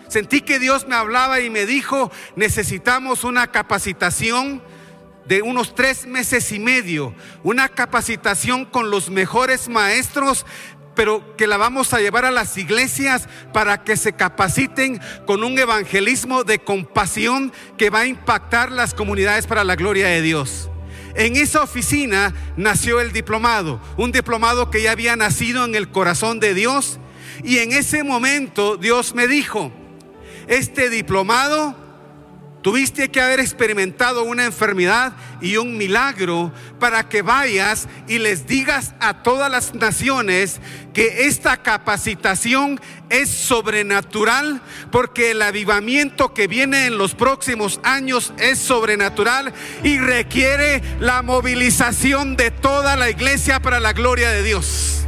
Sentí 0.08 0.42
que 0.42 0.60
Dios 0.60 0.88
me 0.88 0.96
hablaba 0.96 1.40
y 1.40 1.50
me 1.50 1.66
dijo, 1.66 2.12
necesitamos 2.36 3.24
una 3.24 3.48
capacitación 3.48 4.62
de 5.26 5.42
unos 5.42 5.74
tres 5.74 6.06
meses 6.06 6.52
y 6.52 6.60
medio, 6.60 7.16
una 7.44 7.70
capacitación 7.70 8.66
con 8.66 8.92
los 8.92 9.10
mejores 9.10 9.70
maestros, 9.70 10.46
pero 10.96 11.36
que 11.36 11.48
la 11.48 11.58
vamos 11.58 11.94
a 11.94 12.00
llevar 12.00 12.26
a 12.26 12.32
las 12.32 12.56
iglesias 12.58 13.28
para 13.52 13.84
que 13.84 13.98
se 13.98 14.14
capaciten 14.14 15.02
con 15.26 15.44
un 15.44 15.58
evangelismo 15.58 16.44
de 16.44 16.60
compasión 16.60 17.52
que 17.78 17.90
va 17.90 18.02
a 18.02 18.06
impactar 18.06 18.72
las 18.72 18.94
comunidades 18.94 19.48
para 19.48 19.64
la 19.64 19.76
gloria 19.76 20.08
de 20.10 20.22
Dios. 20.22 20.70
En 21.16 21.36
esa 21.36 21.62
oficina 21.62 22.34
nació 22.58 23.00
el 23.00 23.12
diplomado, 23.12 23.80
un 23.98 24.12
diplomado 24.12 24.72
que 24.72 24.82
ya 24.82 24.92
había 24.92 25.16
nacido 25.16 25.66
en 25.66 25.76
el 25.76 25.90
corazón 25.90 26.40
de 26.40 26.54
Dios. 26.54 27.00
Y 27.44 27.60
en 27.60 27.72
ese 27.72 28.04
momento 28.04 28.78
Dios 28.78 29.14
me 29.14 29.28
dijo, 29.28 29.72
este 30.48 30.90
diplomado 30.90 31.76
Tuviste 32.64 33.12
que 33.12 33.20
haber 33.20 33.42
experimentado 33.42 34.24
una 34.24 34.46
enfermedad 34.46 35.12
y 35.42 35.58
un 35.58 35.78
milagro 35.78 36.54
para 36.80 37.10
que 37.10 37.22
vayas 37.22 37.90
y 38.08 38.20
les 38.20 38.48
digas 38.48 38.96
a 39.02 39.22
todas 39.22 39.52
las 39.52 39.76
naciones 39.76 40.62
que 40.94 41.26
esta 41.28 41.62
capacitación 41.62 42.80
es 43.10 43.28
sobrenatural 43.28 44.62
porque 44.94 45.32
el 45.32 45.42
avivamiento 45.42 46.34
que 46.34 46.48
viene 46.48 46.86
en 46.86 46.98
los 46.98 47.16
próximos 47.16 47.82
años 47.84 48.32
es 48.38 48.60
sobrenatural 48.60 49.54
y 49.84 49.98
requiere 49.98 50.82
la 51.02 51.22
movilización 51.22 52.38
de 52.38 52.50
toda 52.50 52.96
la 52.96 53.10
iglesia 53.10 53.60
para 53.60 53.82
la 53.82 53.92
gloria 53.92 54.30
de 54.30 54.42
Dios. 54.42 55.06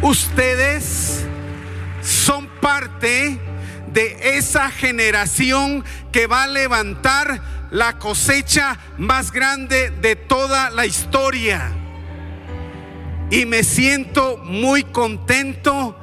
Ustedes 0.00 1.22
son 2.00 2.48
parte 2.62 3.38
de 3.94 4.36
esa 4.36 4.70
generación 4.70 5.84
que 6.12 6.26
va 6.26 6.42
a 6.42 6.48
levantar 6.48 7.40
la 7.70 7.98
cosecha 7.98 8.78
más 8.98 9.32
grande 9.32 9.90
de 9.90 10.16
toda 10.16 10.70
la 10.70 10.84
historia. 10.84 11.72
Y 13.30 13.46
me 13.46 13.62
siento 13.64 14.36
muy 14.38 14.82
contento 14.82 15.98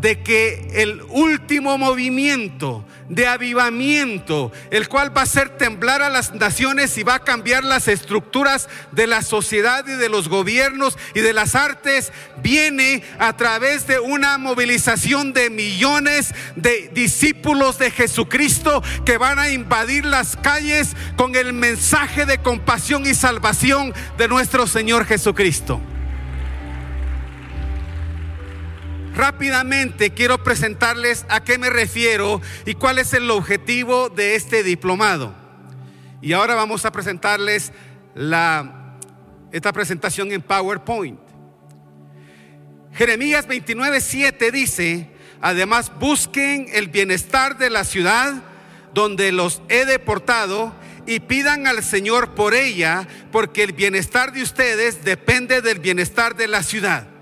de 0.00 0.22
que 0.22 0.68
el 0.74 1.00
último 1.08 1.78
movimiento 1.78 2.84
de 3.08 3.26
avivamiento, 3.26 4.52
el 4.70 4.88
cual 4.88 5.16
va 5.16 5.22
a 5.22 5.24
hacer 5.24 5.56
temblar 5.56 6.02
a 6.02 6.10
las 6.10 6.34
naciones 6.34 6.98
y 6.98 7.02
va 7.02 7.14
a 7.14 7.24
cambiar 7.24 7.64
las 7.64 7.88
estructuras 7.88 8.68
de 8.92 9.06
la 9.06 9.22
sociedad 9.22 9.86
y 9.86 9.92
de 9.92 10.10
los 10.10 10.28
gobiernos 10.28 10.98
y 11.14 11.20
de 11.20 11.32
las 11.32 11.54
artes, 11.54 12.12
viene 12.42 13.02
a 13.18 13.36
través 13.38 13.86
de 13.86 13.98
una 13.98 14.36
movilización 14.36 15.32
de 15.32 15.48
millones 15.48 16.34
de 16.56 16.90
discípulos 16.92 17.78
de 17.78 17.90
Jesucristo 17.90 18.82
que 19.06 19.16
van 19.16 19.38
a 19.38 19.50
invadir 19.50 20.04
las 20.04 20.36
calles 20.36 20.94
con 21.16 21.34
el 21.36 21.54
mensaje 21.54 22.26
de 22.26 22.38
compasión 22.38 23.06
y 23.06 23.14
salvación 23.14 23.94
de 24.18 24.28
nuestro 24.28 24.66
Señor 24.66 25.06
Jesucristo. 25.06 25.80
Rápidamente 29.16 30.10
quiero 30.10 30.44
presentarles 30.44 31.24
a 31.30 31.42
qué 31.42 31.56
me 31.56 31.70
refiero 31.70 32.42
y 32.66 32.74
cuál 32.74 32.98
es 32.98 33.14
el 33.14 33.30
objetivo 33.30 34.10
de 34.10 34.34
este 34.34 34.62
diplomado. 34.62 35.34
Y 36.20 36.34
ahora 36.34 36.54
vamos 36.54 36.84
a 36.84 36.92
presentarles 36.92 37.72
la, 38.14 38.98
esta 39.52 39.72
presentación 39.72 40.32
en 40.32 40.42
PowerPoint. 40.42 41.18
Jeremías 42.92 43.48
29:7 43.48 44.50
dice, 44.50 45.08
además 45.40 45.90
busquen 45.98 46.66
el 46.74 46.88
bienestar 46.88 47.56
de 47.56 47.70
la 47.70 47.84
ciudad 47.84 48.42
donde 48.92 49.32
los 49.32 49.62
he 49.70 49.86
deportado 49.86 50.74
y 51.06 51.20
pidan 51.20 51.66
al 51.66 51.82
Señor 51.82 52.34
por 52.34 52.54
ella, 52.54 53.08
porque 53.32 53.62
el 53.62 53.72
bienestar 53.72 54.32
de 54.32 54.42
ustedes 54.42 55.04
depende 55.04 55.62
del 55.62 55.78
bienestar 55.78 56.36
de 56.36 56.48
la 56.48 56.62
ciudad. 56.62 57.15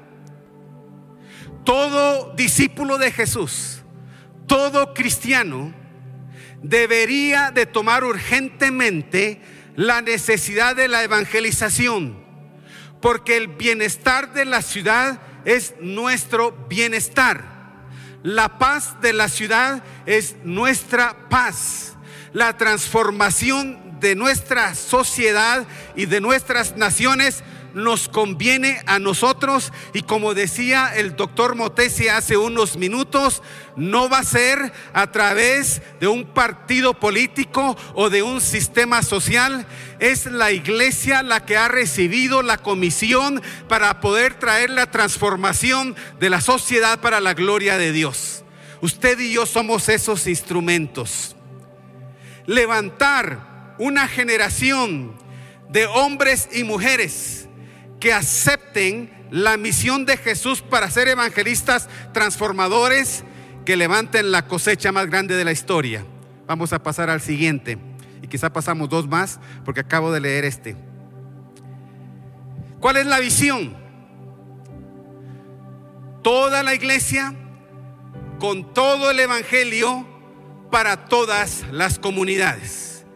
Todo 1.64 2.34
discípulo 2.34 2.98
de 2.98 3.10
Jesús, 3.10 3.82
todo 4.46 4.92
cristiano 4.92 5.72
debería 6.62 7.50
de 7.50 7.66
tomar 7.66 8.04
urgentemente 8.04 9.40
la 9.76 10.02
necesidad 10.02 10.76
de 10.76 10.88
la 10.88 11.02
evangelización, 11.02 12.22
porque 13.00 13.36
el 13.36 13.48
bienestar 13.48 14.32
de 14.32 14.44
la 14.44 14.62
ciudad 14.62 15.20
es 15.44 15.74
nuestro 15.80 16.52
bienestar. 16.68 17.54
La 18.22 18.58
paz 18.58 19.00
de 19.02 19.12
la 19.12 19.28
ciudad 19.28 19.82
es 20.06 20.36
nuestra 20.44 21.28
paz. 21.28 21.96
La 22.32 22.56
transformación 22.56 24.00
de 24.00 24.14
nuestra 24.14 24.74
sociedad 24.74 25.66
y 25.94 26.06
de 26.06 26.20
nuestras 26.20 26.76
naciones 26.76 27.44
nos 27.74 28.08
conviene 28.08 28.80
a 28.86 28.98
nosotros 28.98 29.72
y 29.92 30.02
como 30.02 30.34
decía 30.34 30.92
el 30.94 31.16
doctor 31.16 31.54
Motesi 31.54 32.08
hace 32.08 32.36
unos 32.36 32.76
minutos, 32.76 33.42
no 33.76 34.08
va 34.08 34.18
a 34.18 34.24
ser 34.24 34.72
a 34.92 35.10
través 35.10 35.82
de 36.00 36.06
un 36.06 36.24
partido 36.24 36.94
político 36.94 37.76
o 37.94 38.10
de 38.10 38.22
un 38.22 38.40
sistema 38.40 39.02
social, 39.02 39.66
es 39.98 40.26
la 40.26 40.52
iglesia 40.52 41.22
la 41.22 41.44
que 41.44 41.56
ha 41.56 41.68
recibido 41.68 42.42
la 42.42 42.58
comisión 42.58 43.42
para 43.68 44.00
poder 44.00 44.34
traer 44.34 44.70
la 44.70 44.90
transformación 44.90 45.96
de 46.20 46.30
la 46.30 46.40
sociedad 46.40 47.00
para 47.00 47.20
la 47.20 47.34
gloria 47.34 47.78
de 47.78 47.92
Dios. 47.92 48.44
Usted 48.80 49.18
y 49.18 49.32
yo 49.32 49.46
somos 49.46 49.88
esos 49.88 50.26
instrumentos. 50.26 51.34
Levantar 52.46 53.74
una 53.78 54.06
generación 54.06 55.14
de 55.70 55.86
hombres 55.86 56.48
y 56.52 56.62
mujeres 56.62 57.33
que 58.04 58.12
acepten 58.12 59.10
la 59.30 59.56
misión 59.56 60.04
de 60.04 60.18
Jesús 60.18 60.60
para 60.60 60.90
ser 60.90 61.08
evangelistas 61.08 61.88
transformadores 62.12 63.24
que 63.64 63.78
levanten 63.78 64.30
la 64.30 64.46
cosecha 64.46 64.92
más 64.92 65.06
grande 65.06 65.34
de 65.36 65.42
la 65.42 65.52
historia. 65.52 66.04
Vamos 66.46 66.74
a 66.74 66.82
pasar 66.82 67.08
al 67.08 67.22
siguiente. 67.22 67.78
Y 68.20 68.26
quizá 68.26 68.52
pasamos 68.52 68.90
dos 68.90 69.08
más 69.08 69.40
porque 69.64 69.80
acabo 69.80 70.12
de 70.12 70.20
leer 70.20 70.44
este. 70.44 70.76
¿Cuál 72.78 72.98
es 72.98 73.06
la 73.06 73.20
visión? 73.20 73.74
Toda 76.22 76.62
la 76.62 76.74
iglesia 76.74 77.34
con 78.38 78.74
todo 78.74 79.12
el 79.12 79.18
Evangelio 79.18 80.06
para 80.70 81.06
todas 81.06 81.64
las 81.72 81.98
comunidades. 81.98 83.06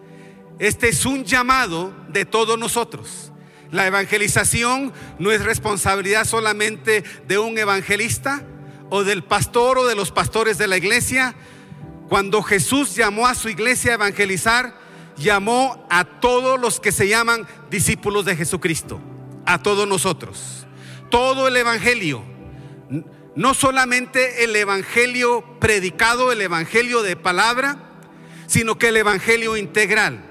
Este 0.59 0.89
es 0.89 1.05
un 1.05 1.24
llamado 1.24 1.93
de 2.09 2.24
todos 2.24 2.59
nosotros. 2.59 3.28
La 3.71 3.87
evangelización 3.87 4.93
no 5.19 5.31
es 5.31 5.45
responsabilidad 5.45 6.25
solamente 6.25 7.05
de 7.27 7.39
un 7.39 7.59
evangelista 7.59 8.43
o 8.91 9.05
del 9.05 9.23
pastor 9.23 9.79
o 9.79 9.87
de 9.87 9.95
los 9.95 10.11
pastores 10.11 10.57
de 10.57 10.66
la 10.66 10.79
iglesia. 10.79 11.35
Cuando 12.09 12.43
Jesús 12.43 12.95
llamó 12.95 13.27
a 13.27 13.35
su 13.35 13.51
iglesia 13.51 13.93
a 13.93 13.95
evangelizar, 13.95 14.75
llamó 15.19 15.87
a 15.91 16.05
todos 16.05 16.59
los 16.59 16.81
que 16.81 16.93
se 16.93 17.09
llaman 17.09 17.47
discípulos 17.71 18.25
de 18.25 18.37
Jesucristo, 18.37 19.01
a 19.45 19.62
todos 19.62 19.87
nosotros. 19.87 20.66
Todo 21.11 21.49
el 21.49 21.57
evangelio, 21.57 22.23
no 23.35 23.53
solamente 23.53 24.45
el 24.45 24.57
evangelio 24.57 25.45
predicado, 25.61 26.33
el 26.33 26.41
evangelio 26.41 27.03
de 27.03 27.16
palabra, 27.16 27.77
sino 28.47 28.79
que 28.79 28.89
el 28.89 28.97
evangelio 28.97 29.59
integral. 29.59 30.28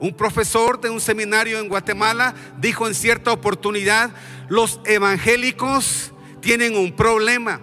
Un 0.00 0.14
profesor 0.14 0.80
de 0.80 0.90
un 0.90 1.00
seminario 1.00 1.58
en 1.58 1.68
Guatemala 1.68 2.34
dijo 2.60 2.86
en 2.86 2.94
cierta 2.94 3.32
oportunidad, 3.32 4.10
los 4.48 4.80
evangélicos 4.84 6.12
tienen 6.40 6.76
un 6.76 6.92
problema 6.92 7.60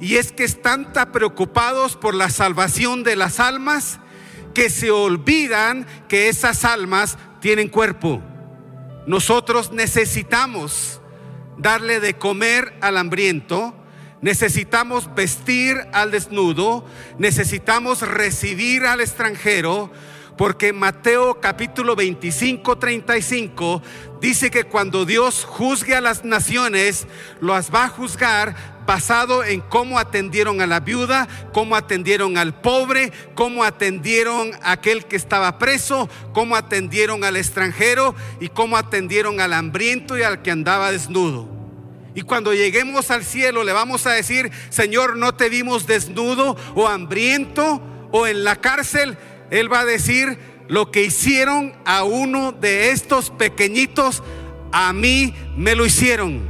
y 0.00 0.16
es 0.16 0.32
que 0.32 0.44
están 0.44 0.92
tan 0.92 1.12
preocupados 1.12 1.96
por 1.96 2.14
la 2.14 2.30
salvación 2.30 3.04
de 3.04 3.16
las 3.16 3.38
almas 3.38 4.00
que 4.54 4.70
se 4.70 4.90
olvidan 4.90 5.86
que 6.08 6.28
esas 6.28 6.64
almas 6.64 7.18
tienen 7.40 7.68
cuerpo. 7.68 8.20
Nosotros 9.06 9.72
necesitamos 9.72 11.00
darle 11.56 12.00
de 12.00 12.14
comer 12.14 12.74
al 12.80 12.96
hambriento, 12.96 13.74
necesitamos 14.22 15.14
vestir 15.14 15.76
al 15.92 16.10
desnudo, 16.10 16.84
necesitamos 17.18 18.02
recibir 18.02 18.86
al 18.86 19.00
extranjero, 19.00 19.90
porque 20.40 20.72
Mateo 20.72 21.38
capítulo 21.38 21.94
25, 21.94 22.78
35 22.78 23.82
dice 24.22 24.50
que 24.50 24.64
cuando 24.64 25.04
Dios 25.04 25.44
juzgue 25.44 25.94
a 25.94 26.00
las 26.00 26.24
naciones, 26.24 27.06
las 27.42 27.70
va 27.70 27.84
a 27.84 27.88
juzgar 27.90 28.56
basado 28.86 29.44
en 29.44 29.60
cómo 29.60 29.98
atendieron 29.98 30.62
a 30.62 30.66
la 30.66 30.80
viuda, 30.80 31.28
cómo 31.52 31.76
atendieron 31.76 32.38
al 32.38 32.58
pobre, 32.58 33.12
cómo 33.34 33.64
atendieron 33.64 34.52
a 34.62 34.72
aquel 34.72 35.04
que 35.04 35.16
estaba 35.16 35.58
preso, 35.58 36.08
cómo 36.32 36.56
atendieron 36.56 37.22
al 37.22 37.36
extranjero 37.36 38.14
y 38.40 38.48
cómo 38.48 38.78
atendieron 38.78 39.42
al 39.42 39.52
hambriento 39.52 40.16
y 40.16 40.22
al 40.22 40.40
que 40.40 40.52
andaba 40.52 40.90
desnudo. 40.90 41.50
Y 42.14 42.22
cuando 42.22 42.54
lleguemos 42.54 43.10
al 43.10 43.26
cielo 43.26 43.62
le 43.62 43.74
vamos 43.74 44.06
a 44.06 44.12
decir, 44.12 44.50
Señor, 44.70 45.18
no 45.18 45.34
te 45.34 45.50
vimos 45.50 45.86
desnudo 45.86 46.56
o 46.74 46.88
hambriento 46.88 47.82
o 48.12 48.26
en 48.26 48.44
la 48.44 48.56
cárcel, 48.56 49.16
él 49.50 49.72
va 49.72 49.80
a 49.80 49.84
decir, 49.84 50.38
lo 50.68 50.90
que 50.92 51.02
hicieron 51.02 51.74
a 51.84 52.04
uno 52.04 52.52
de 52.52 52.90
estos 52.90 53.30
pequeñitos, 53.30 54.22
a 54.72 54.92
mí 54.92 55.34
me 55.56 55.74
lo 55.74 55.84
hicieron. 55.84 56.48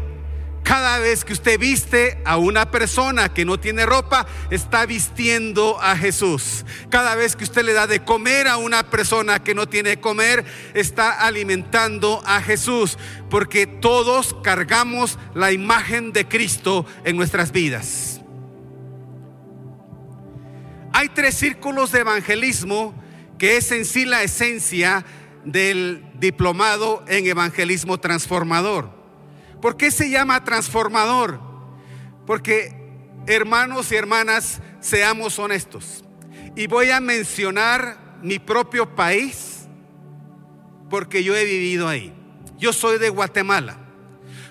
Cada 0.62 0.98
vez 0.98 1.24
que 1.24 1.32
usted 1.32 1.59
viste 1.59 2.20
a 2.24 2.36
una 2.36 2.70
persona 2.70 3.32
que 3.32 3.44
no 3.44 3.59
tiene 3.59 3.86
ropa, 3.86 4.26
está 4.51 4.86
vistiendo 4.86 5.80
a 5.80 5.96
Jesús. 5.96 6.64
Cada 6.90 7.14
vez 7.14 7.34
que 7.34 7.44
usted 7.44 7.64
le 7.64 7.72
da 7.72 7.86
de 7.86 8.05
comer 8.05 8.46
a 8.46 8.57
una 8.57 8.88
persona 8.88 9.42
que 9.42 9.55
no 9.55 9.68
tiene 9.68 9.98
comer, 9.98 10.44
está 10.74 11.26
alimentando 11.26 12.22
a 12.24 12.40
Jesús. 12.40 12.98
Porque 13.30 13.66
todos 13.66 14.36
cargamos 14.44 15.18
la 15.34 15.51
imagen 15.51 16.12
de 16.12 16.28
Cristo 16.28 16.86
en 17.05 17.16
nuestras 17.16 17.53
vidas. 17.53 18.19
Hay 20.93 21.09
tres 21.11 21.36
círculos 21.36 21.93
de 21.93 22.01
evangelismo 22.01 22.95
que 23.38 23.57
es 23.57 23.70
en 23.72 23.84
sí 23.84 24.05
la 24.05 24.22
esencia 24.22 25.05
del 25.45 26.05
diplomado 26.18 27.05
en 27.09 27.26
evangelismo 27.26 27.99
transformador. 27.99 28.91
¿Por 29.62 29.76
qué 29.76 29.91
se 29.91 30.11
llama 30.11 30.45
transformador? 30.45 31.41
Porque 32.26 32.74
hermanos 33.26 33.93
y 33.93 33.97
hermanas, 33.97 34.61
seamos 34.80 35.38
honestos. 35.38 36.05
Y 36.57 36.66
voy 36.66 36.91
a 36.91 37.01
mencionar 37.01 38.18
mi 38.22 38.38
propio 38.38 38.95
país 38.95 39.68
porque 40.88 41.22
yo 41.22 41.36
he 41.36 41.45
vivido 41.45 41.88
ahí. 41.88 42.12
Yo 42.59 42.72
soy 42.72 42.99
de 42.99 43.09
Guatemala. 43.09 43.78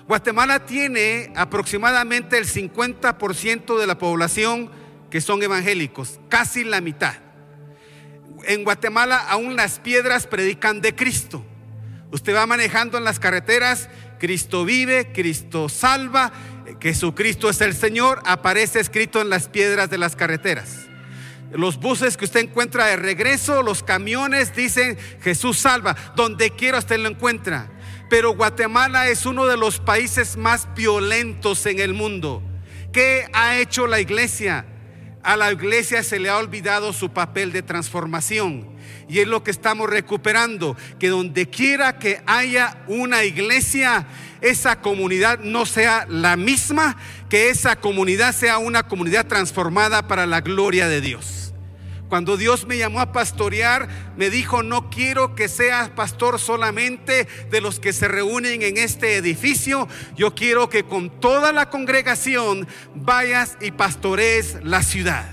Guatemala 0.08 0.64
tiene 0.64 1.32
aproximadamente 1.36 2.36
el 2.38 2.46
50% 2.46 3.78
de 3.78 3.86
la 3.86 3.98
población 3.98 4.70
que 5.10 5.20
son 5.20 5.42
evangélicos, 5.42 6.20
casi 6.28 6.64
la 6.64 6.80
mitad. 6.80 7.14
En 8.44 8.64
Guatemala 8.64 9.18
aún 9.28 9.56
las 9.56 9.78
piedras 9.78 10.26
predican 10.26 10.80
de 10.80 10.94
Cristo. 10.94 11.44
Usted 12.12 12.34
va 12.34 12.46
manejando 12.46 12.98
en 12.98 13.04
las 13.04 13.20
carreteras, 13.20 13.88
Cristo 14.18 14.64
vive, 14.64 15.12
Cristo 15.12 15.68
salva, 15.68 16.32
Jesucristo 16.80 17.48
es 17.48 17.60
el 17.60 17.74
Señor, 17.74 18.22
aparece 18.24 18.80
escrito 18.80 19.20
en 19.20 19.30
las 19.30 19.48
piedras 19.48 19.90
de 19.90 19.98
las 19.98 20.16
carreteras. 20.16 20.86
Los 21.52 21.78
buses 21.78 22.16
que 22.16 22.24
usted 22.24 22.40
encuentra 22.40 22.86
de 22.86 22.96
regreso, 22.96 23.62
los 23.62 23.82
camiones 23.82 24.54
dicen 24.54 24.96
Jesús 25.20 25.58
salva, 25.58 25.96
donde 26.14 26.50
quiera 26.50 26.78
usted 26.78 26.98
lo 26.98 27.08
encuentra. 27.08 27.70
Pero 28.08 28.34
Guatemala 28.34 29.08
es 29.08 29.26
uno 29.26 29.46
de 29.46 29.56
los 29.56 29.80
países 29.80 30.36
más 30.36 30.68
violentos 30.74 31.66
en 31.66 31.80
el 31.80 31.94
mundo. 31.94 32.42
¿Qué 32.92 33.28
ha 33.32 33.58
hecho 33.58 33.86
la 33.86 34.00
iglesia? 34.00 34.64
A 35.22 35.36
la 35.36 35.52
iglesia 35.52 36.02
se 36.02 36.18
le 36.18 36.28
ha 36.28 36.38
olvidado 36.38 36.92
su 36.92 37.10
papel 37.10 37.52
de 37.52 37.62
transformación. 37.62 38.66
Y 39.08 39.18
es 39.18 39.28
lo 39.28 39.42
que 39.42 39.50
estamos 39.50 39.90
recuperando, 39.90 40.76
que 40.98 41.08
donde 41.08 41.48
quiera 41.48 41.98
que 41.98 42.22
haya 42.26 42.78
una 42.86 43.24
iglesia, 43.24 44.06
esa 44.40 44.80
comunidad 44.80 45.40
no 45.40 45.66
sea 45.66 46.06
la 46.08 46.36
misma, 46.36 46.96
que 47.28 47.50
esa 47.50 47.76
comunidad 47.76 48.34
sea 48.34 48.58
una 48.58 48.84
comunidad 48.84 49.26
transformada 49.26 50.06
para 50.06 50.26
la 50.26 50.40
gloria 50.40 50.88
de 50.88 51.00
Dios. 51.00 51.39
Cuando 52.10 52.36
Dios 52.36 52.66
me 52.66 52.76
llamó 52.76 53.00
a 53.00 53.12
pastorear, 53.12 53.88
me 54.16 54.30
dijo, 54.30 54.64
no 54.64 54.90
quiero 54.90 55.36
que 55.36 55.48
seas 55.48 55.90
pastor 55.90 56.40
solamente 56.40 57.28
de 57.50 57.60
los 57.60 57.78
que 57.78 57.92
se 57.92 58.08
reúnen 58.08 58.62
en 58.62 58.78
este 58.78 59.14
edificio, 59.14 59.86
yo 60.16 60.34
quiero 60.34 60.68
que 60.68 60.82
con 60.82 61.08
toda 61.20 61.52
la 61.52 61.70
congregación 61.70 62.66
vayas 62.96 63.56
y 63.60 63.70
pastorees 63.70 64.58
la 64.64 64.82
ciudad. 64.82 65.24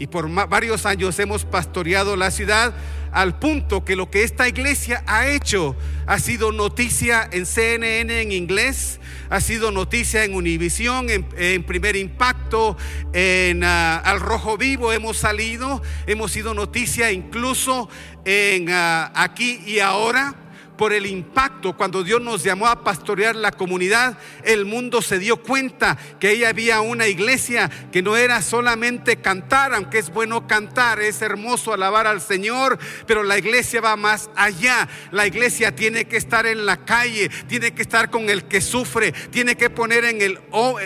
Y 0.00 0.08
por 0.08 0.28
varios 0.48 0.86
años 0.86 1.20
hemos 1.20 1.44
pastoreado 1.44 2.16
la 2.16 2.32
ciudad 2.32 2.74
al 3.16 3.38
punto 3.38 3.82
que 3.82 3.96
lo 3.96 4.10
que 4.10 4.24
esta 4.24 4.46
iglesia 4.46 5.02
ha 5.06 5.26
hecho 5.26 5.74
ha 6.06 6.18
sido 6.18 6.52
noticia 6.52 7.26
en 7.32 7.46
CNN 7.46 8.20
en 8.20 8.30
inglés, 8.30 9.00
ha 9.30 9.40
sido 9.40 9.72
noticia 9.72 10.22
en 10.24 10.34
Univisión, 10.34 11.06
en, 11.08 11.62
Primer 11.64 11.96
Impacto, 11.96 12.76
en 13.14 13.64
ah, 13.64 13.96
Al 13.96 14.20
Rojo 14.20 14.58
Vivo 14.58 14.92
hemos 14.92 15.16
salido, 15.16 15.82
hemos 16.06 16.30
sido 16.30 16.52
noticia 16.52 17.10
incluso 17.10 17.88
en 18.26 18.68
ah, 18.68 19.10
Aquí 19.14 19.62
y 19.64 19.80
Ahora 19.80 20.34
por 20.76 20.92
el 20.92 21.06
impacto. 21.06 21.76
Cuando 21.76 22.02
Dios 22.02 22.20
nos 22.20 22.42
llamó 22.42 22.66
a 22.66 22.84
pastorear 22.84 23.36
la 23.36 23.52
comunidad, 23.52 24.18
el 24.44 24.64
mundo 24.64 25.02
se 25.02 25.18
dio 25.18 25.42
cuenta 25.42 25.96
que 26.20 26.28
ahí 26.28 26.44
había 26.44 26.80
una 26.80 27.06
iglesia 27.08 27.70
que 27.92 28.02
no 28.02 28.16
era 28.16 28.42
solamente 28.42 29.16
cantar, 29.16 29.74
aunque 29.74 29.98
es 29.98 30.10
bueno 30.10 30.46
cantar, 30.46 31.00
es 31.00 31.22
hermoso 31.22 31.72
alabar 31.72 32.06
al 32.06 32.20
Señor, 32.20 32.78
pero 33.06 33.22
la 33.22 33.38
iglesia 33.38 33.80
va 33.80 33.96
más 33.96 34.30
allá. 34.36 34.88
La 35.10 35.26
iglesia 35.26 35.74
tiene 35.74 36.06
que 36.06 36.16
estar 36.16 36.46
en 36.46 36.66
la 36.66 36.84
calle, 36.84 37.30
tiene 37.48 37.72
que 37.72 37.82
estar 37.82 38.10
con 38.10 38.30
el 38.30 38.44
que 38.44 38.60
sufre, 38.60 39.12
tiene 39.30 39.56
que 39.56 39.70
poner 39.70 40.04
en 40.04 40.22
el, 40.22 40.40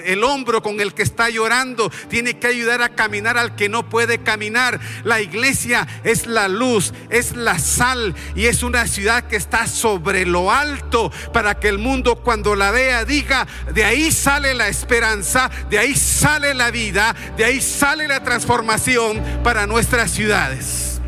el 0.05 0.25
hombro 0.25 0.63
con 0.63 0.81
el 0.81 0.95
que 0.95 1.03
está 1.03 1.31
llorando, 1.31 1.91
tiene 2.09 2.39
que 2.39 2.47
ayudar 2.47 2.83
a 2.83 2.91
caminar 2.91 3.39
al 3.39 3.57
que 3.57 3.69
no 3.69 3.89
puede 3.89 4.19
caminar. 4.19 4.81
La 5.05 5.21
iglesia 5.21 5.87
es 6.05 6.27
la 6.27 6.49
luz, 6.49 6.93
es 7.11 7.37
la 7.37 7.59
sal 7.59 8.15
y 8.35 8.47
es 8.47 8.63
una 8.63 8.87
ciudad 8.87 9.27
que 9.27 9.37
está 9.37 9.67
sobre 9.81 10.27
lo 10.27 10.53
alto 10.53 11.11
para 11.33 11.59
que 11.59 11.69
el 11.69 11.79
mundo 11.79 12.17
cuando 12.17 12.55
la 12.55 12.71
vea 12.71 13.05
diga, 13.05 13.47
de 13.73 13.85
ahí 13.85 14.13
sale 14.13 14.55
la 14.55 14.69
esperanza, 14.69 15.51
de 15.71 15.79
ahí 15.79 15.95
sale 15.95 16.55
la 16.55 16.71
vida, 16.71 17.15
de 17.37 17.45
ahí 17.45 17.61
sale 17.61 18.07
la 18.07 18.23
transformación 18.23 19.23
para 19.43 19.67
nuestras 19.67 20.11
ciudades. 20.11 21.01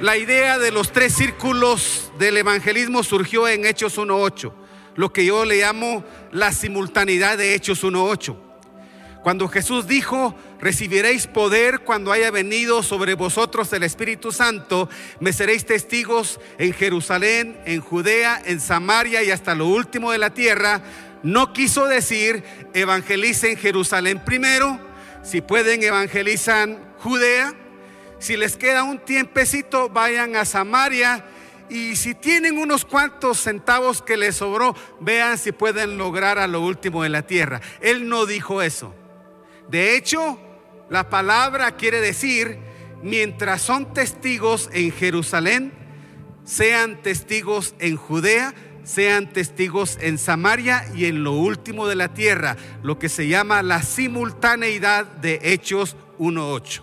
La 0.00 0.16
idea 0.16 0.58
de 0.58 0.70
los 0.70 0.92
tres 0.92 1.14
círculos 1.14 2.12
del 2.18 2.36
evangelismo 2.36 3.02
surgió 3.02 3.48
en 3.48 3.64
Hechos 3.64 3.96
1.8, 3.96 4.52
lo 4.96 5.12
que 5.12 5.24
yo 5.24 5.44
le 5.44 5.60
llamo 5.60 6.04
la 6.30 6.52
simultaneidad 6.52 7.38
de 7.38 7.54
Hechos 7.54 7.82
1.8. 7.82 8.43
Cuando 9.24 9.48
Jesús 9.48 9.86
dijo, 9.86 10.34
recibiréis 10.60 11.26
poder 11.26 11.80
cuando 11.80 12.12
haya 12.12 12.30
venido 12.30 12.82
sobre 12.82 13.14
vosotros 13.14 13.72
el 13.72 13.82
Espíritu 13.82 14.32
Santo, 14.32 14.90
me 15.18 15.32
seréis 15.32 15.64
testigos 15.64 16.38
en 16.58 16.74
Jerusalén, 16.74 17.58
en 17.64 17.80
Judea, 17.80 18.42
en 18.44 18.60
Samaria 18.60 19.22
y 19.22 19.30
hasta 19.30 19.54
lo 19.54 19.68
último 19.68 20.12
de 20.12 20.18
la 20.18 20.34
tierra, 20.34 20.82
no 21.22 21.54
quiso 21.54 21.86
decir 21.86 22.44
evangelicen 22.74 23.56
Jerusalén 23.56 24.22
primero, 24.22 24.78
si 25.22 25.40
pueden 25.40 25.82
evangelizan 25.82 26.78
Judea, 26.98 27.54
si 28.18 28.36
les 28.36 28.58
queda 28.58 28.82
un 28.82 28.98
tiempecito 28.98 29.88
vayan 29.88 30.36
a 30.36 30.44
Samaria 30.44 31.24
y 31.70 31.96
si 31.96 32.14
tienen 32.14 32.58
unos 32.58 32.84
cuantos 32.84 33.40
centavos 33.40 34.02
que 34.02 34.18
les 34.18 34.36
sobró, 34.36 34.76
vean 35.00 35.38
si 35.38 35.50
pueden 35.50 35.96
lograr 35.96 36.38
a 36.38 36.46
lo 36.46 36.60
último 36.60 37.02
de 37.02 37.08
la 37.08 37.22
tierra. 37.22 37.62
Él 37.80 38.06
no 38.10 38.26
dijo 38.26 38.60
eso. 38.60 38.94
De 39.68 39.96
hecho, 39.96 40.38
la 40.90 41.08
palabra 41.08 41.76
quiere 41.76 42.00
decir, 42.00 42.58
mientras 43.02 43.62
son 43.62 43.92
testigos 43.94 44.68
en 44.72 44.92
Jerusalén, 44.92 45.72
sean 46.44 47.02
testigos 47.02 47.74
en 47.78 47.96
Judea, 47.96 48.54
sean 48.82 49.32
testigos 49.32 49.98
en 50.00 50.18
Samaria 50.18 50.84
y 50.94 51.06
en 51.06 51.24
lo 51.24 51.32
último 51.32 51.86
de 51.86 51.96
la 51.96 52.12
tierra, 52.12 52.56
lo 52.82 52.98
que 52.98 53.08
se 53.08 53.28
llama 53.28 53.62
la 53.62 53.82
simultaneidad 53.82 55.06
de 55.06 55.40
Hechos 55.42 55.96
1.8. 56.18 56.82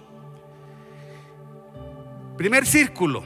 Primer 2.38 2.66
círculo. 2.66 3.24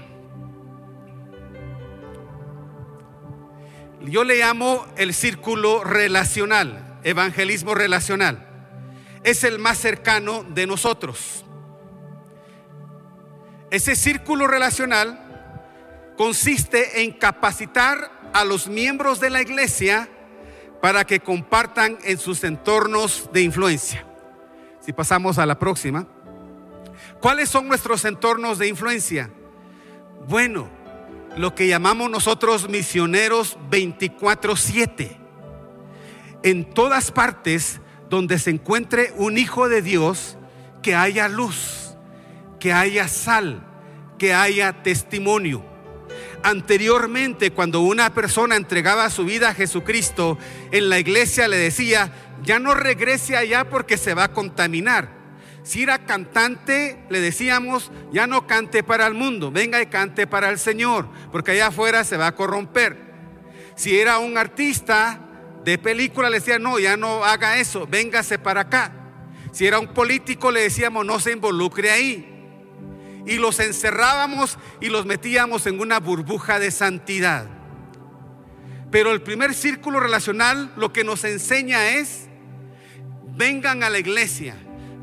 Yo 4.01 4.23
le 4.23 4.37
llamo 4.37 4.85
el 4.97 5.13
círculo 5.13 5.83
relacional, 5.83 6.99
evangelismo 7.03 7.73
relacional 7.73 8.54
es 9.25 9.43
el 9.43 9.57
más 9.57 9.79
cercano 9.79 10.43
de 10.43 10.67
nosotros. 10.67 11.43
Ese 13.71 13.95
círculo 13.95 14.45
relacional 14.45 16.13
consiste 16.15 17.01
en 17.01 17.11
capacitar 17.11 18.11
a 18.33 18.45
los 18.45 18.67
miembros 18.67 19.19
de 19.19 19.31
la 19.31 19.41
iglesia 19.41 20.07
para 20.79 21.05
que 21.05 21.21
compartan 21.21 21.97
en 22.03 22.19
sus 22.19 22.43
entornos 22.43 23.27
de 23.33 23.41
influencia. 23.41 24.05
Si 24.79 24.93
pasamos 24.93 25.39
a 25.39 25.47
la 25.47 25.57
próxima. 25.57 26.07
¿Cuáles 27.19 27.49
son 27.49 27.67
nuestros 27.67 28.05
entornos 28.05 28.59
de 28.59 28.67
influencia? 28.67 29.31
Bueno, 30.27 30.69
lo 31.35 31.55
que 31.55 31.67
llamamos 31.67 32.11
nosotros 32.11 32.69
misioneros 32.69 33.57
24/7. 33.71 35.17
En 36.43 36.65
todas 36.65 37.11
partes 37.11 37.81
donde 38.09 38.39
se 38.39 38.51
encuentre 38.51 39.13
un 39.17 39.37
hijo 39.37 39.69
de 39.69 39.81
Dios, 39.81 40.37
que 40.81 40.93
haya 40.93 41.27
luz, 41.27 41.95
que 42.59 42.71
haya 42.71 43.07
sal, 43.07 43.65
que 44.19 44.33
haya 44.33 44.83
testimonio. 44.83 45.65
Anteriormente, 46.43 47.51
cuando 47.51 47.81
una 47.81 48.13
persona 48.13 48.55
entregaba 48.55 49.09
su 49.09 49.25
vida 49.25 49.49
a 49.49 49.53
Jesucristo, 49.55 50.37
en 50.71 50.89
la 50.89 50.99
iglesia 50.99 51.47
le 51.47 51.57
decía, 51.57 52.13
ya 52.43 52.59
no 52.59 52.75
regrese 52.75 53.35
allá 53.35 53.67
porque 53.69 53.97
se 53.97 54.13
va 54.13 54.25
a 54.25 54.31
contaminar. 54.33 55.09
Si 55.63 55.81
era 55.81 56.05
cantante, 56.05 56.99
le 57.09 57.19
decíamos, 57.19 57.91
ya 58.13 58.27
no 58.27 58.45
cante 58.45 58.83
para 58.83 59.07
el 59.07 59.15
mundo, 59.15 59.49
venga 59.49 59.81
y 59.81 59.87
cante 59.87 60.27
para 60.27 60.51
el 60.51 60.59
Señor, 60.59 61.07
porque 61.31 61.53
allá 61.53 61.67
afuera 61.67 62.03
se 62.03 62.17
va 62.17 62.27
a 62.27 62.35
corromper. 62.35 62.97
Si 63.75 63.99
era 63.99 64.19
un 64.19 64.37
artista, 64.37 65.24
de 65.65 65.79
película 65.79 66.29
le 66.29 66.39
decía, 66.39 66.59
no, 66.59 66.77
ya 66.77 66.95
no 66.95 67.25
haga 67.25 67.57
eso, 67.57 67.87
véngase 67.87 68.37
para 68.37 68.61
acá. 68.61 68.91
Si 69.51 69.65
era 69.65 69.79
un 69.79 69.87
político 69.87 70.51
le 70.51 70.61
decíamos, 70.61 71.03
no 71.05 71.19
se 71.19 71.31
involucre 71.31 71.89
ahí. 71.89 72.31
Y 73.25 73.37
los 73.37 73.59
encerrábamos 73.59 74.59
y 74.79 74.89
los 74.89 75.07
metíamos 75.07 75.65
en 75.65 75.79
una 75.79 75.99
burbuja 75.99 76.59
de 76.59 76.69
santidad. 76.69 77.47
Pero 78.91 79.11
el 79.11 79.23
primer 79.23 79.55
círculo 79.55 79.99
relacional 79.99 80.71
lo 80.77 80.93
que 80.93 81.03
nos 81.03 81.23
enseña 81.23 81.89
es, 81.95 82.27
vengan 83.35 83.81
a 83.81 83.89
la 83.89 83.97
iglesia, 83.97 84.55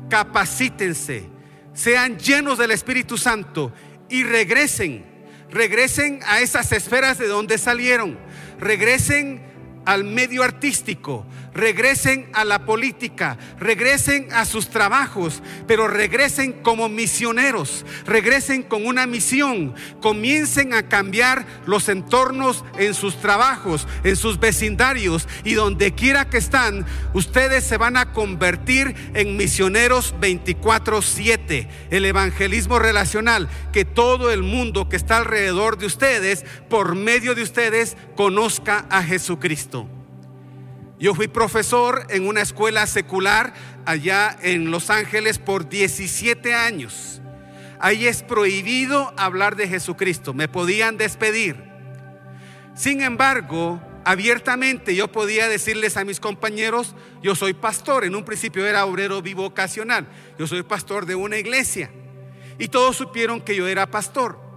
capacítense, 0.09 1.29
sean 1.73 2.17
llenos 2.17 2.57
del 2.57 2.71
Espíritu 2.71 3.17
Santo 3.17 3.73
y 4.07 4.23
regresen, 4.23 5.05
regresen 5.51 6.21
a 6.25 6.39
esas 6.39 6.71
esferas 6.71 7.17
de 7.17 7.27
donde 7.27 7.57
salieron, 7.57 8.17
regresen 8.59 9.52
al 9.85 10.03
medio 10.03 10.43
artístico, 10.43 11.25
regresen 11.53 12.29
a 12.33 12.45
la 12.45 12.65
política, 12.65 13.37
regresen 13.59 14.27
a 14.31 14.45
sus 14.45 14.69
trabajos, 14.69 15.41
pero 15.67 15.87
regresen 15.87 16.53
como 16.53 16.89
misioneros, 16.89 17.85
regresen 18.05 18.63
con 18.63 18.85
una 18.85 19.05
misión, 19.05 19.75
comiencen 20.01 20.73
a 20.73 20.89
cambiar 20.89 21.45
los 21.65 21.89
entornos 21.89 22.63
en 22.77 22.93
sus 22.93 23.17
trabajos, 23.17 23.87
en 24.03 24.15
sus 24.15 24.39
vecindarios 24.39 25.27
y 25.43 25.53
donde 25.53 25.93
quiera 25.93 26.29
que 26.29 26.37
están, 26.37 26.85
ustedes 27.13 27.63
se 27.63 27.77
van 27.77 27.97
a 27.97 28.11
convertir 28.11 28.95
en 29.13 29.37
misioneros 29.37 30.15
24/7, 30.19 31.67
el 31.89 32.05
evangelismo 32.05 32.79
relacional, 32.79 33.49
que 33.71 33.85
todo 33.85 34.31
el 34.31 34.43
mundo 34.43 34.89
que 34.89 34.95
está 34.95 35.17
alrededor 35.17 35.77
de 35.77 35.85
ustedes, 35.85 36.45
por 36.69 36.95
medio 36.95 37.35
de 37.35 37.43
ustedes, 37.43 37.95
conozca 38.15 38.85
a 38.89 39.03
Jesucristo. 39.03 39.87
Yo 40.99 41.15
fui 41.15 41.27
profesor 41.27 42.05
en 42.09 42.27
una 42.27 42.41
escuela 42.41 42.85
secular 42.87 43.53
allá 43.85 44.37
en 44.41 44.71
Los 44.71 44.89
Ángeles 44.89 45.39
por 45.39 45.67
17 45.67 46.53
años. 46.53 47.21
Ahí 47.79 48.07
es 48.07 48.23
prohibido 48.23 49.13
hablar 49.17 49.55
de 49.55 49.67
Jesucristo. 49.67 50.33
Me 50.33 50.47
podían 50.47 50.97
despedir. 50.97 51.57
Sin 52.75 53.01
embargo, 53.01 53.81
abiertamente 54.05 54.95
yo 54.95 55.11
podía 55.11 55.49
decirles 55.49 55.97
a 55.97 56.05
mis 56.05 56.19
compañeros, 56.19 56.95
yo 57.21 57.35
soy 57.35 57.53
pastor. 57.53 58.05
En 58.05 58.15
un 58.15 58.23
principio 58.23 58.65
era 58.65 58.85
obrero 58.85 59.21
bivocacional. 59.21 60.07
Yo 60.39 60.47
soy 60.47 60.63
pastor 60.63 61.05
de 61.05 61.15
una 61.15 61.37
iglesia. 61.37 61.91
Y 62.59 62.67
todos 62.67 62.95
supieron 62.95 63.41
que 63.41 63.55
yo 63.55 63.67
era 63.67 63.89
pastor. 63.89 64.52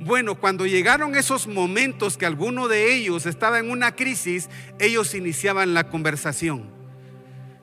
Bueno, 0.00 0.36
cuando 0.36 0.64
llegaron 0.64 1.16
esos 1.16 1.48
momentos 1.48 2.16
que 2.16 2.24
alguno 2.24 2.68
de 2.68 2.94
ellos 2.94 3.26
estaba 3.26 3.58
en 3.58 3.68
una 3.68 3.96
crisis, 3.96 4.48
ellos 4.78 5.12
iniciaban 5.14 5.74
la 5.74 5.88
conversación. 5.88 6.70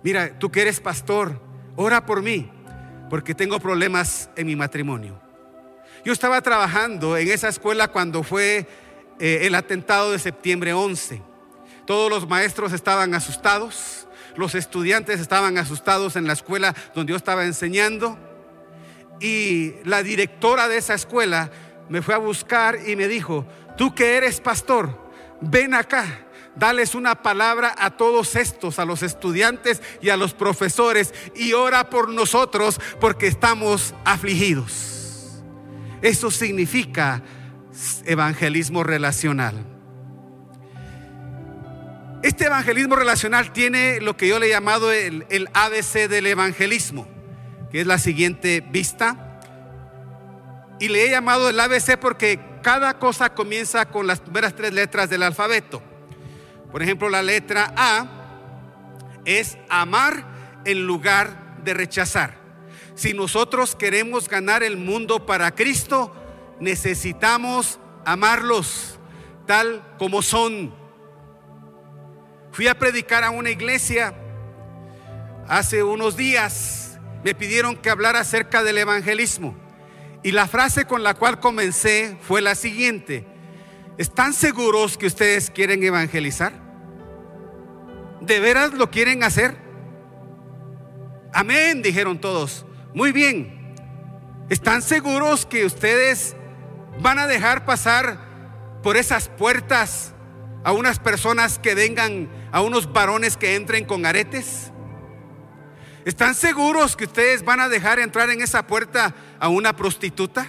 Mira, 0.03 0.37
tú 0.37 0.51
que 0.51 0.61
eres 0.61 0.81
pastor, 0.81 1.41
ora 1.77 2.05
por 2.05 2.21
mí, 2.21 2.51
porque 3.09 3.33
tengo 3.33 3.59
problemas 3.59 4.29
en 4.35 4.47
mi 4.47 4.55
matrimonio. 4.57 5.17
Yo 6.03 6.11
estaba 6.11 6.41
trabajando 6.41 7.15
en 7.17 7.29
esa 7.29 7.47
escuela 7.47 7.87
cuando 7.87 8.21
fue 8.21 8.67
eh, 9.17 9.39
el 9.43 9.55
atentado 9.55 10.11
de 10.11 10.19
septiembre 10.19 10.73
11. 10.73 11.21
Todos 11.87 12.09
los 12.09 12.27
maestros 12.27 12.73
estaban 12.73 13.15
asustados, 13.15 14.07
los 14.35 14.55
estudiantes 14.55 15.21
estaban 15.21 15.57
asustados 15.57 16.17
en 16.17 16.27
la 16.27 16.33
escuela 16.33 16.75
donde 16.93 17.11
yo 17.11 17.17
estaba 17.17 17.45
enseñando. 17.45 18.19
y 19.21 19.75
la 19.85 20.03
directora 20.03 20.67
de 20.67 20.75
esa 20.75 20.93
escuela 20.93 21.49
me 21.89 22.01
fue 22.01 22.13
a 22.13 22.19
buscar 22.19 22.79
y 22.87 22.95
me 22.95 23.07
dijo, 23.07 23.45
tú 23.77 23.93
que 23.93 24.15
eres 24.17 24.39
pastor, 24.39 25.09
ven 25.41 25.73
acá. 25.73 26.21
Dales 26.55 26.95
una 26.95 27.21
palabra 27.21 27.75
a 27.77 27.97
todos 27.97 28.37
estos, 28.37 28.79
a 28.79 28.85
los 28.85 29.03
estudiantes 29.03 29.81
y 30.01 30.07
a 30.07 30.15
los 30.15 30.33
profesores, 30.33 31.13
y 31.35 31.51
ora 31.51 31.89
por 31.89 32.07
nosotros 32.09 32.79
porque 33.01 33.27
estamos 33.27 33.93
afligidos. 34.05 35.41
Eso 36.01 36.31
significa 36.31 37.21
evangelismo 38.05 38.83
relacional. 38.83 39.65
Este 42.25 42.45
evangelismo 42.45 42.95
relacional 42.95 43.53
tiene 43.53 44.01
lo 44.01 44.17
que 44.17 44.27
yo 44.27 44.39
le 44.39 44.47
he 44.47 44.49
llamado 44.49 44.91
el, 44.91 45.47
ABC 45.53 46.09
del 46.09 46.25
evangelismo, 46.25 47.07
que 47.71 47.81
es 47.81 47.87
la 47.87 47.99
siguiente 47.99 48.61
vista. 48.61 49.34
Y 50.79 50.89
le 50.89 51.05
he 51.05 51.09
llamado 51.09 51.49
el 51.49 51.59
ABC 51.59 51.97
porque 51.97 52.39
cada 52.61 52.99
cosa 52.99 53.33
comienza 53.33 53.85
con 53.85 54.07
las 54.07 54.19
primeras 54.19 54.55
tres 54.55 54.73
letras 54.73 55.09
del 55.09 55.23
alfabeto. 55.23 55.81
Por 56.71 56.83
ejemplo, 56.83 57.09
la 57.09 57.21
letra 57.21 57.73
A 57.77 58.07
es 59.23 59.57
amar 59.69 60.61
en 60.65 60.85
lugar 60.85 61.57
de 61.63 61.73
rechazar. 61.73 62.35
Si 62.95 63.13
nosotros 63.13 63.75
queremos 63.75 64.29
ganar 64.29 64.63
el 64.63 64.77
mundo 64.77 65.25
para 65.25 65.53
Cristo, 65.53 66.13
necesitamos 66.59 67.79
amarlos 68.05 68.99
tal 69.45 69.83
como 69.97 70.21
son. 70.21 70.73
Fui 72.51 72.67
a 72.67 72.79
predicar 72.79 73.23
a 73.23 73.31
una 73.31 73.49
iglesia 73.49 74.13
hace 75.47 75.83
unos 75.83 76.15
días. 76.15 76.97
Me 77.23 77.35
pidieron 77.35 77.75
que 77.75 77.89
hablara 77.89 78.19
acerca 78.19 78.63
del 78.63 78.77
evangelismo. 78.77 79.64
Y 80.25 80.31
la 80.31 80.47
frase 80.47 80.85
con 80.85 81.03
la 81.03 81.13
cual 81.13 81.39
comencé 81.39 82.17
fue 82.19 82.41
la 82.41 82.55
siguiente. 82.55 83.27
¿Están 83.99 84.33
seguros 84.33 84.97
que 84.97 85.05
ustedes 85.05 85.51
quieren 85.51 85.83
evangelizar? 85.83 86.51
¿De 88.21 88.39
veras 88.39 88.73
lo 88.73 88.89
quieren 88.89 89.21
hacer? 89.21 89.55
Amén, 91.31 91.83
dijeron 91.83 92.19
todos. 92.19 92.65
Muy 92.95 93.11
bien. 93.11 93.75
¿Están 94.49 94.81
seguros 94.81 95.45
que 95.45 95.63
ustedes 95.63 96.35
van 96.99 97.19
a 97.19 97.27
dejar 97.27 97.63
pasar 97.63 98.17
por 98.81 98.97
esas 98.97 99.29
puertas 99.29 100.11
a 100.63 100.71
unas 100.71 100.97
personas 100.97 101.59
que 101.59 101.75
vengan, 101.75 102.31
a 102.51 102.61
unos 102.61 102.91
varones 102.91 103.37
que 103.37 103.53
entren 103.53 103.85
con 103.85 104.07
aretes? 104.07 104.71
¿Están 106.05 106.35
seguros 106.35 106.95
que 106.95 107.05
ustedes 107.05 107.43
van 107.43 107.59
a 107.59 107.67
dejar 107.67 107.97
entrar 107.97 108.29
en 108.29 108.39
esa 108.39 108.67
puerta 108.67 109.15
a 109.39 109.49
una 109.49 109.75
prostituta? 109.75 110.47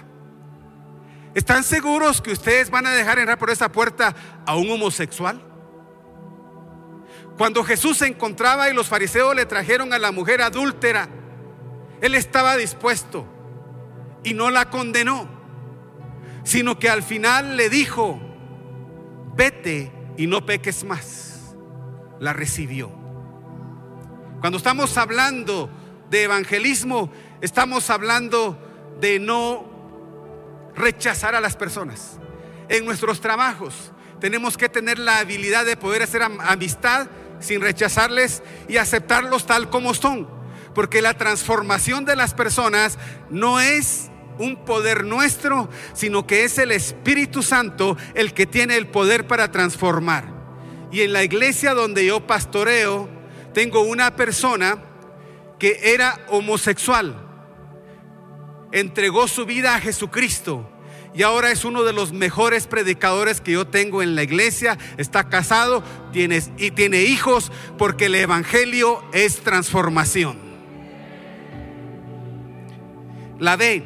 ¿Están 1.35 1.65
seguros 1.65 2.21
que 2.21 2.33
ustedes 2.33 2.69
van 2.69 2.87
a 2.87 2.91
dejar 2.91 3.19
entrar 3.19 3.39
por 3.39 3.49
esa 3.49 3.73
puerta 3.73 4.15
a 4.45 4.55
un 4.55 4.71
homosexual? 4.71 5.43
Cuando 7.39 7.65
Jesús 7.65 7.97
se 7.97 8.07
encontraba 8.07 8.69
y 8.69 8.75
los 8.75 8.89
fariseos 8.89 9.35
le 9.35 9.47
trajeron 9.47 9.95
a 9.95 9.99
la 9.99 10.13
mujer 10.13 10.43
adúltera, 10.43 11.09
él 12.03 12.15
estaba 12.15 12.57
dispuesto 12.59 13.27
y 14.25 14.35
no 14.35 14.51
la 14.51 14.69
condenó, 14.69 15.27
sino 16.45 16.79
que 16.79 16.91
al 16.91 17.03
final 17.03 17.57
le 17.57 17.71
dijo, 17.71 18.21
vete 19.35 19.91
y 20.19 20.27
no 20.27 20.45
peques 20.45 20.85
más. 20.85 21.55
La 22.21 22.35
recibió. 22.35 23.06
Cuando 24.41 24.59
estamos 24.59 24.97
hablando 24.99 25.71
de 26.11 26.25
evangelismo, 26.25 27.11
estamos 27.41 27.89
hablando 27.91 28.59
de 29.01 29.19
no 29.19 29.65
rechazar 30.77 31.35
a 31.35 31.41
las 31.41 31.57
personas. 31.57 32.19
En 32.69 32.85
nuestros 32.85 33.21
trabajos 33.21 33.93
tenemos 34.21 34.57
que 34.57 34.69
tener 34.69 34.99
la 34.99 35.19
habilidad 35.19 35.65
de 35.65 35.77
poder 35.77 36.03
hacer 36.03 36.23
amistad 36.23 37.09
sin 37.41 37.61
rechazarles 37.61 38.43
y 38.69 38.77
aceptarlos 38.77 39.47
tal 39.47 39.71
como 39.71 39.95
son. 39.95 40.29
Porque 40.75 41.01
la 41.01 41.15
transformación 41.15 42.05
de 42.05 42.17
las 42.17 42.35
personas 42.35 42.99
no 43.31 43.61
es 43.61 44.11
un 44.39 44.65
poder 44.67 45.05
nuestro, 45.05 45.71
sino 45.95 46.27
que 46.27 46.45
es 46.45 46.59
el 46.59 46.73
Espíritu 46.73 47.43
Santo 47.43 47.97
el 48.15 48.35
que 48.35 48.47
tiene 48.47 48.77
el 48.77 48.89
poder 48.89 49.27
para 49.27 49.51
transformar. 49.51 50.37
Y 50.93 51.01
en 51.01 51.15
la 51.15 51.25
iglesia 51.25 51.73
donde 51.73 52.05
yo 52.05 52.27
pastoreo, 52.27 53.16
tengo 53.57 53.81
una 53.81 54.15
persona 54.17 54.77
que 55.59 55.95
era 55.95 56.27
homosexual, 56.29 57.17
entregó 58.71 59.27
su 59.29 59.47
vida 59.47 59.75
a 59.75 59.81
Jesucristo 59.81 60.71
y 61.15 61.23
ahora 61.23 61.51
es 61.51 61.65
uno 61.65 61.83
de 61.83 61.95
los 61.95 62.13
mejores 62.13 62.67
predicadores 62.67 63.41
que 63.41 63.53
yo 63.53 63.67
tengo 63.67 64.03
en 64.03 64.15
la 64.15 64.25
iglesia. 64.25 64.77
Está 64.99 65.31
casado 65.31 65.83
tiene, 66.13 66.43
y 66.59 66.73
tiene 66.73 67.05
hijos 67.05 67.51
porque 67.79 68.05
el 68.05 68.17
Evangelio 68.17 69.03
es 69.15 69.39
transformación. 69.39 70.37
La 73.39 73.57
B, 73.57 73.83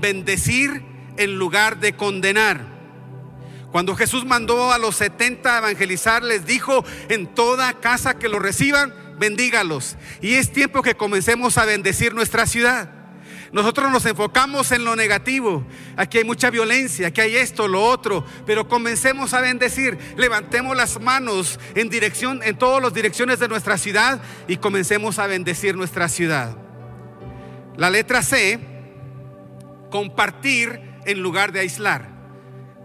bendecir 0.00 0.82
en 1.16 1.38
lugar 1.38 1.78
de 1.78 1.92
condenar. 1.92 2.79
Cuando 3.72 3.94
Jesús 3.94 4.24
mandó 4.24 4.72
a 4.72 4.78
los 4.78 4.96
70 4.96 5.54
a 5.54 5.58
evangelizar, 5.58 6.22
les 6.22 6.44
dijo, 6.44 6.84
en 7.08 7.28
toda 7.28 7.72
casa 7.74 8.18
que 8.18 8.28
lo 8.28 8.40
reciban, 8.40 8.92
bendígalos. 9.18 9.96
Y 10.20 10.34
es 10.34 10.52
tiempo 10.52 10.82
que 10.82 10.96
comencemos 10.96 11.56
a 11.56 11.64
bendecir 11.64 12.12
nuestra 12.14 12.46
ciudad. 12.46 12.90
Nosotros 13.52 13.90
nos 13.90 14.06
enfocamos 14.06 14.70
en 14.72 14.84
lo 14.84 14.94
negativo. 14.96 15.64
Aquí 15.96 16.18
hay 16.18 16.24
mucha 16.24 16.50
violencia, 16.50 17.08
aquí 17.08 17.20
hay 17.20 17.36
esto, 17.36 17.66
lo 17.68 17.84
otro, 17.84 18.24
pero 18.46 18.68
comencemos 18.68 19.34
a 19.34 19.40
bendecir. 19.40 19.98
Levantemos 20.16 20.76
las 20.76 21.00
manos 21.00 21.58
en 21.74 21.88
dirección 21.88 22.40
en 22.44 22.58
todas 22.58 22.82
las 22.82 22.94
direcciones 22.94 23.38
de 23.38 23.48
nuestra 23.48 23.76
ciudad 23.78 24.20
y 24.48 24.56
comencemos 24.56 25.18
a 25.18 25.26
bendecir 25.26 25.76
nuestra 25.76 26.08
ciudad. 26.08 26.56
La 27.76 27.90
letra 27.90 28.22
C, 28.22 28.58
compartir 29.90 30.80
en 31.04 31.20
lugar 31.20 31.50
de 31.50 31.60
aislar 31.60 32.19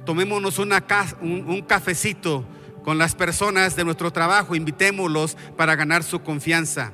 tomémonos 0.05 0.59
un, 0.59 0.73
un 1.21 1.61
cafecito 1.61 2.45
con 2.83 2.97
las 2.97 3.15
personas 3.15 3.75
de 3.75 3.83
nuestro 3.83 4.11
trabajo, 4.11 4.55
invitémoslos 4.55 5.35
para 5.57 5.75
ganar 5.75 6.03
su 6.03 6.21
confianza. 6.21 6.93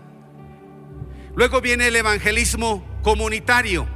Luego 1.35 1.61
viene 1.61 1.87
el 1.87 1.95
evangelismo 1.95 2.83
comunitario, 3.01 3.87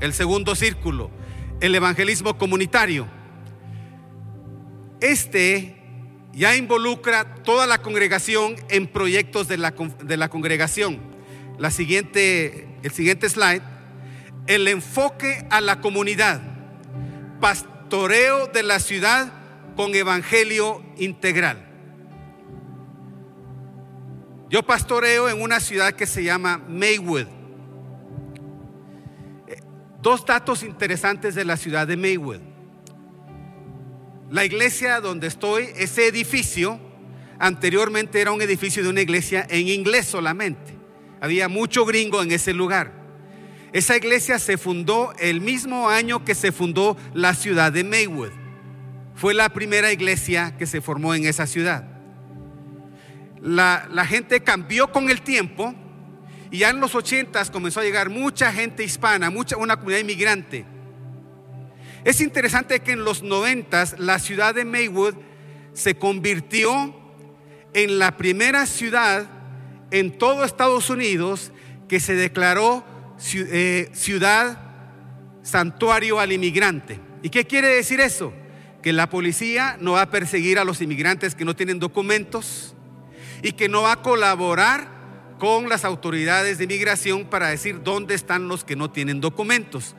el 0.00 0.12
segundo 0.12 0.54
círculo, 0.54 1.10
el 1.60 1.74
evangelismo 1.74 2.36
comunitario. 2.36 3.06
Este 5.00 5.76
ya 6.32 6.56
involucra 6.56 7.34
toda 7.42 7.66
la 7.66 7.78
congregación 7.78 8.56
en 8.68 8.86
proyectos 8.86 9.48
de 9.48 9.58
la, 9.58 9.72
de 10.02 10.16
la 10.16 10.28
congregación. 10.28 10.98
La 11.58 11.70
siguiente, 11.70 12.68
el 12.82 12.90
siguiente 12.90 13.28
slide, 13.28 13.62
el 14.46 14.66
enfoque 14.68 15.46
a 15.50 15.60
la 15.60 15.80
comunidad 15.80 16.40
pastoreo 17.92 18.46
de 18.46 18.62
la 18.62 18.78
ciudad 18.78 19.30
con 19.76 19.94
evangelio 19.94 20.82
integral. 20.96 21.62
Yo 24.48 24.62
pastoreo 24.62 25.28
en 25.28 25.42
una 25.42 25.60
ciudad 25.60 25.92
que 25.92 26.06
se 26.06 26.24
llama 26.24 26.56
Maywood. 26.56 27.26
Eh, 29.46 29.60
dos 30.00 30.24
datos 30.24 30.62
interesantes 30.62 31.34
de 31.34 31.44
la 31.44 31.58
ciudad 31.58 31.86
de 31.86 31.98
Maywood. 31.98 32.40
La 34.30 34.46
iglesia 34.46 35.02
donde 35.02 35.26
estoy, 35.26 35.68
ese 35.76 36.06
edificio, 36.06 36.80
anteriormente 37.38 38.22
era 38.22 38.32
un 38.32 38.40
edificio 38.40 38.82
de 38.82 38.88
una 38.88 39.02
iglesia 39.02 39.46
en 39.50 39.68
inglés 39.68 40.06
solamente. 40.06 40.78
Había 41.20 41.50
mucho 41.50 41.84
gringo 41.84 42.22
en 42.22 42.32
ese 42.32 42.54
lugar. 42.54 43.01
Esa 43.72 43.96
iglesia 43.96 44.38
se 44.38 44.58
fundó 44.58 45.14
el 45.18 45.40
mismo 45.40 45.88
año 45.88 46.24
que 46.24 46.34
se 46.34 46.52
fundó 46.52 46.96
la 47.14 47.34
ciudad 47.34 47.72
de 47.72 47.84
Maywood. 47.84 48.32
Fue 49.14 49.32
la 49.32 49.48
primera 49.48 49.92
iglesia 49.92 50.54
que 50.58 50.66
se 50.66 50.82
formó 50.82 51.14
en 51.14 51.24
esa 51.24 51.46
ciudad. 51.46 51.88
La, 53.40 54.06
gente 54.06 54.42
cambió 54.42 54.92
con 54.92 55.10
el 55.10 55.22
tiempo 55.22 55.74
y 56.50 56.58
ya 56.58 56.70
en 56.70 56.80
los 56.80 56.94
ochentas 56.94 57.50
comenzó 57.50 57.80
a 57.80 57.82
llegar 57.82 58.10
mucha 58.10 58.52
gente 58.52 58.84
hispana, 58.84 59.30
mucha, 59.30 59.56
una 59.56 59.76
comunidad 59.76 60.00
inmigrante. 60.00 60.66
Es 62.04 62.20
interesante 62.20 62.80
que 62.80 62.92
en 62.92 63.04
los 63.04 63.22
noventas 63.22 63.96
la 63.98 64.18
ciudad 64.18 64.54
de 64.54 64.64
Maywood 64.64 65.14
se 65.72 65.96
convirtió 65.96 66.94
en 67.72 67.98
la 67.98 68.18
primera 68.18 68.66
ciudad 68.66 69.26
en 69.90 70.18
todo 70.18 70.44
Estados 70.44 70.90
Unidos 70.90 71.52
que 71.88 72.00
se 72.00 72.14
declaró 72.14 72.91
ciudad 73.22 74.58
santuario 75.42 76.18
al 76.20 76.32
inmigrante. 76.32 77.00
¿Y 77.22 77.30
qué 77.30 77.46
quiere 77.46 77.68
decir 77.68 78.00
eso? 78.00 78.32
Que 78.82 78.92
la 78.92 79.08
policía 79.08 79.76
no 79.80 79.92
va 79.92 80.02
a 80.02 80.10
perseguir 80.10 80.58
a 80.58 80.64
los 80.64 80.80
inmigrantes 80.80 81.34
que 81.34 81.44
no 81.44 81.54
tienen 81.54 81.78
documentos 81.78 82.74
y 83.42 83.52
que 83.52 83.68
no 83.68 83.82
va 83.82 83.92
a 83.92 84.02
colaborar 84.02 84.90
con 85.38 85.68
las 85.68 85.84
autoridades 85.84 86.58
de 86.58 86.66
migración 86.66 87.24
para 87.24 87.48
decir 87.48 87.82
dónde 87.82 88.14
están 88.14 88.48
los 88.48 88.64
que 88.64 88.76
no 88.76 88.90
tienen 88.90 89.20
documentos. 89.20 89.94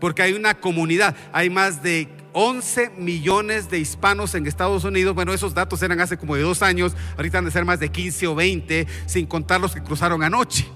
Porque 0.00 0.22
hay 0.22 0.32
una 0.32 0.54
comunidad, 0.54 1.16
hay 1.32 1.50
más 1.50 1.82
de 1.82 2.08
11 2.32 2.90
millones 2.98 3.70
de 3.70 3.78
hispanos 3.78 4.34
en 4.34 4.46
Estados 4.46 4.84
Unidos. 4.84 5.14
Bueno, 5.14 5.32
esos 5.32 5.54
datos 5.54 5.82
eran 5.82 6.00
hace 6.00 6.18
como 6.18 6.34
de 6.34 6.42
dos 6.42 6.62
años, 6.62 6.94
ahorita 7.16 7.38
han 7.38 7.44
de 7.44 7.50
ser 7.50 7.64
más 7.64 7.80
de 7.80 7.90
15 7.90 8.26
o 8.26 8.34
20, 8.34 8.86
sin 9.06 9.26
contar 9.26 9.60
los 9.60 9.74
que 9.74 9.82
cruzaron 9.82 10.22
anoche. 10.22 10.66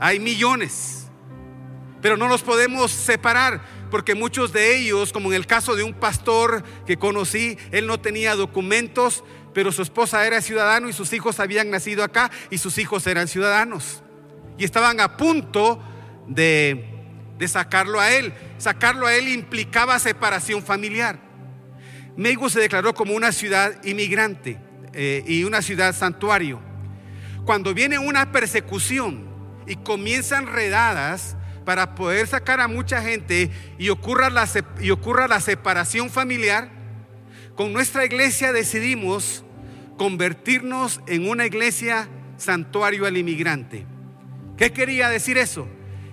Hay 0.00 0.20
millones, 0.20 1.06
pero 2.02 2.16
no 2.16 2.28
los 2.28 2.42
podemos 2.42 2.90
separar 2.90 3.60
porque 3.94 4.16
muchos 4.16 4.52
de 4.52 4.76
ellos, 4.76 5.12
como 5.12 5.30
en 5.30 5.36
el 5.36 5.46
caso 5.46 5.76
de 5.76 5.84
un 5.84 5.94
pastor 5.94 6.64
que 6.84 6.96
conocí, 6.96 7.56
él 7.70 7.86
no 7.86 8.00
tenía 8.00 8.34
documentos, 8.34 9.22
pero 9.52 9.70
su 9.70 9.82
esposa 9.82 10.26
era 10.26 10.40
ciudadano 10.40 10.88
y 10.88 10.92
sus 10.92 11.12
hijos 11.12 11.38
habían 11.38 11.70
nacido 11.70 12.02
acá 12.02 12.28
y 12.50 12.58
sus 12.58 12.76
hijos 12.78 13.06
eran 13.06 13.28
ciudadanos. 13.28 14.02
Y 14.58 14.64
estaban 14.64 14.98
a 14.98 15.16
punto 15.16 15.80
de, 16.26 16.90
sacarlo 17.46 18.00
a 18.00 18.10
él. 18.12 18.32
Sacarlo 18.58 19.06
a 19.06 19.14
él 19.14 19.28
implicaba 19.28 19.98
separación 20.00 20.62
familiar. 20.62 21.20
Meigo 22.16 22.50
se 22.50 22.58
declaró 22.58 22.94
como 22.94 23.14
una 23.14 23.30
ciudad 23.30 23.82
inmigrante 23.84 24.58
eh, 24.92 25.22
y 25.26 25.44
una 25.44 25.62
ciudad 25.62 25.94
santuario. 25.94 26.60
Cuando 27.44 27.74
viene 27.74 27.98
una 27.98 28.32
persecución 28.32 29.33
y 29.66 29.76
comienzan 29.76 30.46
redadas, 30.46 31.36
para 31.64 31.94
poder 31.94 32.26
sacar 32.26 32.60
a 32.60 32.68
mucha 32.68 33.02
gente 33.02 33.50
y 33.78 33.88
ocurra 33.88 34.30
la, 34.30 34.48
y 34.80 34.90
ocurra 34.90 35.28
la 35.28 35.40
separación 35.40 36.10
familiar, 36.10 36.70
con 37.54 37.72
nuestra 37.72 38.04
iglesia 38.04 38.52
decidimos 38.52 39.44
convertirnos 39.96 41.00
en 41.06 41.28
una 41.28 41.46
iglesia 41.46 42.08
santuario 42.36 43.06
al 43.06 43.16
inmigrante. 43.16 43.86
¿Qué 44.56 44.72
quería 44.72 45.08
decir 45.08 45.38
eso? 45.38 45.68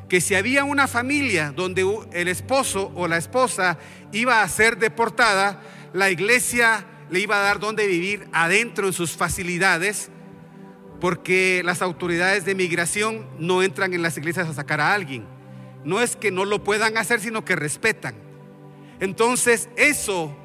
Que 0.07 0.21
si 0.21 0.35
había 0.35 0.63
una 0.63 0.87
familia 0.87 1.51
donde 1.51 1.85
el 2.11 2.27
esposo 2.27 2.91
o 2.95 3.07
la 3.07 3.17
esposa 3.17 3.77
iba 4.11 4.41
a 4.41 4.49
ser 4.49 4.77
deportada, 4.77 5.61
la 5.93 6.09
iglesia 6.09 6.85
le 7.09 7.19
iba 7.19 7.37
a 7.37 7.41
dar 7.41 7.59
donde 7.59 7.87
vivir 7.87 8.27
adentro 8.31 8.87
en 8.87 8.93
sus 8.93 9.15
facilidades, 9.15 10.09
porque 11.01 11.61
las 11.65 11.81
autoridades 11.81 12.45
de 12.45 12.55
migración 12.55 13.27
no 13.37 13.63
entran 13.63 13.93
en 13.93 14.01
las 14.01 14.17
iglesias 14.17 14.47
a 14.47 14.53
sacar 14.53 14.79
a 14.79 14.93
alguien 14.93 15.25
no 15.83 16.01
es 16.01 16.15
que 16.15 16.31
no 16.31 16.45
lo 16.45 16.63
puedan 16.63 16.97
hacer, 16.97 17.19
sino 17.19 17.43
que 17.45 17.55
respetan. 17.55 18.15
Entonces 18.99 19.69
eso 19.75 20.35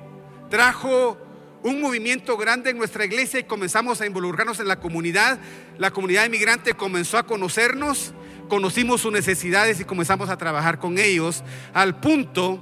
trajo 0.51 1.19
un 1.63 1.81
movimiento 1.81 2.37
grande 2.37 2.71
en 2.71 2.79
nuestra 2.79 3.05
iglesia 3.05 3.41
y 3.41 3.45
comenzamos 3.45 4.01
a 4.01 4.07
involucrarnos 4.07 4.61
en 4.61 4.69
la 4.69 4.81
comunidad. 4.81 5.39
La 5.79 5.91
comunidad 5.91 6.25
inmigrante 6.25 6.75
comenzó 6.75 7.19
a 7.19 7.27
conocernos, 7.27 8.15
conocimos 8.49 9.01
sus 9.01 9.13
necesidades 9.13 9.81
y 9.81 9.85
comenzamos 9.85 10.31
a 10.31 10.39
trabajar 10.39 10.79
con 10.79 10.99
ellos 10.99 11.43
al 11.75 12.01
punto 12.01 12.61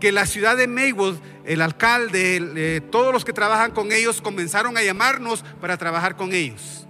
que 0.00 0.12
la 0.12 0.26
ciudad 0.26 0.56
de 0.56 0.68
Maywood, 0.68 1.16
el 1.44 1.60
alcalde, 1.60 2.40
eh, 2.56 2.80
todos 2.92 3.12
los 3.12 3.24
que 3.24 3.32
trabajan 3.32 3.72
con 3.72 3.90
ellos 3.90 4.22
comenzaron 4.22 4.76
a 4.76 4.82
llamarnos 4.82 5.44
para 5.60 5.76
trabajar 5.76 6.16
con 6.16 6.32
ellos. 6.32 6.87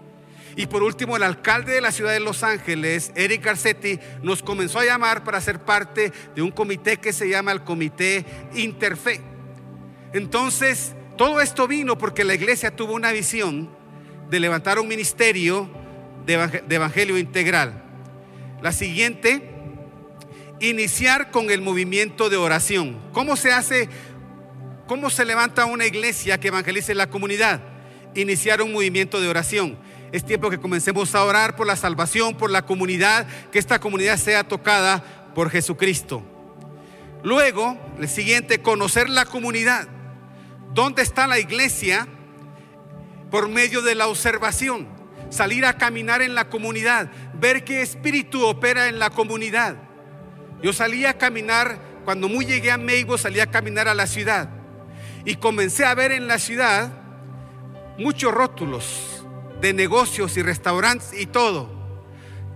Y 0.59 0.67
por 0.67 0.83
último, 0.83 1.17
el 1.17 1.23
alcalde 1.23 1.75
de 1.75 1.81
la 1.81 1.93
ciudad 1.93 2.13
de 2.13 2.19
Los 2.19 2.43
Ángeles, 2.43 3.13
Eric 3.15 3.45
Garcetti, 3.45 4.01
nos 4.23 4.43
comenzó 4.43 4.81
a 4.81 4.85
llamar 4.85 5.23
para 5.23 5.41
ser 5.41 5.61
parte 5.61 6.13
de 6.35 6.43
un 6.43 6.51
comité 6.51 6.97
que 6.97 7.13
se 7.13 7.29
llama 7.29 7.53
el 7.53 7.63
Comité 7.63 8.25
Interfe. 8.57 9.21
Entonces, 10.13 10.95
todo 11.17 11.41
esto 11.41 11.69
vino 11.69 11.97
porque 11.97 12.25
la 12.25 12.35
iglesia 12.35 12.75
tuvo 12.75 12.95
una 12.95 13.13
visión 13.13 13.71
de 14.31 14.41
levantar 14.41 14.81
un 14.81 14.89
ministerio 14.89 15.71
de 16.27 16.75
evangelio 16.75 17.19
integral. 17.19 17.85
La 18.61 18.73
siguiente, 18.73 19.51
iniciar 20.59 21.31
con 21.31 21.53
el 21.53 21.63
movimiento 21.63 22.29
de 22.29 22.37
oración. 22.37 22.99
¿Cómo 23.13 23.37
se 23.37 23.53
hace? 23.53 23.89
¿Cómo 24.89 25.09
se 25.09 25.25
levanta 25.25 25.67
una 25.67 25.87
iglesia 25.87 26.41
que 26.41 26.49
evangelice 26.49 26.97
la 26.97 27.09
comunidad? 27.09 27.61
Iniciar 28.17 28.61
un 28.61 28.73
movimiento 28.73 29.21
de 29.21 29.29
oración. 29.29 29.79
Es 30.11 30.25
tiempo 30.25 30.49
que 30.49 30.59
comencemos 30.59 31.15
a 31.15 31.25
orar 31.25 31.55
por 31.55 31.67
la 31.67 31.77
salvación, 31.77 32.35
por 32.35 32.51
la 32.51 32.63
comunidad, 32.63 33.27
que 33.53 33.59
esta 33.59 33.79
comunidad 33.79 34.17
sea 34.17 34.45
tocada 34.45 35.05
por 35.35 35.51
Jesucristo. 35.51 36.23
Luego, 37.23 37.77
el 37.99 38.09
siguiente, 38.09 38.63
conocer 38.63 39.11
la 39.11 39.27
comunidad. 39.27 39.87
¿Dónde 40.73 41.03
está 41.03 41.27
la 41.27 41.39
iglesia? 41.39 42.09
Por 43.31 43.49
medio 43.49 43.83
de 43.83 43.95
la 43.95 44.07
observación. 44.07 44.89
Salir 45.29 45.67
a 45.67 45.77
caminar 45.77 46.23
en 46.23 46.35
la 46.35 46.49
comunidad, 46.49 47.11
ver 47.35 47.63
qué 47.65 47.83
espíritu 47.83 48.47
opera 48.47 48.89
en 48.89 48.99
la 48.99 49.11
comunidad. 49.11 49.77
Yo 50.63 50.73
salí 50.73 51.05
a 51.05 51.19
caminar, 51.19 51.79
cuando 52.07 52.31
muy 52.31 52.47
llegué 52.47 52.71
a 52.71 52.79
Meigo, 52.79 53.19
salí 53.19 53.41
a 53.41 53.51
caminar 53.51 53.89
a 53.89 53.95
la 53.95 54.07
ciudad. 54.07 54.49
Y 55.27 55.35
comencé 55.35 55.85
a 55.85 55.95
ver 55.95 56.13
en 56.13 56.29
la 56.29 56.39
ciudad 56.39 56.91
muchos 57.99 58.33
rótulos 58.33 59.19
de 59.61 59.73
negocios 59.73 60.37
y 60.37 60.43
restaurantes 60.43 61.13
y 61.19 61.27
todo. 61.27 61.71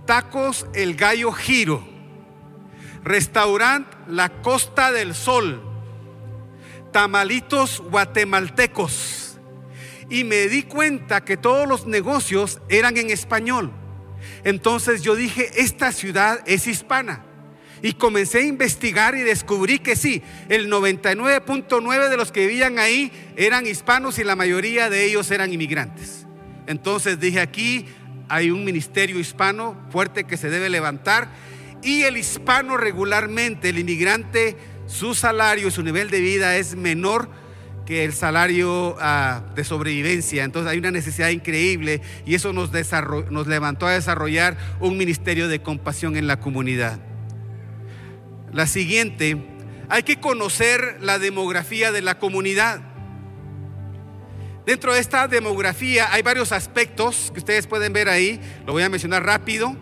Tacos 0.05 0.67
El 0.73 0.95
Gallo 0.95 1.31
Giro. 1.31 1.83
Restaurant 3.03 3.87
La 4.07 4.29
Costa 4.41 4.91
del 4.91 5.13
Sol. 5.13 5.61
Tamalitos 6.91 7.81
guatemaltecos. 7.81 9.37
Y 10.09 10.23
me 10.23 10.47
di 10.47 10.63
cuenta 10.63 11.23
que 11.23 11.37
todos 11.37 11.67
los 11.67 11.87
negocios 11.87 12.59
eran 12.69 12.97
en 12.97 13.09
español. 13.09 13.71
Entonces 14.43 15.01
yo 15.01 15.15
dije, 15.15 15.49
esta 15.61 15.91
ciudad 15.91 16.39
es 16.45 16.67
hispana. 16.67 17.25
Y 17.81 17.93
comencé 17.93 18.39
a 18.39 18.43
investigar 18.43 19.15
y 19.15 19.21
descubrí 19.21 19.79
que 19.79 19.97
sí, 19.97 20.21
el 20.47 20.71
99.9 20.71 22.09
de 22.09 22.17
los 22.17 22.31
que 22.31 22.47
vivían 22.47 22.79
ahí 22.79 23.11
eran 23.35 23.67
hispanos 23.67 24.19
y 24.19 24.23
la 24.23 24.37
mayoría 24.37 24.89
de 24.89 25.03
ellos 25.03 25.29
eran 25.31 25.51
inmigrantes. 25.51 26.25
Entonces 26.67 27.19
dije 27.19 27.39
aquí 27.39 27.85
hay 28.29 28.51
un 28.51 28.63
ministerio 28.63 29.19
hispano 29.19 29.77
fuerte 29.89 30.23
que 30.23 30.37
se 30.37 30.49
debe 30.49 30.69
levantar 30.69 31.27
y 31.81 32.03
el 32.03 32.17
hispano 32.17 32.77
regularmente, 32.77 33.69
el 33.69 33.79
inmigrante, 33.79 34.55
su 34.87 35.15
salario, 35.15 35.69
su 35.69 35.83
nivel 35.83 36.09
de 36.09 36.21
vida 36.21 36.55
es 36.57 36.75
menor 36.75 37.29
que 37.85 38.05
el 38.05 38.13
salario 38.13 38.95
ah, 38.99 39.43
de 39.55 39.63
sobrevivencia. 39.63 40.45
Entonces 40.45 40.71
hay 40.71 40.77
una 40.77 40.91
necesidad 40.91 41.29
increíble 41.29 42.01
y 42.25 42.35
eso 42.35 42.53
nos, 42.53 42.71
nos 43.29 43.47
levantó 43.47 43.87
a 43.87 43.91
desarrollar 43.91 44.57
un 44.79 44.97
ministerio 44.97 45.47
de 45.47 45.61
compasión 45.61 46.15
en 46.15 46.27
la 46.27 46.39
comunidad. 46.39 46.99
La 48.53 48.67
siguiente, 48.67 49.43
hay 49.89 50.03
que 50.03 50.19
conocer 50.19 50.97
la 51.01 51.19
demografía 51.19 51.91
de 51.91 52.01
la 52.01 52.19
comunidad. 52.19 52.81
Dentro 54.65 54.93
de 54.93 55.01
esta 55.01 55.27
demografía 55.27 56.13
hay 56.13 56.21
varios 56.21 56.53
aspectos 56.53 57.31
que 57.33 57.39
ustedes 57.39 57.67
pueden 57.67 57.91
ver 57.91 58.07
ahí, 58.07 58.39
lo 58.65 58.71
voy 58.71 58.83
a 58.83 58.89
mencionar 58.89 59.25
rápido. 59.25 59.75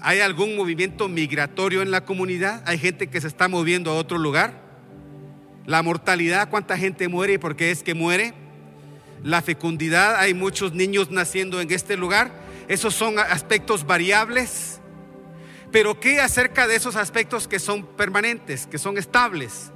¿Hay 0.00 0.20
algún 0.20 0.56
movimiento 0.56 1.08
migratorio 1.08 1.82
en 1.82 1.90
la 1.90 2.04
comunidad? 2.04 2.62
¿Hay 2.64 2.78
gente 2.78 3.08
que 3.08 3.20
se 3.20 3.26
está 3.26 3.48
moviendo 3.48 3.90
a 3.90 3.94
otro 3.94 4.18
lugar? 4.18 4.60
La 5.66 5.82
mortalidad, 5.82 6.48
¿cuánta 6.48 6.78
gente 6.78 7.08
muere 7.08 7.34
y 7.34 7.38
por 7.38 7.56
qué 7.56 7.72
es 7.72 7.82
que 7.82 7.94
muere? 7.94 8.34
La 9.24 9.42
fecundidad, 9.42 10.16
hay 10.16 10.34
muchos 10.34 10.72
niños 10.72 11.10
naciendo 11.10 11.60
en 11.60 11.70
este 11.72 11.96
lugar. 11.96 12.32
Esos 12.68 12.94
son 12.94 13.18
aspectos 13.18 13.84
variables. 13.84 14.80
Pero 15.72 15.98
¿qué 15.98 16.20
acerca 16.20 16.66
de 16.66 16.76
esos 16.76 16.96
aspectos 16.96 17.48
que 17.48 17.58
son 17.58 17.84
permanentes, 17.84 18.66
que 18.66 18.78
son 18.78 18.98
estables? 18.98 19.70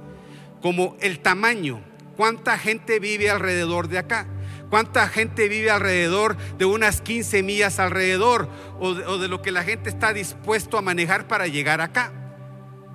Como 0.61 0.95
el 0.99 1.19
tamaño, 1.19 1.81
¿Cuánta 2.17 2.57
gente 2.57 2.99
vive 2.99 3.29
alrededor 3.29 3.87
de 3.87 3.99
acá? 3.99 4.25
¿Cuánta 4.71 5.07
gente 5.07 5.47
vive 5.47 5.69
alrededor 5.69 6.35
de 6.57 6.65
unas 6.65 6.99
15 6.99 7.43
millas 7.43 7.79
alrededor 7.79 8.49
o 8.79 8.93
de, 8.95 9.27
lo 9.27 9.41
que 9.41 9.51
la 9.51 9.63
gente 9.63 9.89
está 9.89 10.11
dispuesto 10.13 10.77
a 10.77 10.81
manejar 10.81 11.27
para 11.27 11.47
llegar 11.47 11.79
acá? 11.79 12.11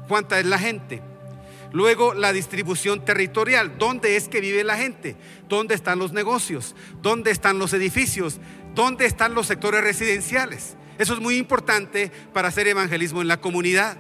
¿Cuánta 0.09 0.39
es 0.39 0.45
la 0.45 0.59
gente? 0.59 1.03
Luego 1.73 2.13
la 2.13 2.33
distribución 2.33 3.05
territorial. 3.05 3.79
¿Dónde 3.79 4.17
es 4.17 4.29
que 4.29 4.41
vive 4.41 4.65
la 4.65 4.77
gente? 4.77 5.17
¿Dónde 5.49 5.75
están 5.75 5.99
los 5.99 6.13
negocios? 6.13 6.75
¿Dónde 7.01 7.31
están 7.31 7.59
los 7.59 7.73
edificios? 7.73 8.41
¿Dónde 8.75 9.07
están 9.07 9.35
los 9.35 9.47
sectores 9.47 9.83
residenciales? 9.83 10.77
Eso 10.99 11.15
es 11.15 11.21
muy 11.21 11.37
importante 11.37 12.11
para 12.35 12.49
hacer 12.49 12.67
evangelismo 12.69 13.23
en 13.23 13.29
la 13.29 13.41
comunidad. 13.41 13.97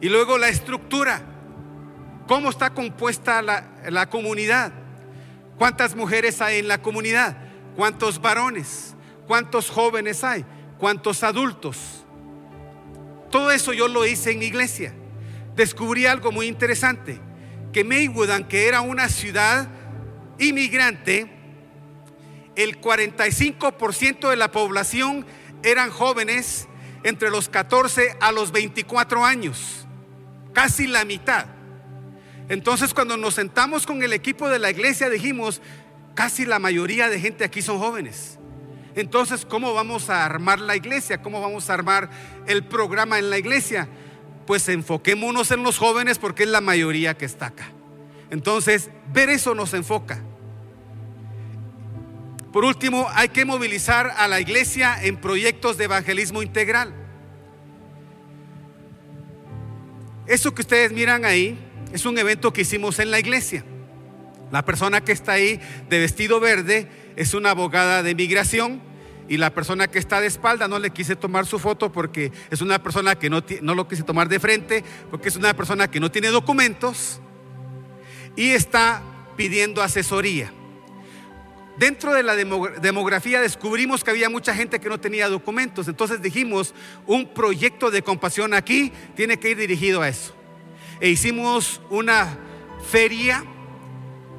Y 0.00 0.10
luego 0.10 0.38
la 0.38 0.48
estructura. 0.48 1.33
¿Cómo 2.26 2.48
está 2.48 2.70
compuesta 2.70 3.42
la, 3.42 4.08
comunidad? 4.08 4.72
¿Cuántas 5.58 5.94
mujeres 5.94 6.40
hay 6.40 6.58
en 6.58 6.68
la 6.68 6.80
comunidad? 6.80 7.36
¿Cuántos 7.76 8.20
varones? 8.20 8.94
¿Cuántos 9.26 9.68
jóvenes 9.68 10.24
hay? 10.24 10.44
¿Cuántos 10.78 11.22
adultos? 11.22 12.04
Todo 13.30 13.50
eso 13.50 13.72
yo 13.72 13.88
lo 13.88 14.06
hice 14.06 14.32
en 14.32 14.38
mi 14.38 14.46
iglesia. 14.46 14.94
Descubrí 15.54 16.06
algo 16.06 16.32
muy 16.32 16.46
interesante, 16.46 17.20
que 17.72 17.84
Maywood, 17.84 18.46
que 18.48 18.68
era 18.68 18.80
una 18.80 19.08
ciudad 19.08 19.68
inmigrante, 20.38 21.30
el 22.56 22.80
45% 22.80 24.30
de 24.30 24.36
la 24.36 24.50
población 24.50 25.26
eran 25.62 25.90
jóvenes 25.90 26.68
entre 27.02 27.30
los 27.30 27.48
14 27.48 28.16
a 28.20 28.32
los 28.32 28.50
24 28.50 29.24
años, 29.24 29.86
casi 30.52 30.86
la 30.86 31.04
mitad. 31.04 31.46
Entonces 32.48 32.92
cuando 32.92 33.16
nos 33.16 33.34
sentamos 33.34 33.86
con 33.86 34.02
el 34.02 34.12
equipo 34.12 34.48
de 34.48 34.58
la 34.58 34.70
iglesia 34.70 35.08
dijimos, 35.08 35.62
casi 36.14 36.44
la 36.44 36.58
mayoría 36.58 37.08
de 37.08 37.20
gente 37.20 37.44
aquí 37.44 37.62
son 37.62 37.78
jóvenes. 37.78 38.38
Entonces, 38.96 39.44
¿cómo 39.44 39.74
vamos 39.74 40.08
a 40.08 40.24
armar 40.24 40.60
la 40.60 40.76
iglesia? 40.76 41.20
¿Cómo 41.20 41.40
vamos 41.40 41.68
a 41.68 41.74
armar 41.74 42.10
el 42.46 42.64
programa 42.64 43.18
en 43.18 43.28
la 43.28 43.38
iglesia? 43.38 43.88
Pues 44.46 44.68
enfoquémonos 44.68 45.50
en 45.50 45.64
los 45.64 45.78
jóvenes 45.78 46.18
porque 46.18 46.44
es 46.44 46.48
la 46.48 46.60
mayoría 46.60 47.16
que 47.16 47.24
está 47.24 47.46
acá. 47.46 47.72
Entonces, 48.30 48.90
ver 49.12 49.30
eso 49.30 49.54
nos 49.54 49.74
enfoca. 49.74 50.22
Por 52.52 52.64
último, 52.64 53.08
hay 53.14 53.30
que 53.30 53.44
movilizar 53.44 54.12
a 54.16 54.28
la 54.28 54.40
iglesia 54.40 55.02
en 55.02 55.16
proyectos 55.16 55.76
de 55.76 55.84
evangelismo 55.84 56.40
integral. 56.40 56.94
Eso 60.26 60.54
que 60.54 60.62
ustedes 60.62 60.92
miran 60.92 61.24
ahí 61.24 61.58
es 61.94 62.04
un 62.06 62.18
evento 62.18 62.52
que 62.52 62.62
hicimos 62.62 62.98
en 62.98 63.12
la 63.12 63.20
iglesia. 63.20 63.64
La 64.50 64.64
persona 64.64 65.02
que 65.02 65.12
está 65.12 65.32
ahí 65.32 65.60
de 65.88 66.00
vestido 66.00 66.40
verde 66.40 66.88
es 67.14 67.34
una 67.34 67.50
abogada 67.50 68.02
de 68.02 68.16
migración 68.16 68.82
y 69.28 69.36
la 69.36 69.54
persona 69.54 69.86
que 69.86 70.00
está 70.00 70.20
de 70.20 70.26
espalda 70.26 70.66
no 70.66 70.80
le 70.80 70.90
quise 70.90 71.14
tomar 71.14 71.46
su 71.46 71.60
foto 71.60 71.92
porque 71.92 72.32
es 72.50 72.60
una 72.60 72.82
persona 72.82 73.14
que 73.14 73.30
no, 73.30 73.44
no 73.62 73.76
lo 73.76 73.86
quise 73.86 74.02
tomar 74.02 74.28
de 74.28 74.40
frente, 74.40 74.82
porque 75.08 75.28
es 75.28 75.36
una 75.36 75.54
persona 75.54 75.88
que 75.88 76.00
no 76.00 76.10
tiene 76.10 76.30
documentos 76.30 77.20
y 78.34 78.48
está 78.50 79.00
pidiendo 79.36 79.80
asesoría. 79.80 80.52
Dentro 81.78 82.12
de 82.12 82.24
la 82.24 82.34
demografía 82.34 83.40
descubrimos 83.40 84.02
que 84.02 84.10
había 84.10 84.28
mucha 84.28 84.52
gente 84.52 84.80
que 84.80 84.88
no 84.88 84.98
tenía 84.98 85.28
documentos. 85.28 85.86
Entonces 85.86 86.20
dijimos, 86.20 86.74
un 87.06 87.32
proyecto 87.32 87.92
de 87.92 88.02
compasión 88.02 88.52
aquí 88.52 88.90
tiene 89.14 89.38
que 89.38 89.50
ir 89.50 89.58
dirigido 89.58 90.02
a 90.02 90.08
eso. 90.08 90.34
E 91.04 91.10
hicimos 91.10 91.82
una 91.90 92.38
feria 92.90 93.44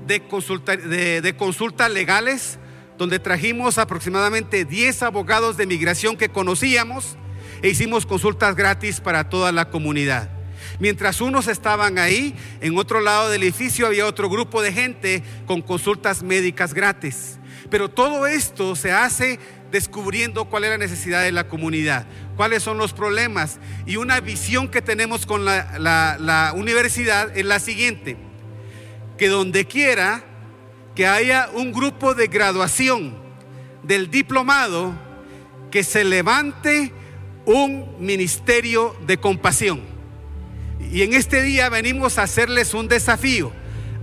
de, 0.07 0.27
consulta, 0.27 0.75
de, 0.75 1.35
consultas 1.37 1.91
legales 1.91 2.57
donde 2.97 3.19
trajimos 3.19 3.77
aproximadamente 3.77 4.65
10 4.65 5.03
abogados 5.03 5.57
de 5.57 5.67
migración 5.67 6.17
que 6.17 6.29
conocíamos 6.29 7.17
e 7.61 7.69
hicimos 7.69 8.07
consultas 8.07 8.55
gratis 8.55 8.99
para 8.99 9.29
toda 9.29 9.51
la 9.51 9.69
comunidad. 9.69 10.31
Mientras 10.79 11.21
unos 11.21 11.47
estaban 11.47 11.99
ahí, 11.99 12.33
en 12.61 12.75
otro 12.79 12.99
lado 12.99 13.29
del 13.29 13.43
edificio 13.43 13.85
había 13.85 14.07
otro 14.07 14.27
grupo 14.27 14.63
de 14.63 14.73
gente 14.73 15.21
con 15.45 15.61
consultas 15.61 16.23
médicas 16.23 16.73
gratis. 16.73 17.37
Pero 17.69 17.91
todo 17.91 18.25
esto 18.25 18.75
se 18.75 18.91
hace 18.91 19.37
descubriendo 19.75 20.45
cuál 20.45 20.63
es 20.63 20.69
la 20.69 20.77
necesidad 20.77 21.21
de 21.21 21.33
la 21.33 21.49
comunidad, 21.49 22.05
cuáles 22.37 22.63
son 22.63 22.77
los 22.77 22.93
problemas. 22.93 23.59
Y 23.85 23.97
una 23.97 24.21
visión 24.21 24.69
que 24.69 24.81
tenemos 24.81 25.25
con 25.25 25.43
la, 25.43 26.53
universidad 26.55 27.37
es 27.37 27.45
la 27.45 27.59
siguiente, 27.59 28.15
que 29.17 29.27
donde 29.27 29.65
quiera 29.65 30.23
que 30.95 31.07
haya 31.07 31.49
un 31.53 31.73
grupo 31.73 32.13
de 32.13 32.27
graduación 32.27 33.17
del 33.83 34.09
diplomado, 34.09 34.93
que 35.71 35.83
se 35.83 36.05
levante 36.05 36.93
un 37.45 37.97
ministerio 37.99 38.95
de 39.05 39.17
compasión. 39.17 39.81
Y 40.89 41.01
en 41.01 41.11
este 41.11 41.41
día 41.41 41.67
venimos 41.67 42.17
a 42.17 42.23
hacerles 42.23 42.73
un 42.73 42.87
desafío 42.87 43.51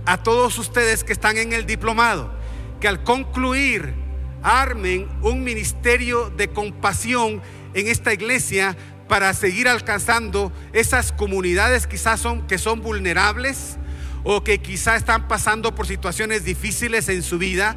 a 0.05 0.21
todos 0.21 0.59
ustedes 0.59 1.03
que 1.03 1.13
están 1.13 1.37
en 1.37 1.51
el 1.51 1.65
diplomado, 1.65 2.31
que 2.79 2.87
al 2.87 3.03
concluir 3.03 4.02
armen 4.43 5.07
un 5.21 5.43
ministerio 5.43 6.29
de 6.29 6.49
compasión 6.49 7.41
en 7.73 7.87
esta 7.87 8.13
iglesia 8.13 8.77
para 9.07 9.33
seguir 9.33 9.67
alcanzando 9.67 10.51
esas 10.73 11.11
comunidades 11.11 11.87
quizás 11.87 12.19
son 12.19 12.47
que 12.47 12.57
son 12.57 12.81
vulnerables 12.81 13.77
o 14.23 14.43
que 14.43 14.59
quizás 14.59 14.97
están 14.97 15.27
pasando 15.27 15.75
por 15.75 15.87
situaciones 15.87 16.45
difíciles 16.45 17.09
en 17.09 17.23
su 17.23 17.37
vida. 17.37 17.75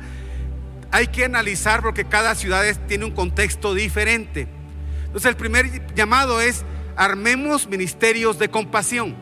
Hay 0.92 1.08
que 1.08 1.24
analizar 1.24 1.82
porque 1.82 2.04
cada 2.04 2.34
ciudad 2.34 2.64
tiene 2.86 3.04
un 3.04 3.10
contexto 3.10 3.74
diferente. 3.74 4.48
Entonces 5.06 5.28
el 5.28 5.36
primer 5.36 5.94
llamado 5.94 6.40
es 6.40 6.64
armemos 6.96 7.66
ministerios 7.66 8.38
de 8.38 8.48
compasión. 8.48 9.16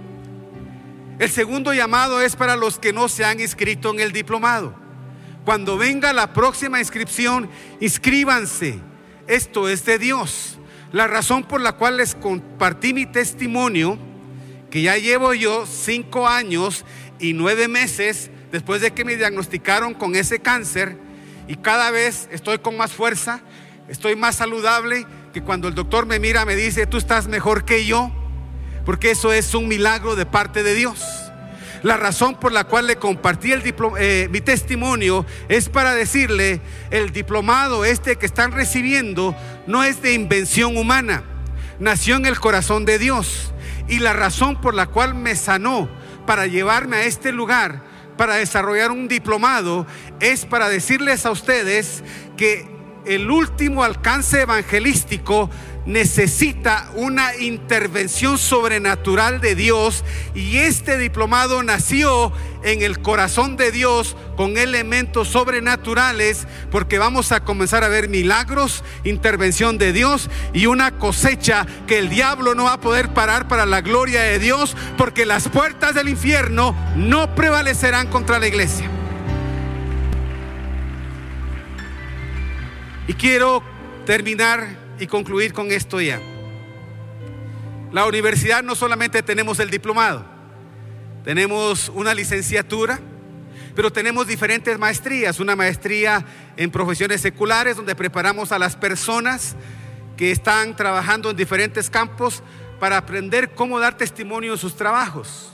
El 1.19 1.31
segundo 1.31 1.73
llamado 1.73 2.21
es 2.21 2.37
para 2.37 2.57
los 2.57 2.79
que 2.79 2.93
no 2.93 3.09
se 3.09 3.25
han 3.25 3.41
inscrito 3.41 3.91
en 3.91 4.01
el 4.01 4.13
diplomado. 4.13 4.84
Cuando 5.45 5.77
venga 5.77 6.13
la 6.13 6.33
próxima 6.33 6.79
inscripción, 6.79 7.51
inscríbanse. 7.81 8.79
Esto 9.27 9.69
es 9.69 9.85
de 9.85 9.99
Dios. 9.99 10.59
La 10.91 11.07
razón 11.07 11.45
por 11.45 11.61
la 11.61 11.73
cual 11.73 11.99
les 11.99 12.15
compartí 12.15 12.95
mi 12.95 13.05
testimonio, 13.05 13.99
que 14.71 14.83
ya 14.83 14.97
llevo 14.97 15.35
yo 15.35 15.67
cinco 15.67 16.27
años 16.27 16.85
y 17.19 17.33
nueve 17.33 17.69
meses 17.69 18.31
después 18.53 18.81
de 18.81 18.93
que 18.93 19.05
me 19.05 19.17
diagnosticaron 19.17 19.93
con 19.95 20.15
ese 20.15 20.39
cáncer, 20.39 20.97
y 21.47 21.57
cada 21.57 21.91
vez 21.91 22.29
estoy 22.33 22.59
con 22.59 22.77
más 22.77 22.93
fuerza, 22.93 23.43
estoy 23.89 24.17
más 24.17 24.37
saludable, 24.37 25.07
que 25.33 25.43
cuando 25.43 25.69
el 25.69 25.75
doctor 25.75 26.07
me 26.07 26.19
mira 26.19 26.45
me 26.45 26.57
dice, 26.57 26.87
tú 26.87 26.97
estás 26.97 27.27
mejor 27.27 27.65
que 27.65 27.85
yo, 27.85 28.11
porque 28.87 29.11
eso 29.11 29.33
es 29.33 29.55
un 29.55 29.69
milagro 29.69 30.17
de 30.17 30.25
parte 30.25 30.63
de 30.63 30.75
Dios. 30.75 31.24
La 31.85 31.99
razón 31.99 32.37
por 32.37 32.51
la 32.51 32.65
cual 32.65 32.87
le 32.87 32.97
compartí 32.97 33.53
el 33.53 33.63
eh, 33.99 34.29
mi 34.31 34.41
testimonio 34.41 35.27
es 35.51 35.69
para 35.69 35.95
decirle, 35.95 36.63
el 36.91 37.13
diplomado 37.13 37.85
este 37.85 38.17
que 38.17 38.25
están 38.25 38.53
recibiendo 38.53 39.37
no 39.67 39.85
es 39.85 40.01
de 40.01 40.15
invención 40.15 40.79
humana, 40.79 41.25
nació 41.79 42.17
en 42.17 42.25
el 42.25 42.41
corazón 42.41 42.87
de 42.87 42.99
Dios. 42.99 43.53
Y 43.87 43.99
la 43.99 44.15
razón 44.15 44.59
por 44.63 44.73
la 44.73 44.87
cual 44.87 45.15
me 45.15 45.37
sanó 45.37 45.91
para 46.27 46.47
llevarme 46.47 46.97
a 46.97 47.05
este 47.05 47.33
lugar, 47.33 47.83
para 48.17 48.37
desarrollar 48.37 48.91
un 48.91 49.07
diplomado, 49.07 49.87
es 50.21 50.47
para 50.47 50.71
decirles 50.71 51.27
a 51.27 51.33
ustedes 51.33 52.03
que 52.39 52.67
el 53.05 53.31
último 53.31 53.85
alcance 53.85 54.41
evangelístico 54.41 55.51
necesita 55.87 56.91
una 56.95 57.37
intervención 57.37 58.39
sobrenatural 58.39 59.41
de 59.41 59.55
Dios 59.55 60.05
y 60.35 60.59
este 60.59 60.97
diplomado 60.97 61.63
nació 61.63 62.33
en 62.63 62.83
el 62.83 63.01
corazón 63.01 63.57
de 63.57 63.71
Dios 63.71 64.17
con 64.37 64.57
elementos 64.57 65.29
sobrenaturales 65.29 66.47
porque 66.71 66.99
vamos 66.99 67.33
a 67.33 67.41
comenzar 67.41 67.85
a 67.85 67.89
ver 67.89 68.09
milagros, 68.09 68.83
intervención 69.05 69.77
de 69.77 69.93
Dios 69.93 70.31
y 70.53 70.67
una 70.67 70.99
cosecha 70.99 71.67
que 71.87 71.99
el 71.99 72.09
diablo 72.09 72.55
no 72.55 72.65
va 72.65 72.75
a 72.75 72.81
poder 72.81 73.11
parar 73.11 73.49
para 73.49 73.67
la 73.67 73.83
gloria 73.83 74.23
de 74.23 74.39
Dios 74.39 74.77
porque 74.97 75.27
las 75.27 75.49
puertas 75.49 75.95
del 75.95 76.09
infierno 76.09 76.75
no 76.97 77.35
prevalecerán 77.35 78.09
contra 78.09 78.39
la 78.39 78.47
iglesia. 78.47 78.89
Y 83.07 83.13
quiero 83.13 83.63
terminar 84.07 84.84
y 84.99 85.07
concluir 85.07 85.53
con 85.53 85.71
esto 85.71 86.01
ya. 86.01 86.21
La 87.93 88.07
universidad 88.07 88.63
no 88.63 88.75
solamente 88.75 89.23
tenemos 89.23 89.61
el 89.61 89.71
diplomado, 89.71 90.25
tenemos 91.25 91.91
una 91.95 92.13
licenciatura, 92.13 93.01
pero 93.75 93.93
tenemos 93.93 94.27
diferentes 94.27 94.79
maestrías. 94.79 95.41
Una 95.41 95.57
maestría 95.57 96.25
en 96.57 96.71
profesiones 96.71 97.21
seculares, 97.21 97.77
donde 97.77 97.95
preparamos 97.95 98.53
a 98.53 98.59
las 98.59 98.77
personas 98.77 99.57
que 100.17 100.31
están 100.31 100.77
trabajando 100.77 101.31
en 101.31 101.37
diferentes 101.37 101.91
campos 101.91 102.43
para 102.79 102.97
aprender 102.97 103.55
cómo 103.55 103.81
dar 103.81 103.97
testimonio 103.97 104.53
en 104.53 104.59
sus 104.59 104.77
trabajos. 104.77 105.51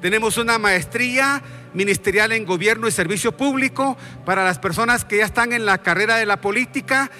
Tenemos 0.00 0.36
una 0.36 0.58
maestría 0.58 1.42
ministerial 1.74 2.32
en 2.32 2.44
gobierno 2.44 2.88
y 2.88 2.92
servicio 2.92 3.36
público 3.36 3.96
para 4.24 4.44
las 4.44 4.58
personas 4.58 5.04
que 5.04 5.18
ya 5.18 5.24
están 5.24 5.52
en 5.52 5.66
la 5.66 5.78
carrera 5.78 6.16
de 6.16 6.26
la 6.26 6.40
política 6.40 7.10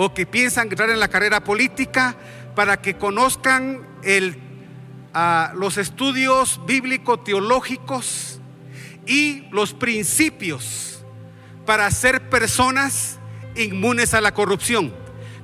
o 0.00 0.14
que 0.14 0.26
piensan 0.26 0.68
entrar 0.70 0.90
en 0.90 1.00
la 1.00 1.08
carrera 1.08 1.42
política 1.42 2.14
para 2.54 2.80
que 2.80 2.94
conozcan 2.94 3.84
ah, 5.12 5.52
los 5.56 5.76
estudios 5.76 6.60
bíblico-teológicos 6.66 8.38
y 9.06 9.48
los 9.50 9.74
principios 9.74 11.04
para 11.66 11.90
ser 11.90 12.30
personas 12.30 13.18
inmunes 13.56 14.14
a 14.14 14.20
la 14.20 14.32
corrupción 14.32 14.94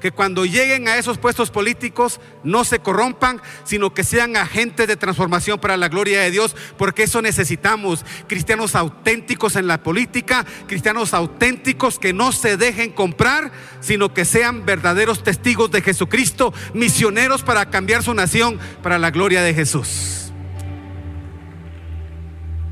que 0.05 0.13
cuando 0.13 0.45
lleguen 0.45 0.87
a 0.87 0.99
esos 0.99 1.17
puestos 1.17 1.51
políticos 1.51 2.21
no 2.43 2.65
se 2.65 2.79
corrompan, 2.79 3.41
sino 3.65 3.95
que 3.95 4.05
sean 4.05 4.37
agentes 4.37 4.87
de 4.87 4.99
transformación 4.99 5.59
para 5.59 5.79
la 5.79 5.89
gloria 5.89 6.21
de 6.21 6.31
Dios, 6.31 6.55
porque 6.77 7.05
eso 7.05 7.23
necesitamos, 7.23 8.05
cristianos 8.29 8.75
auténticos 8.75 9.57
en 9.57 9.67
la 9.67 9.83
política, 9.83 10.45
cristianos 10.67 11.15
auténticos 11.15 11.99
que 11.99 12.13
no 12.13 12.33
se 12.33 12.59
dejen 12.59 12.93
comprar, 12.93 13.51
sino 13.81 14.13
que 14.13 14.27
sean 14.27 14.67
verdaderos 14.67 15.23
testigos 15.23 15.71
de 15.71 15.81
Jesucristo, 15.81 16.53
misioneros 16.75 17.43
para 17.43 17.71
cambiar 17.71 18.03
su 18.03 18.13
nación 18.13 18.59
para 18.83 18.99
la 18.99 19.11
gloria 19.11 19.41
de 19.41 19.55
Jesús. 19.55 20.33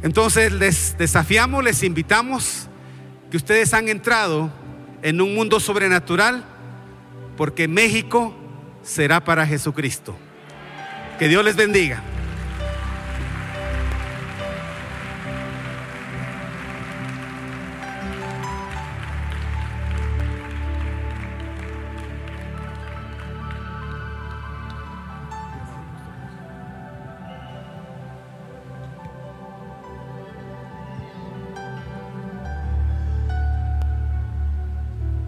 Entonces 0.02 0.52
les 0.52 0.98
desafiamos, 0.98 1.64
les 1.64 1.82
invitamos 1.82 2.68
que 3.30 3.38
ustedes 3.38 3.72
han 3.72 3.88
entrado 3.88 4.52
en 5.00 5.22
un 5.22 5.34
mundo 5.34 5.60
sobrenatural, 5.60 6.51
porque 7.36 7.68
México 7.68 8.34
será 8.82 9.22
para 9.22 9.46
Jesucristo. 9.46 10.16
Que 11.18 11.28
Dios 11.28 11.44
les 11.44 11.56
bendiga. 11.56 12.02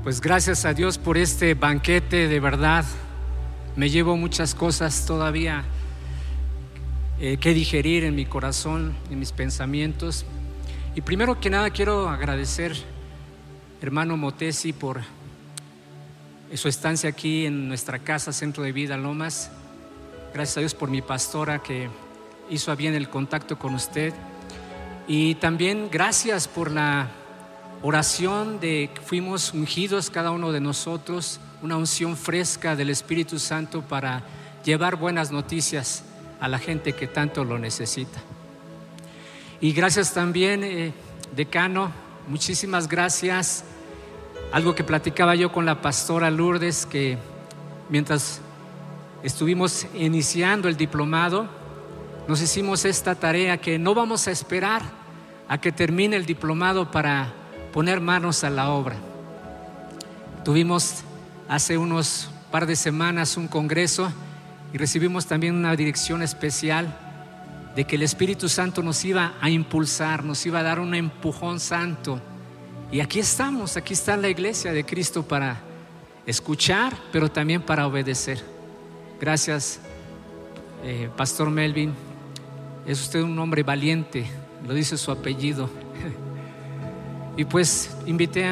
Pues 0.05 0.21
gracias 0.21 0.67
a 0.67 0.75
Dios 0.75 0.99
por 0.99 1.17
este 1.17 1.55
banquete, 1.55 2.29
de 2.29 2.39
verdad. 2.39 2.85
Me 3.75 3.89
llevo 3.89 4.19
muchas 4.19 4.55
cosas 4.55 5.07
todavía 5.07 5.65
eh, 7.19 7.39
que 7.39 7.55
digerir 7.55 8.05
en 8.05 8.15
mi 8.15 8.27
corazón, 8.27 8.95
en 9.11 9.19
mis 9.19 9.33
pensamientos. 9.33 10.27
Y 10.95 11.01
primero 11.01 11.41
que 11.41 11.49
nada 11.49 11.71
quiero 11.71 12.11
agradecer, 12.11 12.77
hermano 13.81 14.19
Motesi, 14.19 14.75
por 14.75 15.01
su 16.53 16.69
estancia 16.69 17.09
aquí 17.09 17.47
en 17.47 17.67
nuestra 17.67 17.99
casa, 17.99 18.31
Centro 18.31 18.63
de 18.63 18.73
Vida 18.73 18.99
Lomas. 18.99 19.51
Gracias 20.35 20.59
a 20.59 20.61
Dios 20.61 20.75
por 20.75 20.91
mi 20.91 21.01
pastora 21.01 21.63
que 21.63 21.89
hizo 22.51 22.77
bien 22.77 22.95
el 22.95 23.09
contacto 23.09 23.59
con 23.59 23.75
usted. 23.75 24.13
Y 25.09 25.37
también 25.37 25.89
gracias 25.91 26.47
por 26.47 26.71
la 26.71 27.09
oración 27.87 28.61
de 28.61 28.89
que 28.95 29.03
fuimos 29.03 29.53
ungidos 29.53 30.09
cada 30.09 30.31
uno 30.31 30.53
de 30.53 30.61
nosotros, 30.61 31.39
una 31.61 31.77
unción 31.77 32.17
fresca 32.17 32.75
del 32.77 32.89
Espíritu 32.89 33.39
Santo 33.39 33.83
para 33.83 34.23
llevar 34.65 34.97
buenas 34.97 35.31
noticias 35.31 36.03
a 36.41 36.49
la 36.49 36.59
gente 36.59 36.95
que 36.95 37.07
tanto 37.07 37.45
lo 37.45 37.59
necesita. 37.59 38.19
Y 39.61 39.73
gracias 39.73 40.15
también, 40.15 40.65
eh, 40.65 40.95
decano, 41.37 41.93
muchísimas 42.27 42.89
gracias. 42.89 43.65
Algo 44.51 44.75
que 44.75 44.83
platicaba 44.83 45.35
yo 45.35 45.53
con 45.53 45.67
la 45.67 45.83
pastora 45.83 46.31
Lourdes, 46.31 46.87
que 46.87 47.19
mientras 47.91 48.41
estuvimos 49.23 49.87
iniciando 49.93 50.69
el 50.69 50.79
diplomado, 50.79 51.49
nos 52.29 52.41
hicimos 52.41 52.87
esta 52.87 53.15
tarea 53.15 53.59
que 53.59 53.79
no 53.79 53.95
vamos 53.95 54.27
a 54.27 54.31
esperar 54.31 54.81
a 55.49 55.59
que 55.59 55.71
termine 55.71 56.17
el 56.17 56.25
diplomado 56.25 56.91
para 56.91 57.44
poner 57.75 58.01
manos 58.01 58.45
a 58.45 58.51
la 58.51 58.71
obra. 58.71 58.95
Tuvimos 60.45 61.03
hace 61.49 61.77
unos 61.77 62.31
par 62.53 62.67
de 62.69 62.77
semanas 62.77 63.37
un 63.37 63.49
congreso 63.49 64.13
y 64.73 64.79
recibimos 64.79 65.27
también 65.27 65.57
una 65.57 65.75
dirección 65.75 66.23
especial 66.23 66.97
de 67.75 67.85
que 67.85 67.97
el 67.97 68.03
Espíritu 68.03 68.49
Santo 68.49 68.81
nos 68.81 69.05
iba 69.05 69.35
a 69.41 69.51
impulsar, 69.51 70.23
nos 70.23 70.47
iba 70.47 70.61
a 70.61 70.63
dar 70.63 70.79
un 70.79 70.95
empujón 70.95 71.59
santo. 71.59 72.21
Y 72.93 73.01
aquí 73.01 73.19
estamos, 73.19 73.77
aquí 73.77 73.95
está 73.95 74.17
la 74.17 74.29
iglesia 74.29 74.73
de 74.73 74.87
Cristo 74.87 75.25
para 75.27 75.61
escuchar, 76.27 76.97
pero 77.11 77.29
también 77.29 77.61
para 77.61 77.89
obedecer. 77.89 78.41
Gracias, 79.21 79.81
eh, 80.85 81.11
Pastor 81.17 81.51
Melvin. 81.51 81.93
Es 82.87 83.01
usted 83.01 83.21
un 83.21 83.37
hombre 83.37 83.65
valiente, 83.65 84.27
lo 84.65 84.75
dice 84.75 84.97
su 84.97 85.11
apellido. 85.11 85.69
Y 87.37 87.45
pues 87.45 87.97
invité 88.07 88.49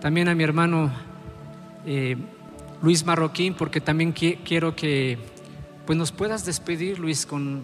también 0.00 0.28
a 0.28 0.34
mi 0.34 0.44
hermano 0.44 0.92
eh, 1.86 2.16
Luis 2.82 3.04
Marroquín 3.06 3.54
porque 3.54 3.80
también 3.80 4.12
quiero 4.12 4.76
que 4.76 5.18
pues 5.86 5.96
nos 5.96 6.12
puedas 6.12 6.44
despedir 6.44 6.98
Luis 6.98 7.24
con 7.24 7.62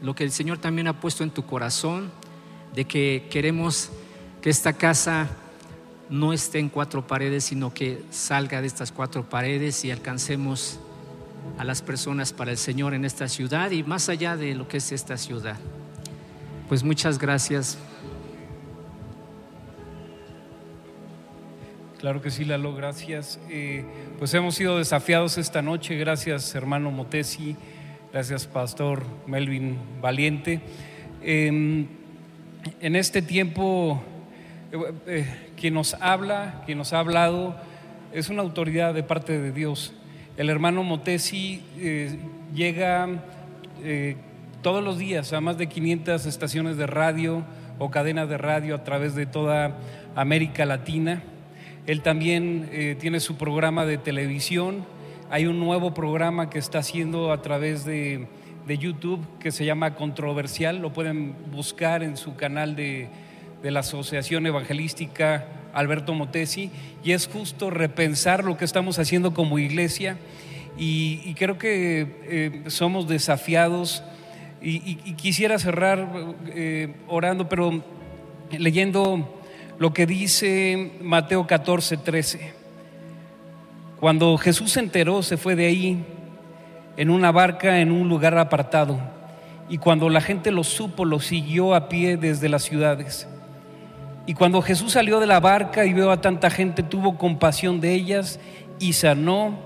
lo 0.00 0.14
que 0.14 0.22
el 0.22 0.30
Señor 0.30 0.58
también 0.58 0.86
ha 0.86 1.00
puesto 1.00 1.24
en 1.24 1.30
tu 1.30 1.44
corazón, 1.44 2.10
de 2.74 2.84
que 2.84 3.26
queremos 3.30 3.90
que 4.42 4.50
esta 4.50 4.74
casa 4.74 5.28
no 6.10 6.32
esté 6.32 6.58
en 6.58 6.68
cuatro 6.68 7.06
paredes, 7.06 7.44
sino 7.44 7.72
que 7.72 8.02
salga 8.10 8.60
de 8.60 8.66
estas 8.66 8.92
cuatro 8.92 9.28
paredes 9.28 9.84
y 9.84 9.90
alcancemos 9.90 10.78
a 11.58 11.64
las 11.64 11.82
personas 11.82 12.32
para 12.32 12.50
el 12.50 12.58
Señor 12.58 12.94
en 12.94 13.04
esta 13.04 13.28
ciudad 13.28 13.70
y 13.70 13.82
más 13.82 14.08
allá 14.08 14.36
de 14.36 14.54
lo 14.54 14.68
que 14.68 14.76
es 14.76 14.92
esta 14.92 15.16
ciudad. 15.16 15.56
Pues 16.68 16.84
muchas 16.84 17.18
gracias. 17.18 17.78
Claro 22.04 22.20
que 22.20 22.30
sí, 22.30 22.44
Lalo, 22.44 22.74
gracias. 22.74 23.40
Eh, 23.48 23.82
pues 24.18 24.34
hemos 24.34 24.56
sido 24.56 24.76
desafiados 24.76 25.38
esta 25.38 25.62
noche, 25.62 25.96
gracias 25.96 26.54
hermano 26.54 26.90
Motesi, 26.90 27.56
gracias 28.12 28.46
Pastor 28.46 29.04
Melvin 29.26 29.78
Valiente. 30.02 30.60
Em, 31.22 31.86
en 32.82 32.96
este 32.96 33.22
tiempo, 33.22 34.04
eh, 34.70 34.92
eh, 35.06 35.26
quien 35.56 35.72
nos 35.72 35.94
habla, 35.94 36.62
quien 36.66 36.76
nos 36.76 36.92
ha 36.92 36.98
hablado, 36.98 37.56
es 38.12 38.28
una 38.28 38.42
autoridad 38.42 38.92
de 38.92 39.02
parte 39.02 39.40
de 39.40 39.50
Dios. 39.50 39.94
El 40.36 40.50
hermano 40.50 40.82
Motesi 40.82 41.62
llega 42.54 43.08
todos 44.60 44.84
los 44.84 44.98
días 44.98 45.32
a 45.32 45.40
más 45.40 45.56
de 45.56 45.68
500 45.68 46.26
estaciones 46.26 46.76
de 46.76 46.86
radio 46.86 47.44
o 47.78 47.90
cadenas 47.90 48.28
de 48.28 48.36
radio 48.36 48.74
a 48.74 48.84
través 48.84 49.14
de 49.14 49.24
toda 49.24 49.78
América 50.14 50.66
Latina 50.66 51.22
él 51.86 52.00
también 52.00 52.70
eh, 52.72 52.96
tiene 52.98 53.20
su 53.20 53.36
programa 53.36 53.84
de 53.84 53.98
televisión. 53.98 54.86
Hay 55.30 55.44
un 55.44 55.60
nuevo 55.60 55.92
programa 55.92 56.48
que 56.48 56.58
está 56.58 56.78
haciendo 56.78 57.30
a 57.30 57.42
través 57.42 57.84
de, 57.84 58.26
YouTube 58.66 59.20
que 59.38 59.52
se 59.52 59.66
llama 59.66 59.94
Controversial. 59.94 60.80
Lo 60.80 60.94
pueden 60.94 61.34
buscar 61.52 62.02
en 62.02 62.16
su 62.16 62.36
canal 62.36 62.74
de, 62.74 63.08
la 63.62 63.80
Asociación 63.80 64.46
Evangelística 64.46 65.46
Alberto 65.74 66.14
Motesi. 66.14 66.70
Y 67.02 67.12
es 67.12 67.28
justo 67.28 67.68
repensar 67.68 68.44
lo 68.44 68.56
que 68.56 68.64
estamos 68.64 68.98
haciendo 68.98 69.34
como 69.34 69.58
iglesia. 69.58 70.16
Y, 70.78 71.34
creo 71.34 71.58
que 71.58 72.06
eh, 72.24 72.62
somos 72.68 73.06
desafiados. 73.08 74.02
Y, 74.62 75.12
quisiera 75.16 75.58
cerrar 75.58 76.08
eh, 76.46 76.94
orando, 77.08 77.46
pero 77.46 77.84
leyendo 78.50 79.43
lo 79.78 79.92
que 79.92 80.06
dice 80.06 80.92
Mateo 81.00 81.46
14, 81.46 81.96
13. 81.96 82.52
Cuando 83.98 84.36
Jesús 84.38 84.72
se 84.72 84.80
enteró, 84.80 85.22
se 85.22 85.36
fue 85.36 85.56
de 85.56 85.66
ahí 85.66 86.04
en 86.96 87.10
una 87.10 87.32
barca 87.32 87.80
en 87.80 87.90
un 87.90 88.08
lugar 88.08 88.36
apartado. 88.38 88.98
Y 89.68 89.78
cuando 89.78 90.08
la 90.08 90.20
gente 90.20 90.50
lo 90.50 90.62
supo, 90.62 91.04
lo 91.04 91.20
siguió 91.20 91.74
a 91.74 91.88
pie 91.88 92.16
desde 92.16 92.48
las 92.48 92.62
ciudades. 92.62 93.26
Y 94.26 94.34
cuando 94.34 94.62
Jesús 94.62 94.92
salió 94.92 95.20
de 95.20 95.26
la 95.26 95.40
barca 95.40 95.84
y 95.84 95.92
vio 95.92 96.10
a 96.10 96.20
tanta 96.20 96.50
gente, 96.50 96.82
tuvo 96.82 97.18
compasión 97.18 97.80
de 97.80 97.94
ellas 97.94 98.40
y 98.78 98.94
sanó 98.94 99.58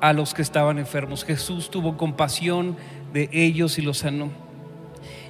a 0.00 0.12
los 0.12 0.34
que 0.34 0.42
estaban 0.42 0.78
enfermos. 0.78 1.24
Jesús 1.24 1.70
tuvo 1.70 1.96
compasión 1.96 2.76
de 3.12 3.28
ellos 3.32 3.78
y 3.78 3.82
los 3.82 3.98
sanó. 3.98 4.47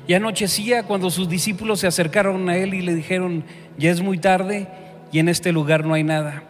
Y 0.09 0.15
anochecía 0.15 0.85
cuando 0.85 1.11
sus 1.11 1.29
discípulos 1.29 1.81
se 1.81 1.87
acercaron 1.87 2.49
a 2.49 2.57
él 2.57 2.73
y 2.73 2.81
le 2.81 2.95
dijeron, 2.95 3.45
ya 3.77 3.91
es 3.91 4.01
muy 4.01 4.17
tarde 4.17 4.67
y 5.13 5.19
en 5.19 5.29
este 5.29 5.53
lugar 5.53 5.85
no 5.85 5.93
hay 5.93 6.03
nada. 6.03 6.45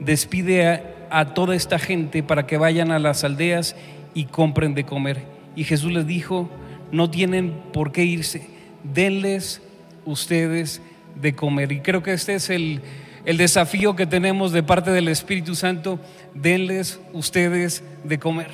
Despide 0.00 0.82
a, 1.10 1.32
toda 1.32 1.54
esta 1.54 1.78
gente 1.78 2.24
para 2.24 2.44
que 2.44 2.56
vayan 2.56 2.90
a 2.90 2.98
las 2.98 3.22
aldeas 3.22 3.76
y 4.14 4.24
compren 4.24 4.74
de 4.74 4.82
comer. 4.84 5.22
Y 5.54 5.62
Jesús 5.62 5.92
les 5.92 6.08
dijo, 6.08 6.50
no 6.90 7.08
tienen 7.08 7.54
por 7.72 7.92
qué 7.92 8.04
irse, 8.04 8.48
denles 8.82 9.62
ustedes 10.04 10.82
de 11.14 11.36
comer. 11.36 11.70
Y 11.70 11.82
creo 11.82 12.02
que 12.02 12.14
este 12.14 12.34
es 12.34 12.50
el, 12.50 12.80
el 13.26 13.36
desafío 13.36 13.94
que 13.94 14.06
tenemos 14.06 14.50
de 14.50 14.64
parte 14.64 14.90
del 14.90 15.06
Espíritu 15.06 15.54
Santo, 15.54 16.00
denles 16.34 16.98
ustedes 17.12 17.84
de 18.02 18.18
comer. 18.18 18.50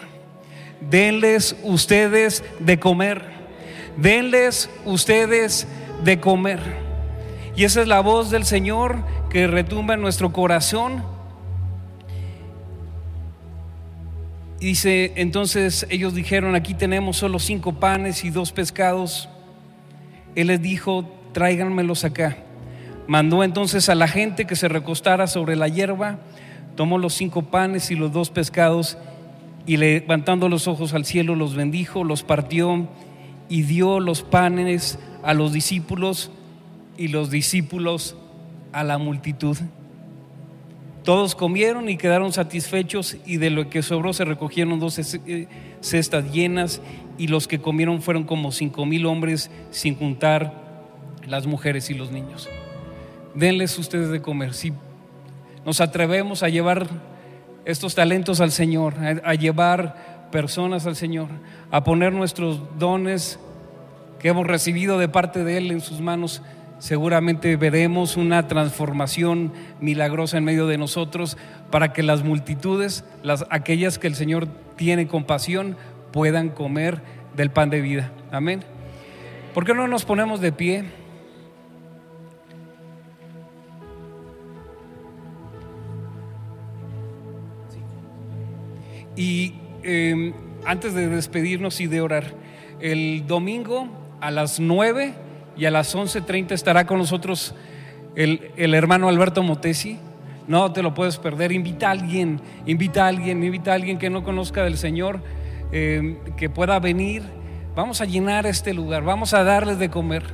Denles 0.91 1.57
ustedes 1.63 2.45
de 2.59 2.79
comer 2.79 3.40
denles 4.01 4.71
ustedes 4.85 5.67
de 6.05 6.21
comer. 6.21 6.61
Y 7.57 7.65
esa 7.65 7.83
es 7.83 7.89
la 7.89 8.01
voz 8.01 8.31
del 8.31 8.45
Señor 8.45 8.97
que 9.29 9.47
retumba 9.47 9.95
en 9.95 10.01
nuestro 10.01 10.33
corazón. 10.33 11.03
Y 14.61 14.67
dice, 14.67 15.13
entonces 15.17 15.87
ellos 15.91 16.15
dijeron, 16.15 16.55
aquí 16.55 16.75
tenemos 16.75 17.17
solo 17.17 17.39
cinco 17.39 17.73
panes 17.75 18.25
y 18.25 18.31
dos 18.31 18.53
pescados. 18.53 19.29
Él 20.35 20.49
les 20.49 20.61
dijo, 20.61 21.05
tráiganmelos 21.33 22.05
acá. 22.05 22.37
Mandó 23.07 23.43
entonces 23.43 23.89
a 23.89 23.95
la 23.95 24.07
gente 24.07 24.47
que 24.47 24.57
se 24.57 24.69
recostara 24.69 25.27
sobre 25.27 25.57
la 25.57 25.69
hierba, 25.69 26.19
tomó 26.77 26.99
los 26.99 27.15
cinco 27.15 27.43
panes 27.43 27.91
y 27.91 27.97
los 27.97 28.13
dos 28.13 28.31
pescados 28.31 28.99
y 29.67 29.77
levantando 29.79 30.49
los 30.49 30.69
ojos 30.69 30.95
al 30.95 31.05
cielo 31.05 31.35
los 31.35 31.55
bendijo, 31.55 32.05
los 32.05 32.23
partió 32.23 32.89
y 33.51 33.63
dio 33.63 34.01
los 34.01 34.23
panes 34.23 34.99
a 35.23 35.35
los 35.35 35.53
discípulos 35.53 36.31
y 36.97 37.09
los 37.09 37.31
discípulos 37.31 38.17
a 38.73 38.85
la 38.85 38.97
multitud. 38.97 39.59
Todos 41.05 41.35
comieron 41.35 41.89
y 41.89 41.97
quedaron 41.97 42.33
satisfechos 42.33 43.17
y 43.27 43.39
de 43.39 43.51
lo 43.51 43.69
que 43.69 43.83
sobró 43.83 44.13
se 44.13 44.25
recogieron 44.25 44.79
doce 44.79 45.03
eh, 45.27 45.49
cestas 45.81 46.31
llenas 46.31 46.81
y 47.19 47.27
los 47.27 47.49
que 47.49 47.61
comieron 47.61 48.01
fueron 48.01 48.25
como 48.25 48.53
cinco 48.53 48.87
mil 48.87 49.07
hombres 49.07 49.51
sin 49.71 49.97
juntar 49.97 50.55
las 51.27 51.47
mujeres 51.47 51.91
y 51.91 51.95
los 51.95 52.13
niños. 52.13 52.49
Denles 53.35 53.79
ustedes 53.79 54.11
de 54.11 54.23
comer. 54.23 54.55
Si 54.55 54.73
nos 55.65 55.81
atrevemos 55.81 56.43
a 56.43 56.49
llevar 56.49 56.89
estos 57.65 57.95
talentos 57.95 58.41
al 58.41 58.53
Señor, 58.53 58.95
a 59.25 59.35
llevar 59.35 60.10
personas 60.31 60.87
al 60.87 60.97
Señor, 60.97 61.29
a 61.71 61.85
poner 61.85 62.13
nuestros 62.13 62.61
dones 62.79 63.39
que 64.19 64.29
hemos 64.29 64.47
recibido 64.47 64.99
de 64.99 65.09
parte 65.09 65.45
de 65.45 65.57
Él 65.57 65.71
en 65.71 65.81
sus 65.81 66.01
manos, 66.01 66.43
seguramente 66.79 67.57
veremos 67.57 68.17
una 68.17 68.49
transformación 68.49 69.53
milagrosa 69.81 70.39
en 70.39 70.45
medio 70.45 70.67
de 70.67 70.79
nosotros 70.79 71.37
para 71.71 71.93
que 71.93 72.03
las 72.03 72.23
multitudes, 72.23 73.05
las, 73.23 73.47
aquellas 73.51 73.99
que 73.99 74.07
el 74.07 74.15
Señor 74.15 74.49
tiene 74.77 75.07
compasión, 75.07 75.77
puedan 76.13 76.49
comer 76.49 77.03
del 77.37 77.51
pan 77.51 77.71
de 77.71 77.81
vida. 77.81 78.13
Amén. 78.31 78.63
¿Por 79.55 79.65
qué 79.65 79.75
no 79.75 79.89
nos 79.89 80.05
ponemos 80.05 80.41
de 80.41 80.53
pie? 80.53 80.85
Y 89.17 89.60
eh, 89.83 90.33
antes 90.65 90.95
de 90.95 91.09
despedirnos 91.09 91.81
y 91.81 91.87
de 91.87 92.01
orar, 92.01 92.35
el 92.81 93.27
domingo 93.27 93.89
a 94.21 94.31
las 94.31 94.61
9 94.61 95.15
y 95.57 95.67
a 95.67 95.71
las 95.71 95.95
11.30 95.95 96.53
estará 96.53 96.87
con 96.87 96.99
nosotros 96.99 97.55
el, 98.15 98.51
el, 98.57 98.75
hermano 98.75 99.09
Alberto 99.09 99.43
Motesi. 99.43 99.99
No 100.49 100.73
te 100.73 100.83
lo 100.83 100.95
puedes 100.95 101.19
perder. 101.19 101.53
Invita 101.53 101.89
a 101.89 101.91
alguien, 101.93 102.41
invita 102.67 103.05
a 103.05 103.09
alguien, 103.09 103.43
invita 103.45 103.73
a 103.73 103.75
alguien 103.75 103.99
que 103.99 104.11
no 104.11 104.25
conozca 104.25 104.65
del 104.65 104.77
Señor, 104.77 105.21
eh, 105.73 106.19
que 106.37 106.51
pueda 106.51 106.79
venir. 106.79 107.23
Vamos 107.77 108.01
a 108.01 108.05
llenar 108.05 108.47
este 108.47 108.75
lugar, 108.75 109.05
vamos 109.05 109.33
a 109.33 109.45
darles 109.45 109.79
de 109.79 109.91
comer, 109.91 110.25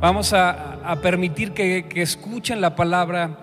vamos 0.00 0.32
a, 0.32 0.90
a 0.90 0.96
permitir 0.96 1.52
que, 1.52 1.86
que, 1.88 2.02
escuchen 2.02 2.60
la 2.60 2.74
palabra 2.74 3.38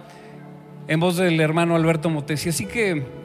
en 0.89 0.99
voz 0.99 1.15
del 1.15 1.39
hermano 1.39 1.75
Alberto 1.75 2.09
Motesi. 2.09 2.49
Así 2.49 2.65
que, 2.65 3.22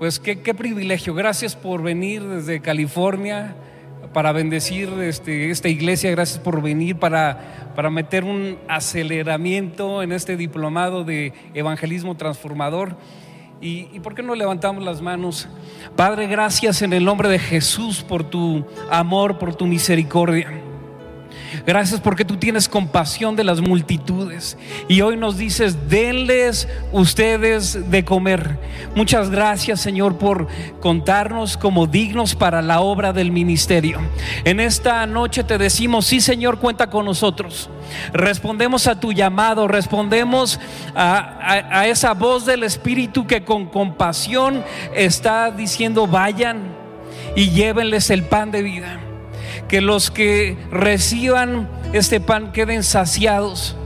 pues 0.00 0.18
qué, 0.18 0.40
qué 0.40 0.54
privilegio. 0.54 1.12
Gracias 1.12 1.54
por 1.54 1.82
venir 1.82 2.22
desde 2.22 2.60
California 2.60 3.54
para 4.14 4.32
bendecir 4.32 4.88
este, 5.02 5.50
esta 5.50 5.68
iglesia, 5.68 6.10
gracias 6.10 6.38
por 6.38 6.62
venir 6.62 6.96
para, 6.96 7.70
para 7.76 7.90
meter 7.90 8.24
un 8.24 8.56
aceleramiento 8.66 10.02
en 10.02 10.12
este 10.12 10.38
diplomado 10.38 11.04
de 11.04 11.34
evangelismo 11.52 12.16
transformador. 12.16 12.96
Y, 13.60 13.88
y, 13.92 14.00
por 14.00 14.14
qué 14.14 14.22
no 14.22 14.34
levantamos 14.34 14.82
las 14.82 15.02
manos? 15.02 15.50
Padre, 15.96 16.28
gracias 16.28 16.80
en 16.80 16.94
el 16.94 17.04
nombre 17.04 17.28
de 17.28 17.38
Jesús 17.38 18.02
por 18.02 18.24
tu 18.24 18.64
amor, 18.90 19.38
por 19.38 19.54
tu 19.54 19.66
misericordia. 19.66 20.69
Gracias 21.66 22.00
porque 22.00 22.24
tú 22.24 22.36
tienes 22.36 22.68
compasión 22.68 23.36
de 23.36 23.44
las 23.44 23.60
multitudes. 23.60 24.56
Y 24.88 25.00
hoy 25.00 25.16
nos 25.16 25.36
dices, 25.36 25.88
denles 25.88 26.68
ustedes 26.92 27.90
de 27.90 28.04
comer. 28.04 28.58
Muchas 28.94 29.30
gracias 29.30 29.80
Señor 29.80 30.18
por 30.18 30.48
contarnos 30.80 31.56
como 31.56 31.86
dignos 31.86 32.34
para 32.34 32.62
la 32.62 32.80
obra 32.80 33.12
del 33.12 33.32
ministerio. 33.32 34.00
En 34.44 34.60
esta 34.60 35.06
noche 35.06 35.44
te 35.44 35.58
decimos, 35.58 36.06
sí 36.06 36.20
Señor, 36.20 36.58
cuenta 36.58 36.90
con 36.90 37.04
nosotros. 37.04 37.70
Respondemos 38.12 38.86
a 38.86 38.98
tu 38.98 39.12
llamado, 39.12 39.68
respondemos 39.68 40.60
a, 40.94 41.18
a, 41.18 41.80
a 41.80 41.86
esa 41.88 42.14
voz 42.14 42.46
del 42.46 42.62
Espíritu 42.62 43.26
que 43.26 43.44
con 43.44 43.66
compasión 43.66 44.64
está 44.94 45.50
diciendo, 45.50 46.06
vayan 46.06 46.74
y 47.36 47.50
llévenles 47.50 48.10
el 48.10 48.24
pan 48.24 48.50
de 48.50 48.62
vida 48.62 49.09
que 49.68 49.80
los 49.80 50.10
que 50.10 50.56
reciban 50.70 51.68
este 51.92 52.20
pan 52.20 52.52
queden 52.52 52.82
saciados. 52.82 53.76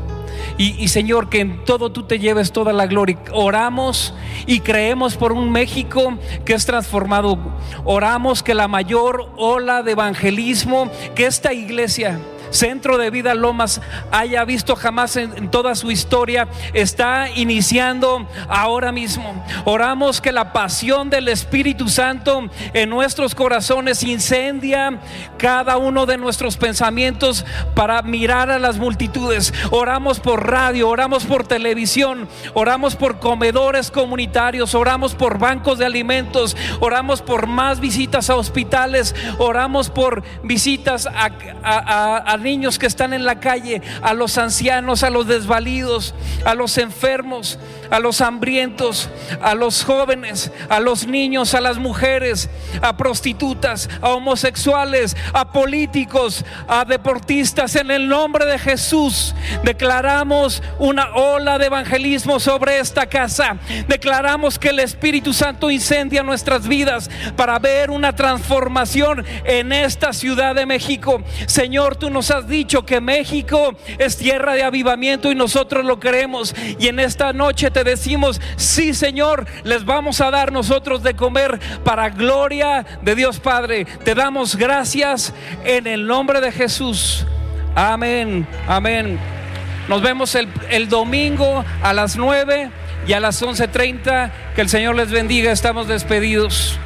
Y, 0.57 0.83
y, 0.83 0.89
Señor, 0.89 1.31
que 1.31 1.41
en 1.41 1.65
todo 1.65 1.91
tú 1.91 2.05
te 2.05 2.19
lleves 2.21 2.53
toda 2.53 2.73
la 2.73 2.87
gloria. 2.87 3.19
Oramos 3.33 4.15
y 4.47 4.61
creemos 4.61 5.17
por 5.17 5.33
un 5.33 5.51
México 5.51 6.17
que 6.45 6.55
es 6.55 6.65
transformado. 6.65 7.39
Oramos 7.85 8.43
que 8.43 8.55
la 8.55 8.69
mayor 8.69 9.33
ola 9.37 9.83
de 9.83 9.93
evangelismo 9.93 10.91
que 11.17 11.27
esta 11.27 11.53
iglesia 11.53 12.21
Centro 12.55 12.99
de 12.99 13.11
Vida 13.11 13.35
Lomas 13.35 13.81
haya 14.13 14.45
visto 14.45 14.77
jamás 14.77 15.17
en, 15.17 15.51
toda 15.51 15.75
su 15.75 15.91
historia, 15.91 16.49
está 16.73 17.29
iniciando 17.35 18.27
ahora 18.49 18.93
mismo. 18.93 19.45
Oramos 19.65 20.21
que 20.21 20.31
la 20.31 20.53
pasión 20.53 21.11
del 21.11 21.29
Espíritu 21.29 21.89
Santo 21.89 22.49
en 22.73 22.91
nuestros 22.91 23.35
corazones 23.35 24.03
incendia 24.05 25.01
cada 25.37 25.77
uno 25.79 26.07
de 26.07 26.17
nuestros 26.17 26.57
pensamientos 26.57 27.45
para 27.75 28.03
mirar 28.03 28.51
a 28.51 28.59
las 28.59 28.79
multitudes. 28.79 29.53
Oramos 29.71 30.21
por 30.21 30.49
radio, 30.49 30.89
oramos 30.89 31.25
por 31.25 31.47
televisión, 31.47 32.29
oramos 32.55 32.95
por 32.95 33.19
comedores 33.19 33.91
comunitarios, 33.91 34.75
oramos 34.75 35.15
por 35.15 35.39
bancos 35.39 35.79
de 35.79 35.87
alimentos, 35.87 36.57
oramos 36.81 37.21
por 37.21 37.47
más 37.47 37.81
visitas 37.81 38.31
a 38.31 38.37
hospitales, 38.37 39.15
oramos 39.39 39.91
por 39.91 40.23
visitas 40.45 41.07
a 41.07 42.37
niños 42.45 42.79
que 42.79 42.87
están 42.87 43.12
en 43.12 43.25
la 43.25 43.41
calle, 43.41 43.83
a 44.03 44.15
los 44.15 44.39
ancianos, 44.39 45.03
a 45.03 45.11
los 45.11 45.27
desvalidos, 45.27 46.15
a 46.45 46.55
los 46.55 46.79
enfermos, 46.79 47.59
a 47.95 48.01
los 48.01 48.21
hambrientos, 48.21 49.09
a 49.41 49.55
los 49.55 49.85
jóvenes, 49.85 50.51
a 50.69 50.81
los 50.81 51.07
niños, 51.07 51.55
a 51.55 51.61
las 51.61 51.79
mujeres, 51.79 52.51
a 52.83 52.97
prostitutas, 52.97 53.89
a 54.03 54.09
homosexuales, 54.09 55.16
a 55.33 55.53
políticos, 55.53 56.45
a 56.66 56.85
deportistas. 56.85 57.77
En 57.77 57.93
el 57.93 58.09
nombre 58.09 58.47
de 58.47 58.59
Jesús 58.59 59.33
declaramos 59.62 60.61
una 60.81 61.15
ola 61.15 61.57
de 61.57 61.66
evangelismo 61.66 62.41
sobre 62.41 62.81
esta 62.81 63.07
casa. 63.07 63.59
Declaramos 63.87 64.59
que 64.59 64.71
el 64.71 64.81
Espíritu 64.81 65.33
Santo 65.33 65.71
incendia 65.71 66.25
nuestras 66.25 66.66
vidas 66.66 67.09
para 67.37 67.61
ver 67.61 67.93
una 67.93 68.16
transformación 68.16 69.25
en 69.45 69.71
esta 69.71 70.12
ciudad 70.12 70.57
de 70.57 70.66
México. 70.66 71.23
Señor, 71.47 71.95
tú 71.95 72.11
nos 72.11 72.33
has 72.33 72.49
dicho 72.49 72.85
que 72.85 73.01
México 73.01 73.77
es 73.99 74.16
tierra 74.16 74.55
de 74.55 74.65
avivamiento 74.65 75.31
y 75.31 75.37
nosotros 75.37 75.85
lo 75.85 76.01
creemos. 76.01 76.57
Y 76.81 76.89
en 76.89 76.99
esta 76.99 77.33
noche 77.33 77.71
decimos, 77.85 78.40
sí 78.56 78.94
Señor, 78.94 79.47
les 79.62 79.85
vamos 79.85 80.20
a 80.20 80.31
dar 80.31 80.51
nosotros 80.52 81.02
de 81.02 81.15
comer 81.15 81.61
para 81.85 82.11
gloria 82.11 82.85
de 83.02 83.15
Dios 83.15 83.39
Padre. 83.39 83.85
Te 84.05 84.15
damos 84.15 84.56
gracias 84.56 85.32
en 85.65 85.86
el 85.86 86.06
nombre 86.06 86.40
de 86.40 86.51
Jesús. 86.51 87.27
Amén, 87.74 88.47
amén. 88.66 89.19
Nos 89.89 90.01
vemos 90.01 90.35
el, 90.35 90.48
el 90.70 90.89
domingo 90.89 91.65
a 91.82 91.93
las 91.93 92.16
9 92.16 92.70
y 93.06 93.12
a 93.12 93.20
las 93.20 93.43
11.30. 93.43 94.31
Que 94.55 94.62
el 94.62 94.69
Señor 94.69 94.97
les 94.97 95.11
bendiga. 95.11 95.52
Estamos 95.52 95.89
despedidos. 95.89 96.78